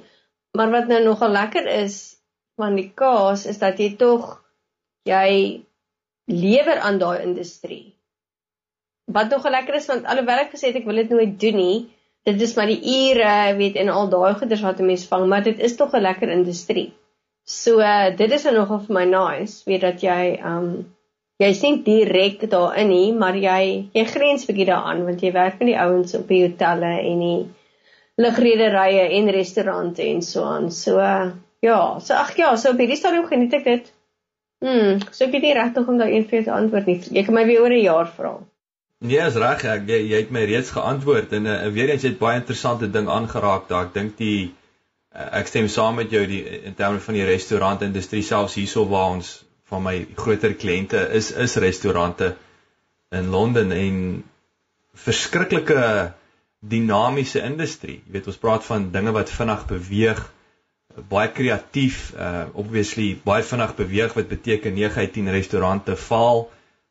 Maar 0.57 0.71
wat 0.71 0.87
nou 0.87 1.03
nogal 1.03 1.33
lekker 1.33 1.67
is 1.67 2.17
van 2.57 2.75
die 2.77 2.91
kaas 2.93 3.45
is 3.45 3.57
dat 3.61 3.79
jy 3.79 3.95
tog 3.97 4.37
jy 5.05 5.63
lewer 6.27 6.79
aan 6.79 6.99
daai 6.99 7.23
industrie. 7.23 7.95
Wat 9.07 9.29
nogal 9.31 9.55
lekker 9.55 9.79
is 9.79 9.87
want 9.87 10.05
alhoewel 10.05 10.43
ek 10.45 10.53
gesê 10.53 10.71
het 10.71 10.81
ek 10.81 10.89
wil 10.89 11.01
dit 11.01 11.13
nooit 11.13 11.37
doen 11.39 11.57
nie, 11.57 11.77
dit 12.27 12.41
is 12.41 12.55
maar 12.57 12.67
die 12.67 12.81
ure, 12.81 13.55
weet 13.57 13.77
en 13.79 13.89
al 13.93 14.09
daai 14.11 14.35
goeders 14.35 14.61
wat 14.65 14.81
'n 14.81 14.89
mens 14.89 15.07
vang, 15.07 15.27
maar 15.29 15.43
dit 15.43 15.59
is 15.59 15.77
tog 15.77 15.93
'n 15.93 16.03
lekker 16.03 16.29
industrie. 16.29 16.91
So 17.47 17.79
uh, 17.79 18.11
dit 18.15 18.31
is 18.31 18.43
nou 18.43 18.55
nogal 18.55 18.81
vir 18.85 18.93
my 18.93 19.05
nice, 19.05 19.63
weet 19.65 19.81
dat 19.81 20.01
jy 20.03 20.39
um 20.43 20.93
jy's 21.41 21.61
nie 21.61 21.83
direk 21.85 22.47
daarin 22.49 22.89
nie, 22.89 23.11
maar 23.13 23.37
jy 23.37 23.89
jy 23.93 24.05
grens 24.09 24.47
bietjie 24.49 24.69
daaraan 24.69 25.05
want 25.05 25.21
jy 25.21 25.31
werk 25.35 25.59
met 25.61 25.71
die 25.71 25.79
ouens 25.79 26.15
op 26.17 26.27
die 26.31 26.43
hotelle 26.45 26.93
en 26.97 27.21
die 27.25 27.41
lugrederye 28.17 29.05
en 29.19 29.29
restaurante 29.29 30.01
en 30.03 30.23
so 30.25 30.43
aan. 30.43 30.71
So 30.71 30.97
ja, 31.61 31.79
so 31.99 32.17
ag 32.17 32.33
ja, 32.37 32.55
so 32.57 32.73
op 32.73 32.81
hierdie 32.81 32.97
stadium 32.97 33.27
geniet 33.29 33.53
ek 33.53 33.65
dit. 33.69 33.93
Hm, 34.65 35.01
so 35.11 35.25
ek 35.27 35.35
weet 35.35 35.45
nie 35.45 35.57
regtig 35.57 35.89
om 35.89 35.97
daai 36.01 36.15
een 36.15 36.25
vir 36.25 36.39
jou 36.39 36.45
te 36.47 36.55
antwoord 36.57 36.89
nie. 36.89 36.99
Jy 37.19 37.25
kan 37.27 37.37
my 37.37 37.45
weer 37.45 37.61
oor 37.61 37.73
'n 37.73 37.83
jaar 37.83 38.07
vra. 38.17 38.37
Nee, 39.05 39.21
is 39.21 39.35
reg. 39.37 39.63
Ek 39.63 39.83
jy, 39.85 39.99
jy 40.09 40.21
het 40.23 40.31
my 40.33 40.43
reeds 40.49 40.71
geantwoord 40.73 41.33
en 41.37 41.45
uh, 41.45 41.67
weer 41.69 41.91
eens 41.93 42.03
het 42.07 42.17
baie 42.17 42.39
interessante 42.39 42.89
ding 42.89 43.07
aangeraak 43.07 43.67
daar. 43.69 43.85
Ek 43.85 43.93
dink 43.93 44.17
die 44.17 44.49
uh, 45.13 45.27
ek 45.37 45.47
stem 45.47 45.67
saam 45.69 46.01
met 46.01 46.09
jou 46.09 46.25
die 46.25 46.41
in 46.65 46.73
terme 46.73 46.99
van 46.99 47.13
die 47.13 47.27
restaurantindustrie 47.29 48.23
selfs 48.25 48.57
hierso 48.57 48.87
waar 48.89 49.13
ons 49.19 49.46
van 49.71 49.83
my 49.83 49.95
groter 50.15 50.55
kliënte 50.55 51.09
is 51.17 51.31
is 51.31 51.57
restaurante 51.63 52.35
in 53.11 53.29
Londen 53.31 53.71
en 53.71 54.23
verskriklike 54.97 56.13
dinamiese 56.59 57.43
industrie. 57.45 58.01
Jy 58.05 58.17
weet 58.17 58.27
ons 58.31 58.41
praat 58.41 58.65
van 58.65 58.89
dinge 58.91 59.13
wat 59.15 59.31
vinnig 59.31 59.63
beweeg, 59.69 60.21
baie 61.11 61.29
kreatief, 61.29 62.11
uh 62.17 62.47
obviously 62.57 63.11
baie 63.23 63.45
vinnig 63.45 63.75
beweeg 63.77 64.15
wat 64.17 64.29
beteken 64.31 64.73
9 64.73 65.03
uit 65.03 65.13
10 65.19 65.33
restaurante 65.35 65.95
val. 66.07 66.47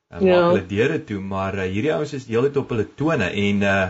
Uh, 0.06 0.20
ja. 0.22 0.36
maak 0.36 0.52
hulle 0.52 0.66
deure 0.70 1.00
toe, 1.04 1.18
maar 1.20 1.56
uh, 1.58 1.64
hierdie 1.66 1.90
ouens 1.92 2.12
is 2.14 2.28
heeltyd 2.30 2.60
op 2.60 2.70
hulle 2.70 2.86
tone 2.94 3.30
en 3.30 3.64
uh 3.66 3.86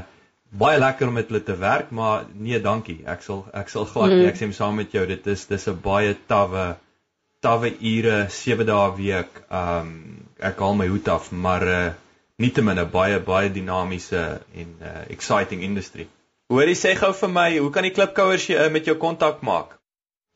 baie 0.56 0.78
lekker 0.78 1.10
om 1.10 1.18
met 1.18 1.28
hulle 1.28 1.42
te 1.44 1.56
werk, 1.60 1.90
maar 1.90 2.24
nee, 2.32 2.60
dankie. 2.62 3.02
Ek 3.04 3.20
sal 3.20 3.42
ek 3.52 3.68
sal 3.68 3.84
glad 3.90 4.14
mm. 4.14 4.28
ek 4.30 4.38
sê 4.38 4.48
saam 4.56 4.78
met 4.78 4.94
jou, 4.94 5.04
dit 5.06 5.26
is 5.26 5.44
dis 5.50 5.68
'n 5.68 5.78
baie 5.82 6.14
tawwe 6.30 6.76
tawwe 7.40 7.76
ure, 7.80 8.28
7 8.30 8.66
dae 8.66 8.88
'n 8.88 8.96
week. 8.96 9.42
Um 9.50 10.26
ek 10.40 10.58
haal 10.58 10.74
my 10.74 10.86
hoed 10.86 11.08
af, 11.08 11.32
maar 11.32 11.62
uh 11.62 11.92
nietemin 12.42 12.78
'n 12.78 12.90
baie 12.90 13.20
baie 13.20 13.52
dinamiese 13.52 14.40
en 14.54 14.76
uh, 14.82 14.88
exciting 15.08 15.62
industrie. 15.62 16.08
Hoorie 16.52 16.76
sê 16.76 16.94
gou 16.94 17.12
vir 17.12 17.28
my, 17.28 17.58
hoe 17.58 17.70
kan 17.70 17.82
die 17.82 17.96
klipkouers 17.96 18.46
jy 18.50 18.56
uh, 18.60 18.72
met 18.72 18.84
jou 18.84 18.96
kontak 18.96 19.40
maak? 19.40 19.78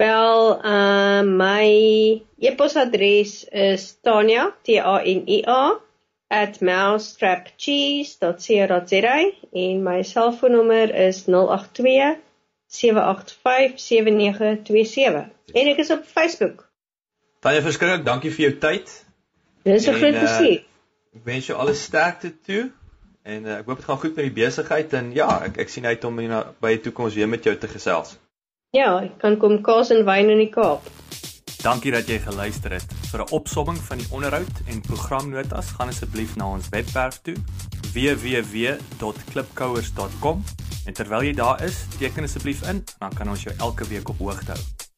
Wel, 0.01 0.61
uh 0.64 1.22
my 1.22 2.22
e-posadres 2.40 3.44
is 3.53 3.96
Tanya 4.03 4.55
T 4.64 4.78
A 4.78 5.01
N 5.05 5.24
I 5.28 5.44
A 5.46 5.80
@mousetrapcheese.co.za 6.61 9.30
en 9.53 9.82
my 9.82 10.03
selfoonnommer 10.03 10.94
is 10.94 11.26
082 11.26 12.16
785 12.66 13.80
7927. 13.80 15.28
En 15.53 15.66
ek 15.66 15.76
is 15.84 15.90
op 15.90 16.05
Facebook. 16.07 16.69
Tanya, 17.41 17.62
verskriklik 17.64 18.03
dankie 18.05 18.28
vir 18.34 18.43
jou 18.45 18.51
tyd. 18.61 18.91
Dis 19.64 19.86
'n 19.88 19.95
groot 19.97 20.12
plesier. 20.12 20.61
Uh, 20.61 20.64
Ek 21.16 21.24
wens 21.24 21.47
jou 21.47 21.59
alle 21.59 21.74
sterkte 21.74 22.32
toe 22.47 22.70
en 23.24 23.47
uh, 23.47 23.59
ek 23.59 23.66
hoop 23.66 23.76
dit 23.80 23.86
gaan 23.88 23.99
goed 24.03 24.16
met 24.16 24.24
die 24.28 24.34
besigheid 24.36 24.93
en 24.93 25.12
ja, 25.16 25.41
ek 25.47 25.59
ek 25.64 25.68
sien 25.72 25.86
uit 25.86 26.05
om 26.05 26.18
in 26.20 26.30
by 26.61 26.68
die 26.76 26.84
toekoms 26.84 27.14
weer 27.16 27.28
met 27.28 27.45
jou 27.45 27.57
te 27.57 27.68
gesels. 27.68 28.18
Ja, 28.76 29.01
ek 29.03 29.18
kan 29.18 29.36
kom 29.41 29.62
kos 29.64 29.91
en 29.91 30.05
wyn 30.05 30.30
in 30.30 30.38
die 30.38 30.51
Kaap. 30.53 30.82
Dankie 31.64 31.93
dat 31.93 32.09
jy 32.09 32.18
geluister 32.18 32.70
het. 32.76 32.93
Vir 33.11 33.20
'n 33.24 33.28
opsomming 33.32 33.78
van 33.88 33.99
die 33.99 34.07
onderhoud 34.11 34.61
en 34.68 34.80
programnotas, 34.80 35.70
gaan 35.80 35.88
asseblief 35.88 36.36
na 36.36 36.45
ons 36.53 36.68
webwerf 36.68 37.18
toe 37.24 37.34
www.klipkouers.com 37.95 40.45
en 40.86 40.93
terwyl 40.93 41.22
jy 41.22 41.32
daar 41.32 41.64
is, 41.64 41.84
teken 41.99 42.24
asseblief 42.24 42.62
in, 42.68 42.84
dan 42.99 43.14
kan 43.14 43.28
ons 43.28 43.43
jou 43.43 43.55
elke 43.59 43.84
week 43.88 44.09
op 44.09 44.18
hoogte 44.18 44.53
hou. 44.53 44.89